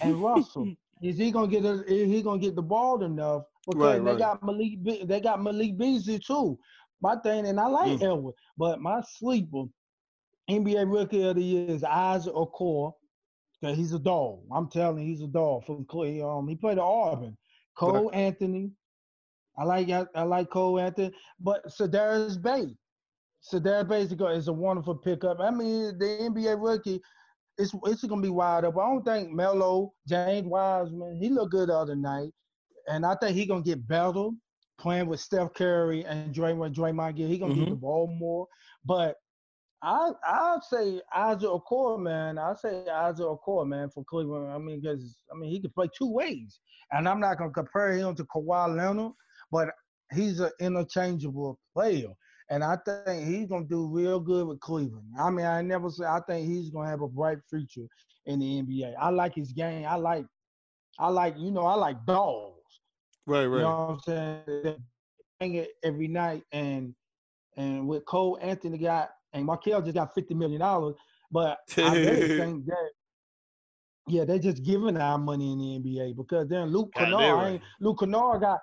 and 0.03 0.21
Russell. 0.23 0.69
is 1.03 1.17
he 1.17 1.31
gonna 1.31 1.49
get? 1.49 1.65
A, 1.65 1.83
is 1.91 2.09
he 2.11 2.23
gonna 2.23 2.41
get 2.41 2.57
the 2.57 2.63
ball 2.63 3.03
enough? 3.03 3.45
Because 3.67 3.81
Right, 3.81 4.05
they 4.05 4.11
right. 4.11 4.19
got 4.19 4.43
Malik. 4.43 5.07
They 5.07 5.21
got 5.21 5.43
Malik 5.43 5.79
Beasley 5.79 6.19
too. 6.19 6.59
My 7.01 7.17
thing, 7.17 7.47
and 7.47 7.61
I 7.61 7.67
like 7.69 7.93
Mm. 7.99 8.03
Edwards, 8.03 8.39
but 8.57 8.81
my 8.81 9.01
sleeper, 9.03 9.65
NBA 10.51 10.85
Rookie 10.91 11.23
of 11.23 11.37
the 11.37 11.43
Year 11.43 11.71
is 11.71 11.85
Isaac 11.85 12.35
Okoro. 12.35 12.93
Cause 13.63 13.77
he's 13.77 13.93
a 13.93 13.99
dog. 13.99 14.41
I'm 14.53 14.69
telling 14.69 15.03
you, 15.03 15.09
he's 15.09 15.21
a 15.23 15.27
dog 15.27 15.65
from 15.65 15.85
Clay. 15.87 16.23
um. 16.23 16.47
He 16.47 16.55
played 16.55 16.79
at 16.79 16.85
Auburn. 16.85 17.37
Cole 17.77 18.11
Anthony. 18.15 18.71
I 19.57 19.65
like 19.65 19.91
I 19.91 20.23
like 20.23 20.49
Cole 20.51 20.79
Anthony, 20.79 21.13
but 21.41 21.67
Sedarius 21.67 22.41
Bay. 22.41 22.77
Sedarius 23.43 23.89
Bay 23.89 24.03
is 24.03 24.13
a- 24.13 24.27
is 24.27 24.47
a 24.49 24.53
wonderful 24.53 24.95
pickup. 24.97 25.41
I 25.41 25.51
mean, 25.51 25.99
the 25.99 26.05
NBA 26.31 26.55
rookie, 26.55 27.01
it's 27.57 27.75
it's 27.85 28.05
gonna 28.05 28.23
be 28.23 28.29
wide 28.29 28.65
up. 28.65 28.77
I 28.79 28.87
don't 28.89 29.05
think 29.05 29.33
Melo, 29.33 29.93
James 30.07 30.47
Wiseman, 30.47 31.17
he 31.21 31.29
looked 31.29 31.51
good 31.51 31.69
the 31.69 31.77
other 31.77 31.97
night, 31.97 32.33
and 32.89 33.05
I 33.05 33.17
think 33.17 33.37
he 33.37 33.45
gonna 33.45 33.63
get 33.63 33.87
better 33.89 34.31
playing 34.79 35.07
with 35.07 35.21
Steph 35.21 35.55
Curry 35.55 36.05
and 36.05 36.35
Draymond 36.35 36.75
Draymond. 36.75 37.17
Get 37.17 37.29
he 37.29 37.39
gonna 37.39 37.55
get 37.55 37.63
mm-hmm. 37.63 37.71
the 37.71 37.77
ball 37.77 38.07
more, 38.19 38.47
but. 38.85 39.17
I 39.81 40.11
I'd 40.27 40.59
say 40.69 41.01
Isaac 41.15 41.49
Okoro, 41.49 42.01
man. 42.01 42.37
I 42.37 42.53
say 42.55 42.89
Isaac 42.89 43.25
Okoro, 43.25 43.65
man, 43.65 43.89
for 43.91 44.03
Cleveland. 44.03 44.51
I 44.51 44.59
mean, 44.59 44.81
because 44.81 45.19
I 45.33 45.39
mean 45.39 45.51
he 45.51 45.61
can 45.61 45.71
play 45.71 45.89
two 45.97 46.11
ways, 46.11 46.59
and 46.91 47.09
I'm 47.09 47.21
not 47.21 47.39
gonna 47.39 47.53
compare 47.53 47.93
him 47.93 48.17
to 48.17 48.25
Kawhi 48.25 48.77
Leonard, 48.77 49.13
but 49.53 49.69
he's 50.13 50.41
an 50.41 50.51
interchangeable 50.59 51.61
player, 51.75 52.09
and 52.51 52.65
I 52.65 52.77
think 52.85 53.29
he's 53.29 53.47
gonna 53.47 53.67
do 53.67 53.87
real 53.87 54.19
good 54.19 54.49
with 54.49 54.59
Cleveland. 54.59 55.13
I 55.17 55.31
mean, 55.31 55.47
I 55.47 55.63
never 55.63 55.91
say 55.91 56.07
I 56.07 56.21
think 56.27 56.49
he's 56.49 56.71
gonna 56.71 56.89
have 56.89 57.03
a 57.03 57.09
bright 57.09 57.39
future 57.49 57.87
in 58.27 58.41
the 58.41 58.63
NBA. 58.63 58.95
I 59.01 59.11
like 59.11 59.35
his 59.35 59.53
game. 59.53 59.87
I 59.87 59.97
like, 59.97 60.25
I 60.99 61.09
like, 61.09 61.35
you 61.39 61.51
know, 61.51 61.67
I 61.67 61.75
like 61.75 62.05
dogs. 62.07 62.58
Right, 63.29 63.45
right. 63.45 63.59
You 63.59 63.63
know 63.63 63.69
what 63.69 63.95
I'm 63.95 64.01
saying? 64.01 64.63
They 64.65 64.77
Bring 65.39 65.55
it 65.57 65.71
every 65.85 66.09
night, 66.09 66.45
and 66.51 66.95
and 67.59 67.87
with 67.87 68.07
Cole 68.07 68.39
Anthony 68.41 68.79
got 68.79 69.11
and 69.35 69.45
Markelle 69.45 69.83
just 69.83 69.95
got 69.95 70.15
fifty 70.15 70.35
million 70.35 70.61
dollars, 70.61 70.97
but 71.31 71.59
I 71.77 71.95
really 71.95 72.39
think 72.39 72.65
that 72.67 72.91
yeah, 74.09 74.25
they're 74.25 74.39
just 74.39 74.63
giving 74.65 74.97
our 74.97 75.19
money 75.19 75.53
in 75.53 75.59
the 75.59 75.79
NBA 75.79 76.17
because 76.17 76.49
then 76.49 76.69
Luke 76.69 76.91
God, 76.95 77.05
Kennard, 77.05 77.37
right. 77.37 77.61
Luke 77.81 78.01
Kennard 78.01 78.41
got 78.41 78.61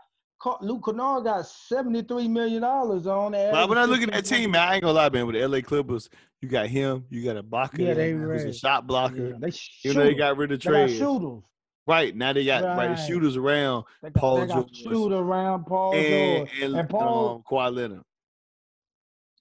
Luke 0.62 0.84
Kennard 0.84 1.24
got 1.26 1.46
seventy 1.46 2.02
three 2.02 2.28
million 2.28 2.64
dollars 2.64 3.06
on 3.06 3.34
that. 3.34 3.52
But 3.52 3.70
when 3.70 3.78
I 3.78 3.86
look 3.86 4.02
at 4.02 4.12
that 4.12 4.26
team, 4.26 4.52
man, 4.52 4.68
I 4.68 4.74
ain't 4.74 4.82
gonna 4.82 4.94
lie, 4.94 5.10
man. 5.10 5.28
With 5.28 5.36
the 5.36 5.48
LA 5.48 5.62
Clippers, 5.62 6.10
you 6.42 6.50
got 6.50 6.66
him, 6.68 7.06
you 7.12 7.24
got 7.24 7.38
a 7.38 7.44
blocker, 7.44 7.84
Yeah, 7.84 7.94
they 7.94 8.12
who's 8.12 8.44
a 8.46 8.54
shot 8.54 8.88
blocker. 8.88 9.30
yeah, 9.30 9.38
they 9.40 9.52
You 9.84 9.94
know 9.94 10.06
they 10.06 10.16
got 10.16 10.36
rid 10.38 10.52
of 10.52 10.60
trades. 10.60 10.98
shooters. 10.98 11.44
Right 11.88 12.16
now 12.16 12.34
they 12.34 12.46
got 12.46 12.64
right, 12.64 12.90
Right. 12.90 12.96
shooters 12.96 13.38
around 13.38 13.86
They 14.02 14.10
Paul 14.10 14.38
they 14.42 14.48
George 14.48 14.76
shooter 14.76 15.16
around 15.18 15.66
Paul 15.66 15.94
and, 15.94 16.48
George. 16.48 16.62
and, 16.64 16.76
And 16.78 16.90
Paul- 16.90 17.36
um, 17.36 17.44
Kawhi 17.50 17.76
Leonard. 17.76 18.02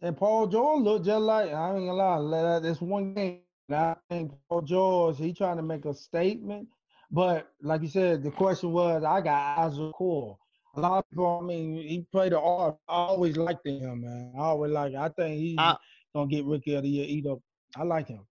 And 0.03 0.17
Paul 0.17 0.47
George 0.49 0.83
looked 0.83 1.07
just 1.07 1.23
like 1.23 1.51
I 1.53 1.75
ain't 1.75 1.87
gonna 1.87 1.93
lie. 1.95 2.59
This 2.61 2.81
one 2.83 3.15
game, 3.15 3.41
I 3.71 3.97
think 4.11 4.33
Paul 4.51 4.61
George 4.63 5.17
he 5.17 5.33
trying 5.33 5.57
to 5.57 5.63
make 5.63 5.87
a 5.87 5.95
statement, 5.95 6.69
but 7.11 7.51
like 7.63 7.81
you 7.81 7.89
said, 7.89 8.23
the 8.23 8.31
question 8.31 8.73
was 8.73 9.03
I 9.05 9.23
got 9.23 9.59
Isaac 9.59 9.81
Okoro. 9.95 10.37
A 10.77 10.81
lot 10.81 10.99
of 10.99 11.11
people, 11.11 11.39
I 11.41 11.47
mean, 11.47 11.75
he 11.77 12.05
played 12.13 12.33
the 12.33 12.41
art. 12.41 12.77
I 12.89 12.93
always 12.95 13.37
liked 13.37 13.65
him, 13.67 14.03
man. 14.03 14.33
I 14.37 14.41
always 14.41 14.73
like. 14.73 14.95
I 14.95 15.09
think 15.09 15.39
he's 15.39 15.57
I- 15.59 15.77
gonna 16.15 16.27
get 16.27 16.45
rookie 16.45 16.75
of 16.75 16.83
the 16.83 16.89
year. 16.91 17.07
Either 17.07 17.37
I 17.77 17.85
like 17.85 18.09
him. 18.09 18.27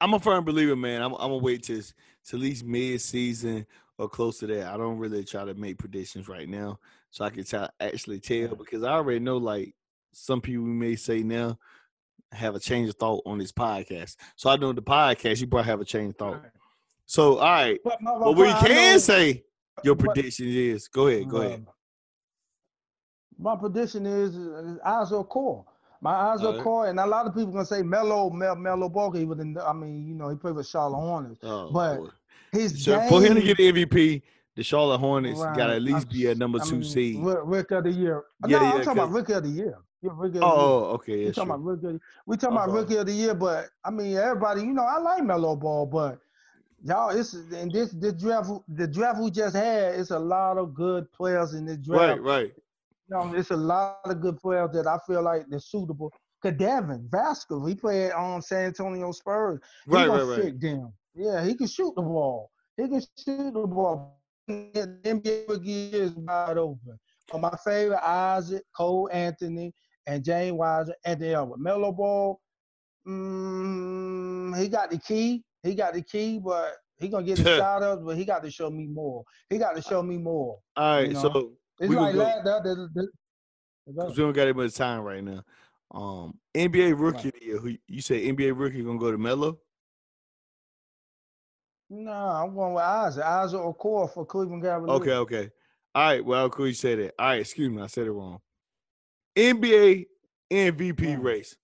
I'm 0.00 0.14
a 0.14 0.20
firm 0.20 0.44
believer, 0.44 0.76
man. 0.76 1.02
I'm, 1.02 1.12
I'm 1.14 1.30
gonna 1.30 1.36
wait 1.38 1.62
till 1.64 1.80
to 1.80 2.36
at 2.36 2.40
least 2.40 2.64
mid 2.64 3.00
season 3.00 3.66
or 3.98 4.08
close 4.08 4.38
to 4.40 4.46
that. 4.48 4.66
I 4.66 4.76
don't 4.76 4.98
really 4.98 5.24
try 5.24 5.44
to 5.44 5.54
make 5.54 5.78
predictions 5.78 6.28
right 6.28 6.48
now, 6.48 6.78
so 7.10 7.24
I 7.24 7.30
can 7.30 7.44
tell 7.44 7.70
actually 7.80 8.20
tell 8.20 8.54
because 8.54 8.82
I 8.82 8.92
already 8.92 9.20
know 9.20 9.36
like 9.38 9.74
some 10.12 10.40
people 10.40 10.64
may 10.66 10.96
say 10.96 11.22
now 11.22 11.58
have 12.32 12.54
a 12.54 12.60
change 12.60 12.88
of 12.90 12.96
thought 12.96 13.22
on 13.24 13.38
this 13.38 13.52
podcast. 13.52 14.16
So 14.36 14.50
I 14.50 14.56
know 14.56 14.72
the 14.72 14.82
podcast 14.82 15.40
you 15.40 15.46
probably 15.46 15.70
have 15.70 15.80
a 15.80 15.84
change 15.84 16.10
of 16.10 16.16
thought. 16.16 16.44
So 17.06 17.38
all 17.38 17.44
right, 17.50 17.78
But, 17.84 17.98
but 18.02 18.36
you 18.36 18.66
can 18.66 18.92
know- 18.92 18.98
say 18.98 19.44
your 19.84 19.94
but- 19.94 20.06
prediction 20.14 20.46
is 20.48 20.88
go 20.88 21.06
ahead, 21.06 21.28
go 21.28 21.38
ahead. 21.42 21.66
My 23.38 23.54
prediction 23.54 24.06
is, 24.06 24.34
is 24.34 24.78
Isaac 24.84 25.18
Okoro. 25.18 25.64
My 26.00 26.12
eyes 26.12 26.42
are 26.42 26.62
Core, 26.62 26.88
and 26.88 27.00
a 27.00 27.06
lot 27.06 27.26
of 27.26 27.34
people 27.34 27.52
gonna 27.52 27.64
say 27.64 27.82
Melo, 27.82 28.30
Mel, 28.30 28.56
Melo 28.56 28.88
Ball. 28.88 29.10
He 29.12 29.24
was 29.24 29.38
in. 29.40 29.56
I 29.58 29.72
mean, 29.72 30.06
you 30.06 30.14
know, 30.14 30.28
he 30.28 30.36
played 30.36 30.54
with 30.54 30.68
Charlotte 30.68 31.00
Hornets. 31.00 31.40
Oh, 31.42 31.70
but 31.70 31.98
boy. 31.98 32.08
His 32.52 32.84
So 32.84 32.98
game, 32.98 33.08
for 33.08 33.22
him 33.22 33.34
to 33.34 33.42
get 33.42 33.56
the 33.56 33.72
MVP, 33.72 34.22
the 34.54 34.62
Charlotte 34.62 34.98
Hornets 34.98 35.40
got 35.40 35.66
to 35.68 35.74
at 35.74 35.82
least 35.82 36.08
be 36.08 36.26
a 36.26 36.34
number 36.34 36.58
I 36.62 36.64
two 36.64 36.76
mean, 36.76 36.84
seed. 36.84 37.18
Rick 37.20 37.70
of 37.72 37.84
the 37.84 37.90
year. 37.90 38.24
Yeah, 38.46 38.58
no, 38.58 38.62
yeah, 38.62 38.72
I'm 38.72 38.78
talking 38.82 38.92
about 38.92 39.10
rookie 39.10 39.32
of 39.34 39.42
the 39.42 39.50
year. 39.50 39.78
Yeah, 40.02 40.10
rookie 40.14 40.38
of 40.38 40.40
the 40.40 40.46
year. 40.46 40.56
Oh, 40.56 40.84
okay, 40.94 41.26
We 41.26 41.32
talking 41.32 41.50
about 41.50 41.64
rookie. 41.64 41.86
Of 41.86 41.92
the, 41.94 42.00
we 42.26 42.36
talking 42.36 42.56
oh, 42.56 42.62
about 42.62 42.74
rookie 42.74 42.96
of 42.96 43.06
the 43.06 43.12
year, 43.12 43.34
but 43.34 43.68
I 43.84 43.90
mean, 43.90 44.16
everybody, 44.16 44.62
you 44.62 44.72
know, 44.72 44.84
I 44.84 44.98
like 44.98 45.24
Melo 45.24 45.56
Ball, 45.56 45.86
but 45.86 46.18
y'all, 46.84 47.10
it's 47.10 47.34
and 47.34 47.70
this 47.70 47.90
the 47.90 48.12
draft, 48.12 48.50
the 48.68 48.86
draft 48.86 49.20
we 49.20 49.30
just 49.30 49.56
had, 49.56 49.94
it's 49.94 50.10
a 50.10 50.18
lot 50.18 50.56
of 50.56 50.74
good 50.74 51.10
players 51.12 51.54
in 51.54 51.66
this 51.66 51.78
draft. 51.78 52.20
Right, 52.20 52.22
right. 52.22 52.54
You 53.08 53.16
know, 53.16 53.34
it's 53.34 53.50
a 53.50 53.56
lot 53.56 53.90
of 54.04 54.20
good 54.20 54.36
players 54.38 54.70
that 54.72 54.86
I 54.86 54.98
feel 55.06 55.22
like 55.22 55.44
they're 55.48 55.60
suitable. 55.60 55.94
Cause 56.42 56.52
Devin 56.52 57.08
Vassell, 57.10 57.68
he 57.68 57.74
played 57.74 58.12
on 58.12 58.42
San 58.42 58.66
Antonio 58.66 59.10
Spurs. 59.12 59.60
He 59.86 59.92
Right, 59.92 60.08
right, 60.08 60.22
right. 60.22 60.42
fit 60.42 60.60
them. 60.60 60.92
Yeah, 61.14 61.44
he 61.44 61.54
can 61.54 61.66
shoot 61.66 61.94
the 61.96 62.02
ball. 62.02 62.50
He 62.76 62.88
can 62.88 63.00
shoot 63.00 63.52
the 63.54 63.66
ball. 63.66 64.18
The 64.48 64.54
NBA 65.04 65.42
is 65.92 66.14
wide 66.14 66.58
open. 66.58 66.98
But 67.30 67.40
my 67.40 67.54
favorite, 67.64 68.04
Isaac, 68.04 68.62
Cole 68.76 69.08
Anthony, 69.12 69.72
and 70.06 70.22
James 70.24 70.52
Wiser, 70.56 70.94
and 71.04 71.20
the 71.20 71.34
other. 71.34 71.56
Melo 71.56 71.92
Ball, 71.92 72.40
mm, 73.06 74.60
he 74.60 74.68
got 74.68 74.90
the 74.90 74.98
key. 74.98 75.42
He 75.62 75.74
got 75.74 75.94
the 75.94 76.02
key, 76.02 76.38
but 76.38 76.74
he 76.98 77.08
gonna 77.08 77.24
get 77.26 77.38
the 77.38 77.44
shot 77.56 77.82
up, 77.82 78.04
but 78.04 78.16
he 78.16 78.24
got 78.24 78.42
to 78.42 78.50
show 78.50 78.70
me 78.70 78.86
more. 78.86 79.24
He 79.48 79.58
got 79.58 79.74
to 79.76 79.82
show 79.82 80.02
me 80.02 80.18
more. 80.18 80.58
All 80.76 80.96
right, 80.96 81.08
You 81.08 81.14
so 81.14 81.28
know, 81.28 81.50
It's 81.78 81.90
We 81.90 81.96
like 81.96 82.14
that. 82.16 82.44
that, 82.44 82.62
that, 82.64 82.90
that, 82.94 84.08
we 84.08 84.14
don't 84.14 84.32
got 84.32 84.46
that 84.46 84.56
much 84.56 84.74
time 84.74 85.02
right 85.02 85.22
now. 85.22 85.42
Um, 85.92 86.38
NBA 86.54 86.98
Rookie 86.98 87.26
Right. 87.28 87.36
of 87.36 87.42
Year. 87.42 87.58
Who 87.58 87.76
you 87.86 88.00
say 88.00 88.26
NBA 88.26 88.58
Rookie 88.58 88.82
gonna 88.82 88.98
go 88.98 89.12
to 89.12 89.18
Melo? 89.18 89.58
Nah, 91.88 92.42
I'm 92.42 92.54
going 92.54 92.74
with 92.74 92.82
Isaac. 92.82 93.24
Isaac 93.24 93.60
Okoro 93.60 94.12
for 94.12 94.26
Cleveland 94.26 94.64
Cavaliers. 94.64 95.00
Okay, 95.00 95.12
okay. 95.12 95.50
All 95.94 96.08
right. 96.08 96.24
Well, 96.24 96.50
cool. 96.50 96.66
You 96.66 96.74
said 96.74 96.98
that. 96.98 97.14
All 97.18 97.28
right. 97.28 97.40
Excuse 97.40 97.70
me. 97.70 97.80
I 97.80 97.86
said 97.86 98.06
it 98.06 98.12
wrong. 98.12 98.40
NBA 99.36 100.06
MVP 100.52 101.22
race. 101.22 101.56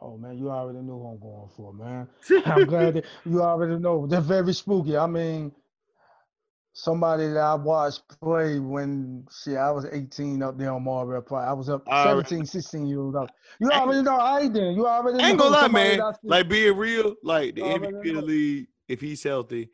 Oh 0.00 0.16
man, 0.16 0.36
you 0.38 0.50
already 0.50 0.78
know 0.80 0.98
who 0.98 1.06
I'm 1.08 1.18
going 1.18 1.48
for, 1.56 1.72
man. 1.72 2.08
I'm 2.46 2.66
glad 2.66 2.94
that 2.94 3.04
you 3.24 3.42
already 3.42 3.78
know. 3.78 4.06
They're 4.06 4.20
very 4.20 4.52
spooky. 4.52 4.96
I 4.96 5.06
mean, 5.06 5.52
somebody 6.80 7.26
that 7.28 7.38
I 7.38 7.54
watched 7.54 8.06
play 8.20 8.58
when 8.58 9.26
shit, 9.42 9.56
I 9.56 9.70
was 9.70 9.86
18 9.86 10.42
up 10.42 10.58
there 10.58 10.72
on 10.72 10.84
Marlboro 10.84 11.22
Park. 11.22 11.48
I 11.48 11.54
was 11.54 11.70
up 11.70 11.86
already- 11.88 12.28
17, 12.28 12.44
16 12.44 12.86
years 12.86 12.98
old. 13.14 13.30
You 13.60 13.70
already 13.70 14.02
know 14.02 14.16
I 14.16 14.46
then. 14.48 14.74
You 14.74 14.86
already 14.86 15.24
ain't 15.24 15.38
gonna 15.38 15.50
lie, 15.56 15.68
man. 15.68 15.96
that 15.96 16.04
I 16.04 16.12
see- 16.12 16.18
Like 16.28 16.48
being 16.50 16.76
real, 16.76 17.14
like 17.22 17.54
the 17.54 17.62
You 17.62 17.66
MVP 17.68 17.96
of 17.96 18.02
the 18.02 18.12
know. 18.12 18.20
league, 18.20 18.66
if 18.88 19.00
he's 19.00 19.22
healthy, 19.22 19.70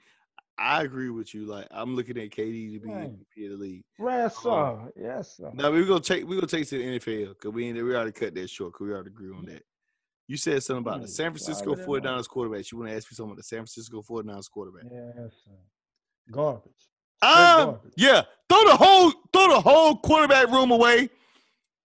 I 0.56 0.84
agree 0.84 1.10
with 1.10 1.34
you. 1.34 1.44
Like 1.44 1.66
I'm 1.72 1.96
looking 1.96 2.16
at 2.18 2.30
KD 2.30 2.74
to 2.74 2.78
be 2.86 2.88
Right. 2.92 3.10
MVP 3.10 3.46
of 3.46 3.50
the 3.50 3.56
league. 3.58 3.84
Yes, 3.98 4.36
Um, 4.36 4.42
sir. 4.44 4.92
Yes, 4.96 5.36
sir. 5.38 5.50
Now 5.54 5.72
we're 5.72 5.84
gonna 5.84 5.98
take 6.00 6.24
we're 6.24 6.36
gonna 6.36 6.46
take 6.46 6.68
to 6.68 6.78
the 6.78 6.84
NFL 6.84 7.30
because 7.30 7.52
we 7.52 7.66
ain't, 7.66 7.82
we 7.82 7.96
already 7.96 8.12
cut 8.12 8.32
that 8.36 8.48
short 8.48 8.74
because 8.74 8.86
we 8.86 8.92
already 8.92 9.08
agree 9.10 9.32
on 9.36 9.44
that. 9.46 9.64
You 10.28 10.36
said 10.36 10.62
something 10.62 10.82
about 10.82 11.02
the 11.02 11.08
San 11.08 11.32
Francisco 11.32 11.74
49ers 11.74 12.28
quarterback. 12.28 12.70
You 12.70 12.78
want 12.78 12.90
to 12.90 12.96
ask 12.96 13.10
me 13.10 13.16
something 13.16 13.32
about 13.32 13.38
the 13.38 13.42
San 13.42 13.58
Francisco 13.58 14.02
49ers 14.02 14.48
quarterback? 14.48 14.84
Yes, 14.84 15.32
sir. 15.44 15.50
Garbage. 16.30 16.88
Um, 17.22 17.78
yeah. 17.96 18.22
Throw 18.48 18.64
the 18.64 18.76
whole 18.76 19.10
throw 19.32 19.48
the 19.48 19.60
whole 19.60 19.96
quarterback 19.96 20.50
room 20.50 20.70
away. 20.72 21.08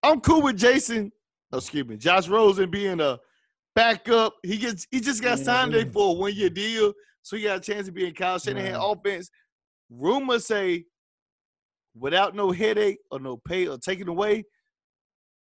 I'm 0.02 0.20
cool 0.20 0.42
with 0.42 0.56
Jason. 0.58 1.10
oh, 1.52 1.58
excuse 1.58 1.86
me, 1.86 1.96
Josh 1.96 2.28
Rosen 2.28 2.70
being 2.70 3.00
a 3.00 3.18
backup. 3.74 4.34
He 4.42 4.58
gets 4.58 4.86
he 4.90 5.00
just 5.00 5.22
got 5.22 5.38
signed 5.38 5.72
there 5.72 5.84
yeah. 5.86 5.92
for 5.92 6.10
a 6.10 6.12
one 6.12 6.34
year 6.34 6.50
deal, 6.50 6.92
so 7.22 7.36
he 7.36 7.44
got 7.44 7.58
a 7.58 7.60
chance 7.60 7.86
to 7.86 7.92
be 7.92 8.06
in 8.06 8.14
Kyle 8.14 8.38
Shanahan 8.38 8.74
Right. 8.74 8.92
offense. 8.92 9.30
Rumors 9.90 10.46
say, 10.46 10.84
without 11.94 12.34
no 12.34 12.50
headache 12.50 12.98
or 13.10 13.18
no 13.18 13.38
pay 13.38 13.66
or 13.66 13.78
taking 13.78 14.08
away, 14.08 14.44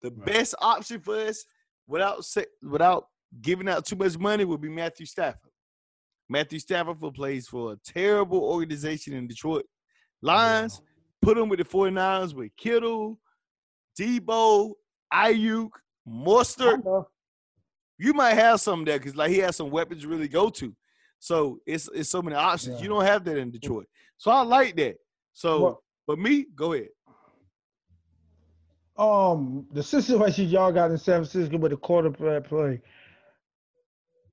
the 0.01 0.11
Right. 0.11 0.25
best 0.25 0.55
option 0.59 0.99
for 0.99 1.15
us 1.15 1.45
without 1.87 2.25
without 2.61 3.05
giving 3.41 3.69
out 3.69 3.85
too 3.85 3.95
much 3.95 4.17
money 4.17 4.43
would 4.45 4.61
be 4.61 4.69
Matthew 4.69 5.05
Stafford. 5.05 5.51
Matthew 6.29 6.59
Stafford 6.59 6.99
for 6.99 7.11
plays 7.11 7.47
for 7.47 7.73
a 7.73 7.77
terrible 7.85 8.39
organization 8.43 9.13
in 9.13 9.27
Detroit. 9.27 9.65
Lions, 10.23 10.81
put 11.21 11.37
him 11.37 11.49
with 11.49 11.59
the 11.59 11.65
49ers 11.65 12.33
with 12.33 12.55
Kittle, 12.55 13.19
Deebo, 13.99 14.73
Aiyuk, 15.13 15.69
I 15.73 16.09
Mostert. 16.09 17.05
You 17.99 18.13
might 18.13 18.33
have 18.33 18.59
some 18.59 18.83
there 18.85 18.97
because 18.97 19.15
like 19.15 19.29
he 19.31 19.37
has 19.39 19.55
some 19.55 19.69
weapons 19.69 20.01
to 20.01 20.07
really 20.07 20.27
go 20.27 20.49
to. 20.49 20.75
So 21.19 21.59
it's 21.65 21.89
it's 21.93 22.09
so 22.09 22.21
many 22.21 22.35
options. 22.35 22.81
You 22.81 22.89
don't 22.89 23.05
have 23.05 23.23
that 23.25 23.37
in 23.37 23.51
Detroit. 23.51 23.87
So 24.17 24.31
I 24.31 24.41
like 24.41 24.75
that. 24.77 24.95
So 25.33 25.61
Well- 25.61 25.83
but 26.07 26.19
me, 26.19 26.47
go 26.55 26.73
ahead. 26.73 26.89
Um, 28.97 29.65
the 29.71 29.81
situation 29.81 30.49
y'all 30.49 30.71
got 30.71 30.91
in 30.91 30.97
San 30.97 31.23
Francisco 31.23 31.57
with 31.57 31.71
the 31.71 31.77
quarterback 31.77 32.43
play, 32.45 32.81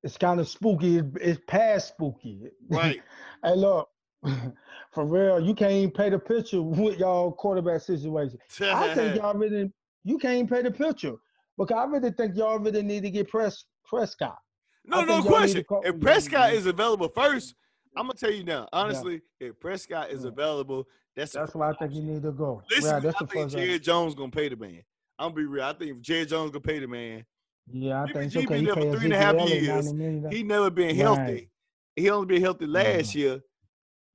it's 0.03 0.17
kind 0.19 0.41
of 0.41 0.49
spooky. 0.49 0.99
It's, 0.99 1.09
it's 1.21 1.41
past 1.47 1.89
spooky. 1.89 2.41
Right. 2.69 3.01
hey, 3.45 3.55
look, 3.55 3.89
for 4.93 5.05
real, 5.07 5.41
you 5.41 5.55
can't 5.55 5.73
even 5.73 5.91
pay 5.91 6.11
the 6.11 6.19
picture 6.19 6.63
with 6.63 6.99
y'all 6.99 7.33
quarterback 7.33 7.81
situation. 7.81 8.39
I 8.61 8.95
think 8.95 9.17
y'all 9.21 9.35
really, 9.35 9.73
you 10.05 10.19
can't 10.19 10.35
even 10.35 10.49
pay 10.49 10.63
the 10.63 10.71
picture 10.71 11.15
because 11.59 11.77
I 11.77 11.85
really 11.85 12.11
think 12.13 12.37
y'all 12.37 12.59
really 12.59 12.83
need 12.83 13.03
to 13.05 13.11
get 13.11 13.29
Press 13.29 13.65
Prescott. 13.85 14.39
No, 14.85 15.01
no 15.03 15.07
think 15.07 15.09
y'all 15.09 15.23
need 15.23 15.29
question. 15.39 15.65
call- 15.65 15.83
If 15.85 16.01
Prescott 16.01 16.53
Yeah. 16.53 16.59
is 16.59 16.67
available 16.67 17.09
first, 17.09 17.55
I'm 17.97 18.05
gonna 18.07 18.15
tell 18.15 18.31
you 18.31 18.45
now. 18.45 18.69
Honestly, 18.73 19.21
if 19.41 19.59
Prescott 19.59 20.11
is 20.11 20.23
Yeah. 20.23 20.29
available, 20.29 20.87
that's 21.17 21.33
That's 21.33 21.55
why 21.55 21.71
I 21.71 21.73
think 21.75 21.95
you 21.95 22.03
need 22.03 22.23
to 22.23 22.33
go. 22.33 22.63
Listen, 22.71 22.91
yeah, 22.91 22.97
I 22.97 23.01
that's 23.01 23.19
the 23.19 23.27
think. 23.27 23.51
Jerry 23.51 23.79
Jones 23.81 24.15
gonna 24.15 24.31
pay 24.31 24.49
the 24.49 24.57
man. 24.57 24.83
I'm 25.19 25.31
gonna 25.33 25.35
be 25.35 25.45
real. 25.45 25.65
I 25.65 25.73
think 25.73 26.01
Jerry 26.01 26.25
Jones 26.25 26.51
gonna 26.51 26.61
pay 26.61 26.79
the 26.79 26.87
man, 26.87 27.27
Yeah, 27.71 28.03
I 28.03 28.07
Jimmy 28.07 28.21
think 28.21 28.33
G 28.33 28.41
so. 28.43 28.47
been 28.49 28.59
He 28.61 28.65
there 28.67 28.75
for 28.75 28.97
three 28.97 29.05
and 29.07 29.13
a 29.13 29.19
half 29.19 29.49
years. 29.49 29.93
he 30.33 30.43
never 30.43 30.71
been 30.71 30.87
Right. 30.87 30.97
healthy. 30.97 31.51
He 31.97 32.09
only 32.11 32.27
been 32.27 32.43
healthy 32.43 32.67
last 32.67 33.15
year. 33.15 33.43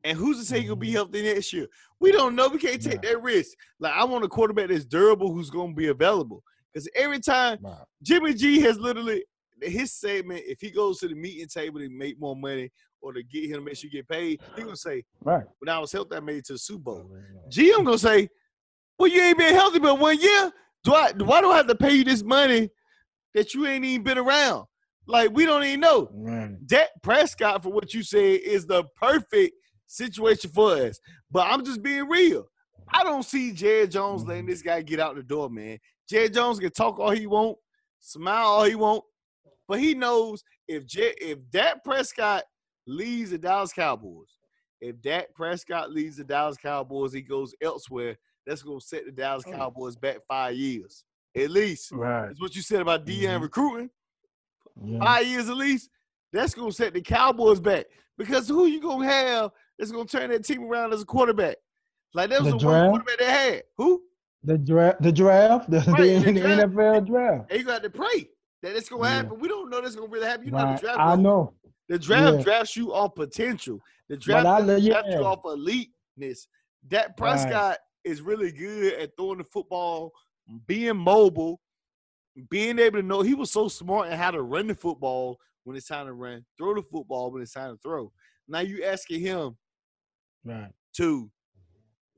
And 0.06 0.16
who's 0.16 0.38
to 0.38 0.46
say 0.46 0.62
he 0.62 0.68
gonna 0.68 0.76
be 0.76 0.88
mm-hmm. 0.88 0.96
healthy 0.98 1.24
next 1.24 1.52
year? 1.52 1.68
We 2.00 2.12
don't 2.12 2.36
know. 2.36 2.48
We 2.48 2.60
can't 2.60 2.82
take 2.82 2.94
Right. 2.94 3.02
that 3.02 3.24
risk. 3.24 3.58
Like 3.80 3.94
I 3.94 4.04
want 4.04 4.24
a 4.24 4.28
quarterback 4.28 4.70
that's 4.70 4.86
durable, 4.86 5.34
who's 5.34 5.50
gonna 5.50 5.74
be 5.74 5.88
available. 5.88 6.44
Because 6.72 6.88
every 6.96 7.20
time 7.20 7.58
Right. 7.62 7.84
Jimmy 8.04 8.36
G 8.36 8.60
has 8.62 8.78
literally 8.78 9.26
his 9.64 9.94
segment, 9.94 10.44
if 10.46 10.62
he 10.62 10.70
goes 10.70 11.00
to 11.00 11.08
the 11.08 11.16
meeting 11.16 11.48
table 11.48 11.80
to 11.80 11.90
make 11.90 12.20
more 12.20 12.36
money 12.36 12.70
or 13.02 13.14
to 13.14 13.24
get 13.24 13.46
him 13.46 13.54
to 13.56 13.62
make 13.62 13.78
sure 13.78 13.90
you 13.92 13.98
get 13.98 14.08
paid, 14.08 14.42
he 14.56 14.62
gonna 14.62 14.76
say, 14.76 15.04
Right. 15.22 15.44
"When 15.58 15.70
I 15.70 15.80
was 15.80 15.92
healthy, 15.92 16.16
I 16.16 16.20
made 16.20 16.38
it 16.38 16.46
to 16.46 16.54
the 16.54 16.60
Super 16.60 16.84
Bowl." 16.84 17.12
GM 17.50 17.84
gonna 17.84 17.98
say, 17.98 18.30
"Well, 19.00 19.10
you 19.12 19.22
ain't 19.22 19.40
been 19.40 19.56
healthy 19.56 19.80
but 19.80 19.98
one 19.98 20.20
year. 20.20 20.52
Do 20.84 20.94
I? 20.94 21.14
Why 21.14 21.42
do 21.42 21.50
I 21.50 21.58
have 21.58 21.68
to 21.68 21.76
pay 21.76 21.96
you 21.96 22.04
this 22.04 22.24
money 22.24 22.70
that 23.34 23.56
you 23.56 23.66
ain't 23.66 23.84
even 23.86 24.04
been 24.04 24.20
around? 24.20 24.68
Like 25.08 25.32
we 25.32 25.48
don't 25.48 25.64
even 25.64 25.80
know." 25.80 26.10
Right. 26.12 26.68
Dak 26.68 26.90
Prescott, 27.02 27.64
for 27.64 27.72
what 27.72 27.92
you 27.92 28.04
said, 28.04 28.42
is 28.42 28.68
the 28.68 28.84
perfect 28.98 29.54
situation 29.88 30.50
for 30.52 30.72
us. 30.74 31.00
But 31.32 31.48
I'm 31.48 31.64
just 31.64 31.82
being 31.82 32.08
real. 32.08 32.48
I 32.94 33.04
don't 33.04 33.24
see 33.24 33.52
Jerry 33.52 33.88
Jones 33.88 34.22
Mm-hmm. 34.22 34.30
letting 34.30 34.46
this 34.46 34.62
guy 34.62 34.82
get 34.82 35.00
out 35.00 35.16
the 35.16 35.24
door, 35.24 35.50
man. 35.50 35.80
Jerry 36.10 36.30
Jones 36.30 36.60
can 36.60 36.72
talk 36.72 37.00
all 37.00 37.12
he 37.12 37.26
want, 37.28 37.58
smile 38.00 38.46
all 38.46 38.64
he 38.66 38.76
want, 38.76 39.04
but 39.68 39.80
he 39.80 39.96
knows 39.96 40.44
if 40.68 40.86
J- 40.86 41.16
if 41.20 41.40
Dak 41.50 41.84
Prescott 41.84 42.44
leaves 42.86 43.32
the 43.32 43.38
Dallas 43.40 43.74
Cowboys, 43.74 44.38
if 44.82 45.02
Dak 45.02 45.34
Prescott 45.34 45.92
leaves 45.92 46.18
the 46.18 46.24
Dallas 46.24 46.58
Cowboys, 46.58 47.12
he 47.14 47.22
goes 47.22 47.56
elsewhere. 47.62 48.16
That's 48.46 48.62
gonna 48.62 48.80
set 48.82 49.06
the 49.06 49.12
Dallas 49.12 49.44
Oh. 49.48 49.52
Cowboys 49.52 49.96
back 49.96 50.18
five 50.28 50.56
years, 50.56 51.04
at 51.36 51.50
least. 51.50 51.92
Right. 51.92 52.30
It's 52.30 52.40
what 52.42 52.56
you 52.56 52.62
said 52.62 52.82
about 52.82 53.06
Deion 53.06 53.40
Mhm. 53.40 53.42
recruiting 53.42 53.90
Yeah. 54.84 55.00
five 55.00 55.26
years 55.26 55.50
at 55.50 55.58
least, 55.58 55.90
that's 56.32 56.54
gonna 56.54 56.72
set 56.72 56.94
the 56.94 57.02
Cowboys 57.02 57.60
back. 57.60 57.88
Because 58.18 58.48
who 58.48 58.68
you 58.68 58.80
gonna 58.80 59.08
have 59.08 59.52
that's 59.78 59.92
gonna 59.92 60.06
turn 60.06 60.30
that 60.32 60.46
team 60.46 60.64
around 60.64 60.94
as 60.94 61.02
a 61.02 61.06
quarterback? 61.06 61.58
Like 62.14 62.30
that 62.30 62.42
was 62.42 62.54
The 62.54 62.58
the, 62.60 62.66
one 62.66 62.90
quarterback 62.90 63.18
they 63.20 63.26
had. 63.26 63.64
Who? 63.78 64.02
The 64.44 64.58
draft, 64.58 65.02
the 65.02 65.12
draft, 65.12 65.70
the, 65.72 65.80
Right, 65.80 66.24
the, 66.24 66.32
the 66.32 66.40
draft. 66.40 66.74
NFL 66.74 67.08
draft. 67.08 67.50
They 67.50 67.64
got 67.64 67.84
to 67.84 67.90
pray 67.90 68.30
that 68.64 68.76
it's 68.76 68.90
gonna 68.90 69.04
Yeah. 69.04 69.10
happen. 69.16 69.40
We 69.40 69.48
don't 69.48 69.70
know 69.70 69.82
that's 69.82 69.96
gonna 69.96 70.08
really 70.08 70.28
happen. 70.28 70.46
You 70.46 70.52
know 70.52 70.74
the 70.74 70.80
draft. 70.80 71.00
I 71.00 71.16
know, 71.16 71.54
The 71.90 72.00
draft 72.00 72.38
Yeah. 72.38 72.44
drafts 72.44 72.76
you 72.76 72.94
off 72.94 73.16
potential. 73.16 73.80
The 74.10 74.18
draft 74.18 74.46
I 74.46 74.60
doesn't 74.62 74.86
draft 74.90 75.08
you 75.10 75.24
off 75.26 75.42
eliteness. 75.46 76.48
Dak 76.88 77.18
Prescott 77.18 77.78
is 78.04 78.22
really 78.22 78.52
good 78.52 78.94
at 78.94 79.12
throwing 79.18 79.40
the 79.40 79.44
football, 79.44 80.12
being 80.68 80.96
mobile, 80.98 81.60
being 82.50 82.78
able 82.80 83.00
to 83.02 83.06
know 83.08 83.22
he 83.22 83.34
was 83.34 83.52
so 83.52 83.68
smart 83.68 84.10
in 84.12 84.18
how 84.18 84.30
to 84.32 84.42
run 84.44 84.68
the 84.68 84.76
football 84.76 85.40
when 85.64 85.76
it's 85.76 85.88
time 85.88 86.06
to 86.06 86.14
run, 86.14 86.46
throw 86.58 86.76
the 86.76 86.84
football 86.84 87.32
when 87.32 87.42
it's 87.42 87.54
time 87.54 87.74
to 87.76 87.80
throw. 87.82 88.12
Now 88.48 88.60
you 88.60 88.84
asking 88.84 89.22
him 89.22 89.58
right. 90.46 90.72
to 90.98 91.30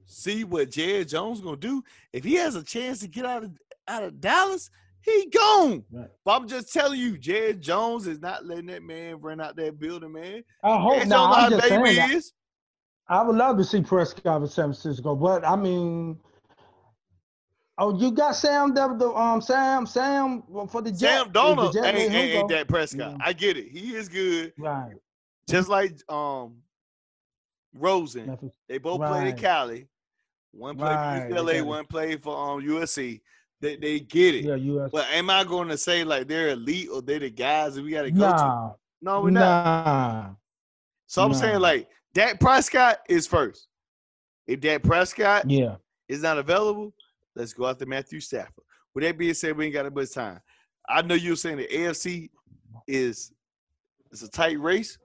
see 0.06 0.44
what 0.44 0.72
Jerry 0.72 1.06
Jones 1.06 1.42
gonna 1.42 1.58
do. 1.58 1.84
If 2.14 2.24
he 2.24 2.36
has 2.36 2.56
a 2.56 2.64
chance 2.64 3.00
to 3.00 3.08
get 3.08 3.26
out 3.26 3.44
of 3.44 3.52
out 3.88 4.04
of 4.04 4.20
Dallas, 4.20 4.70
he 5.02 5.30
gone. 5.30 5.84
Right. 5.92 6.10
But 6.26 6.32
I'm 6.32 6.48
just 6.48 6.74
telling 6.74 7.00
you, 7.00 7.18
Jerry 7.18 7.54
Jones 7.54 8.08
is 8.08 8.20
not 8.20 8.46
letting 8.46 8.68
that 8.68 8.84
man 8.84 9.20
run 9.22 9.40
out 9.40 9.56
that 9.56 9.80
building, 9.80 10.12
man. 10.12 10.44
I 10.64 10.78
hope 10.78 10.94
Jared 10.96 11.10
now. 11.10 11.34
Jones 11.34 11.38
I'm 11.38 11.52
just 11.52 11.68
saying 11.68 11.96
that. 11.96 12.24
I 13.10 13.24
would 13.24 13.38
love 13.38 13.58
to 13.58 13.64
see 13.64 13.82
Prescott 13.82 14.42
with 14.42 14.52
San 14.52 14.66
Francisco, 14.66 15.16
but 15.16 15.46
I 15.48 15.56
mean, 15.56 16.18
oh, 17.78 17.98
you 17.98 18.12
got 18.12 18.36
Sam, 18.36 18.74
the, 18.74 18.96
the 18.96 19.10
um 19.14 19.42
Sam, 19.42 19.86
Sam 19.86 20.44
for 20.70 20.82
the 20.82 20.92
Jets. 20.92 21.24
Sam 21.24 21.32
Darnold 21.32 21.76
ain't, 21.86 21.98
ain't, 21.98 22.14
ain't. 22.14 22.50
Dak 22.50 22.68
Prescott. 22.68 23.16
Yeah. 23.18 23.26
I 23.26 23.32
get 23.34 23.56
it. 23.56 23.70
He 23.72 23.96
is 23.96 24.10
good. 24.10 24.52
Right. 24.58 24.94
Just 25.50 25.70
like 25.70 25.98
um 26.10 26.58
Rosen. 27.80 28.28
Memphis. 28.28 28.52
They 28.68 28.78
both 28.78 29.00
played 29.06 29.28
at 29.28 29.38
Cali. 29.38 29.88
One 30.52 30.76
played 30.78 30.96
Right, 30.96 31.28
for 31.30 31.36
UCLA, 31.36 31.66
one 31.66 31.86
played 31.86 32.24
for 32.24 32.36
um 32.36 32.62
USC. 32.62 33.22
They 33.62 33.76
they 33.76 34.00
get 34.00 34.36
it. 34.36 34.46
Yeah, 34.46 34.56
U.S. 34.56 34.90
But 34.92 35.08
am 35.12 35.30
I 35.30 35.44
going 35.44 35.68
to 35.70 35.78
say 35.78 36.04
like 36.04 36.28
they're 36.28 36.50
elite 36.50 36.90
or 36.92 37.02
they're 37.02 37.20
the 37.20 37.30
guys 37.30 37.76
that 37.76 37.84
we 37.84 37.92
got 37.92 38.04
to 38.04 38.12
go 38.12 38.28
to? 38.38 38.76
No, 39.02 39.22
we're 39.22 39.32
not. 39.32 39.86
nah. 39.86 40.30
So 41.08 41.24
I'm 41.24 41.34
saying 41.34 41.60
like 41.60 41.90
Dak 42.14 42.40
Prescott 42.40 43.00
is 43.10 43.28
first. 43.28 43.68
If 44.48 44.60
Dak 44.62 44.84
Prescott 44.84 45.50
Yeah. 45.50 45.76
is 46.08 46.22
not 46.22 46.38
available, 46.38 46.94
let's 47.36 47.54
go 47.54 47.68
after 47.68 47.86
Matthew 47.86 48.20
Stafford. 48.20 48.64
With 48.94 49.04
that 49.04 49.18
being 49.18 49.34
said, 49.34 49.56
we 49.58 49.66
ain't 49.66 49.74
got 49.74 49.84
that 49.84 49.94
much 49.96 50.12
time. 50.14 50.40
I 50.90 51.02
know 51.02 51.16
you 51.16 51.32
were 51.32 51.36
saying 51.36 51.58
the 51.58 51.68
AFC 51.68 52.30
is 52.88 53.32
it's 54.12 54.22
a 54.22 54.30
tight 54.30 54.60
race, 54.60 54.98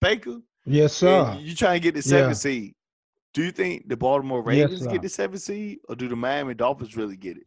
Baker. 0.00 0.38
Yes, 0.66 0.94
sir. 0.94 1.24
And 1.32 1.40
you 1.40 1.54
trying 1.54 1.80
to 1.80 1.82
get 1.82 1.94
the 1.94 2.02
seven 2.02 2.30
Yeah. 2.30 2.34
seed. 2.34 2.74
Do 3.32 3.42
you 3.44 3.52
think 3.52 3.88
the 3.88 3.96
Baltimore 3.96 4.42
Ravens 4.42 4.80
sir. 4.80 4.90
get 4.90 5.02
the 5.02 5.08
seven 5.08 5.38
seed, 5.38 5.78
or 5.88 5.94
do 5.94 6.08
the 6.08 6.16
Miami 6.16 6.54
Dolphins 6.54 6.96
really 6.96 7.16
get 7.16 7.36
it? 7.36 7.46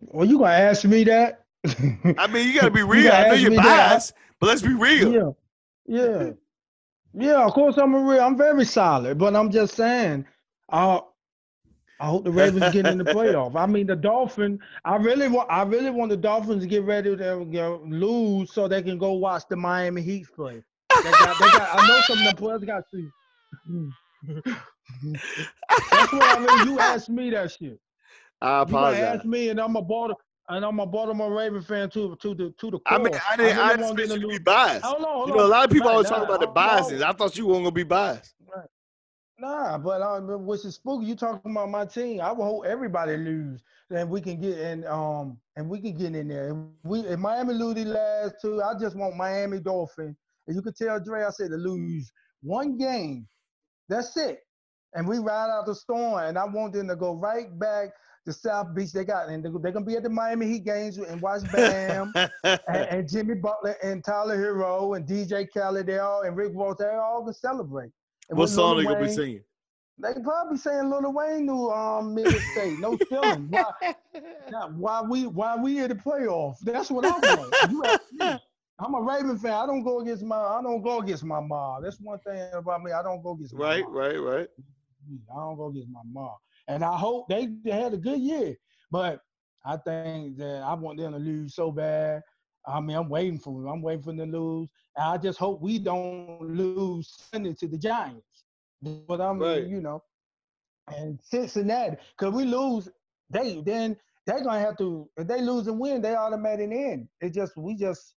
Well, 0.00 0.26
you 0.26 0.38
gonna 0.38 0.52
ask 0.52 0.84
me 0.84 1.04
that? 1.04 1.44
I 2.18 2.26
mean, 2.26 2.46
you 2.46 2.54
got 2.54 2.66
to 2.66 2.70
be 2.70 2.80
You 2.84 2.86
real. 2.86 3.10
gotta 3.10 3.26
I 3.26 3.28
know 3.28 3.34
you're 3.34 3.50
that. 3.52 3.90
biased, 3.92 4.12
but 4.38 4.48
let's 4.48 4.62
be 4.62 4.74
real. 4.74 5.12
yeah. 5.12 5.30
Yeah. 5.86 6.30
Yeah, 7.16 7.44
of 7.46 7.52
course 7.52 7.78
I'm 7.78 7.94
a 7.94 8.00
real 8.00 8.20
I'm 8.20 8.36
very 8.36 8.64
solid, 8.64 9.18
but 9.18 9.34
I'm 9.36 9.50
just 9.50 9.74
saying, 9.74 10.26
uh 10.70 11.00
I 12.00 12.06
hope 12.06 12.24
the 12.24 12.32
Ravens 12.32 12.72
get 12.72 12.86
in 12.86 12.98
the 12.98 13.04
playoff. 13.14 13.54
I 13.56 13.66
mean, 13.66 13.86
the 13.86 13.94
Dolphins. 13.96 14.60
I 14.84 14.96
really 14.96 15.28
want. 15.28 15.48
I 15.50 15.62
really 15.62 15.90
want 15.90 16.10
the 16.10 16.16
Dolphins 16.16 16.62
to 16.64 16.68
get 16.68 16.82
ready 16.82 17.16
to 17.16 17.46
you 17.48 17.60
know, 17.60 17.80
lose 17.86 18.52
so 18.52 18.66
they 18.66 18.82
can 18.82 18.98
go 18.98 19.12
watch 19.12 19.44
the 19.48 19.56
Miami 19.56 20.02
Heat 20.02 20.26
play. 20.34 20.62
They 21.02 21.10
got, 21.10 21.38
they 21.38 21.50
got, 21.50 21.78
I 21.80 21.88
know 21.88 22.00
some 22.02 22.18
of 22.18 22.24
the 22.24 22.36
players 22.36 22.64
got 22.64 22.84
to. 22.90 23.10
That's 25.90 26.12
what 26.12 26.38
I 26.38 26.64
mean. 26.64 26.72
You 26.72 26.78
asked 26.78 27.08
me 27.08 27.30
that 27.30 27.52
shit. 27.52 27.78
I 28.40 28.62
apologize. 28.62 28.98
You 28.98 29.04
asked 29.06 29.24
me, 29.24 29.48
and 29.48 29.60
I'm 29.60 29.76
a 29.76 29.82
Baltimore, 29.82 30.18
and 30.48 30.64
I'm 30.64 30.80
a 30.80 30.86
Baltimore 30.86 31.32
Raven 31.32 31.62
fan 31.62 31.90
too, 31.90 32.16
to 32.20 32.34
the 32.34 32.54
to 32.58 32.70
the 32.70 32.78
core. 32.78 32.82
I 32.86 32.98
mean, 32.98 33.12
I 33.30 33.36
didn't. 33.36 33.58
I, 33.58 33.60
really 33.60 33.76
didn't 33.76 33.84
want 33.84 33.96
them 33.96 34.04
expect 34.04 34.20
to 34.20 34.26
you 34.26 34.32
to 34.32 34.38
be 34.38 34.42
biased. 34.42 34.84
Hold 34.84 35.04
on, 35.04 35.12
hold 35.12 35.28
You 35.28 35.34
know, 35.36 35.46
a 35.46 35.48
lot 35.48 35.64
of 35.64 35.70
people 35.70 35.88
always 35.88 36.10
nah, 36.10 36.18
talk 36.18 36.28
about 36.28 36.40
the 36.40 36.46
biases. 36.48 37.02
I 37.02 37.12
thought 37.12 37.36
you 37.36 37.46
weren't 37.46 37.64
gonna 37.64 37.72
be 37.72 37.84
biased. 37.84 38.34
Nah, 39.38 39.78
but 39.78 40.00
uh, 40.00 40.20
which 40.20 40.64
is 40.64 40.76
spooky. 40.76 41.06
You 41.06 41.16
talking 41.16 41.50
about 41.50 41.68
my 41.68 41.84
team? 41.84 42.20
I 42.20 42.30
will 42.30 42.44
hope 42.44 42.66
everybody 42.66 43.16
lose, 43.16 43.62
and 43.90 44.08
we 44.08 44.20
can 44.20 44.40
get 44.40 44.58
and 44.58 44.84
um 44.86 45.38
and 45.56 45.68
we 45.68 45.80
can 45.80 45.96
get 45.96 46.14
in 46.14 46.28
there. 46.28 46.50
If 46.50 46.56
we 46.84 47.00
if 47.00 47.18
Miami 47.18 47.54
lose 47.54 47.74
the 47.74 47.84
last 47.84 48.36
two, 48.40 48.62
I 48.62 48.78
just 48.78 48.96
want 48.96 49.16
Miami 49.16 49.58
Dolphin. 49.58 50.16
And 50.46 50.56
you 50.56 50.62
can 50.62 50.74
tell 50.74 51.00
Dre, 51.00 51.24
I 51.24 51.30
said 51.30 51.50
to 51.50 51.56
lose 51.56 52.12
one 52.42 52.76
game. 52.76 53.26
That's 53.88 54.16
it, 54.16 54.40
and 54.94 55.06
we 55.06 55.18
ride 55.18 55.50
out 55.50 55.66
the 55.66 55.74
storm. 55.74 56.18
And 56.24 56.38
I 56.38 56.44
want 56.44 56.72
them 56.72 56.88
to 56.88 56.96
go 56.96 57.14
right 57.14 57.58
back 57.58 57.90
to 58.24 58.32
South 58.32 58.74
Beach. 58.74 58.92
They 58.92 59.04
got 59.04 59.28
and 59.28 59.44
they're 59.44 59.72
gonna 59.72 59.84
be 59.84 59.96
at 59.96 60.02
the 60.02 60.10
Miami 60.10 60.46
Heat 60.46 60.64
games 60.64 60.96
and 60.96 61.20
watch 61.20 61.42
Bam 61.52 62.12
and, 62.44 62.60
and 62.68 63.08
Jimmy 63.08 63.34
Butler 63.34 63.76
and 63.82 64.02
Tyler 64.02 64.38
Herro 64.38 64.96
and 64.96 65.06
DJ 65.06 65.46
Khaled. 65.52 65.86
They 65.86 65.98
all 65.98 66.22
and 66.22 66.36
Rick 66.36 66.52
Ross. 66.54 66.76
They 66.78 66.86
all 66.86 67.20
gonna 67.20 67.34
celebrate. 67.34 67.90
And 68.30 68.38
what 68.38 68.48
song 68.48 68.78
they 68.78 68.84
gonna 68.84 69.00
be 69.00 69.12
singing? 69.12 69.44
they 69.98 70.12
probably 70.24 70.58
saying 70.58 70.90
Lil 70.90 71.12
Wayne 71.12 71.46
knew 71.46 71.70
um 71.70 72.14
no 72.14 72.96
feeling. 73.08 73.48
Why, 73.50 73.64
why 74.76 75.02
we 75.02 75.26
why 75.26 75.56
we 75.56 75.78
in 75.78 75.88
the 75.88 75.94
playoff? 75.94 76.58
That's 76.60 76.90
what 76.90 77.04
I 77.04 77.18
want. 77.36 77.54
You. 77.70 78.38
I'm 78.78 78.94
a 78.94 79.00
Raven 79.00 79.38
fan. 79.38 79.52
I 79.52 79.66
don't 79.66 79.84
go 79.84 80.00
against 80.00 80.24
my 80.24 80.36
I 80.36 80.60
don't 80.62 80.82
go 80.82 81.00
against 81.00 81.24
my 81.24 81.40
mom. 81.40 81.82
That's 81.82 82.00
one 82.00 82.18
thing 82.20 82.48
about 82.52 82.82
me. 82.82 82.92
I 82.92 83.02
don't 83.02 83.22
go 83.22 83.32
against 83.32 83.54
my 83.54 83.60
Right, 83.66 83.84
mom. 83.84 83.92
right, 83.94 84.16
right. 84.20 84.48
I 85.32 85.36
don't 85.36 85.56
go 85.56 85.66
against 85.68 85.90
my 85.90 86.00
mom. 86.12 86.34
And 86.66 86.82
I 86.84 86.96
hope 86.96 87.28
they, 87.28 87.48
had 87.70 87.94
a 87.94 87.98
good 87.98 88.20
year. 88.20 88.56
But 88.90 89.20
I 89.64 89.76
think 89.76 90.38
that 90.38 90.62
I 90.64 90.74
want 90.74 90.98
them 90.98 91.12
to 91.12 91.18
lose 91.18 91.54
so 91.54 91.70
bad. 91.70 92.22
I 92.66 92.80
mean, 92.80 92.96
I'm 92.96 93.08
waiting 93.08 93.38
for 93.38 93.60
them. 93.60 93.70
I'm 93.70 93.82
waiting 93.82 94.02
for 94.02 94.12
them 94.14 94.32
to 94.32 94.38
lose. 94.38 94.68
And 94.96 95.04
I 95.06 95.18
just 95.18 95.38
hope 95.38 95.60
we 95.60 95.78
don't 95.78 96.40
lose 96.40 97.14
Sunday 97.32 97.54
to 97.54 97.68
the 97.68 97.76
Giants. 97.78 98.44
But 98.82 99.20
I 99.20 99.32
mean, 99.32 99.40
Right. 99.42 99.66
you 99.66 99.80
know, 99.80 100.02
and 100.88 101.18
Cincinnati, 101.22 101.96
because 102.18 102.34
we 102.34 102.44
lose, 102.44 102.88
they 103.30 103.60
then 103.62 103.96
they're 104.26 104.42
gonna 104.42 104.58
have 104.60 104.76
to 104.78 105.08
if 105.16 105.26
they 105.26 105.40
lose 105.40 105.66
and 105.66 105.78
win, 105.78 106.02
they 106.02 106.14
automatically 106.14 106.92
in. 106.92 107.08
It 107.20 107.30
just 107.34 107.56
we 107.56 107.74
just 107.74 108.14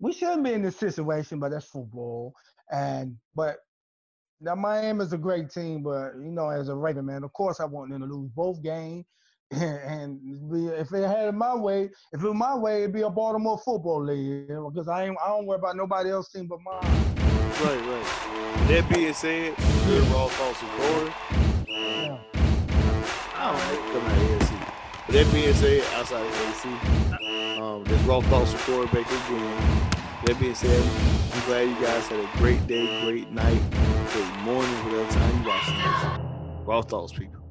we 0.00 0.12
shouldn't 0.12 0.44
be 0.44 0.52
in 0.52 0.62
this 0.62 0.76
situation, 0.76 1.38
but 1.38 1.50
that's 1.50 1.66
football. 1.66 2.34
And 2.70 3.16
but 3.34 3.56
now 4.40 4.54
Miami's 4.54 5.12
a 5.12 5.18
great 5.18 5.50
team, 5.50 5.82
but 5.82 6.14
you 6.16 6.30
know, 6.30 6.48
as 6.48 6.68
a 6.68 6.74
Raven 6.74 7.06
man, 7.06 7.24
of 7.24 7.32
course 7.32 7.60
I 7.60 7.64
want 7.64 7.90
them 7.90 8.00
to 8.00 8.06
lose 8.06 8.30
both 8.34 8.62
games. 8.62 9.04
And, 9.50 10.20
and 10.20 10.72
if 10.72 10.92
it 10.92 11.06
had 11.06 11.28
it 11.28 11.32
my 11.32 11.54
way, 11.54 11.90
if 12.12 12.24
it 12.24 12.26
was 12.26 12.34
my 12.34 12.56
way, 12.56 12.78
it'd 12.78 12.94
be 12.94 13.02
a 13.02 13.10
Baltimore 13.10 13.58
football 13.58 14.02
league. 14.02 14.48
Because 14.48 14.88
I 14.88 15.04
ain't, 15.04 15.16
I 15.22 15.28
don't 15.28 15.46
worry 15.46 15.58
about 15.58 15.76
nobody 15.76 16.10
else 16.10 16.32
team 16.32 16.48
but 16.48 16.58
mine. 16.64 16.82
Right, 17.62 17.78
right. 17.86 18.66
That 18.66 18.90
being 18.92 19.14
said, 19.14 19.54
good 19.86 20.02
raw 20.08 20.26
thoughts 20.26 20.60
recorded. 20.60 21.12
Yeah. 21.68 22.18
I 23.36 23.52
don't 23.52 23.60
know, 23.60 23.92
come 23.92 24.10
out 24.10 24.18
of 24.18 24.40
AFC. 24.40 24.72
But 25.06 25.12
that 25.12 25.32
being 25.32 25.54
said, 25.54 25.84
outside 25.94 26.26
of 26.26 26.32
AFC, 26.32 27.23
um, 27.64 27.84
this 27.84 28.00
raw 28.02 28.20
thoughts 28.20 28.52
recorded 28.52 28.92
back 28.92 29.06
again. 29.06 29.90
That 30.24 30.38
being 30.38 30.54
said, 30.54 30.82
I'm 31.32 31.46
glad 31.46 31.68
you 31.68 31.74
guys 31.76 32.08
had 32.08 32.20
a 32.20 32.38
great 32.38 32.66
day, 32.66 32.86
great 33.02 33.30
night, 33.30 33.60
great 34.12 34.36
morning, 34.42 34.70
whatever 34.84 35.10
time 35.12 35.38
you 35.38 35.44
this. 35.44 36.66
Raw 36.66 36.82
thoughts, 36.82 37.12
people. 37.12 37.43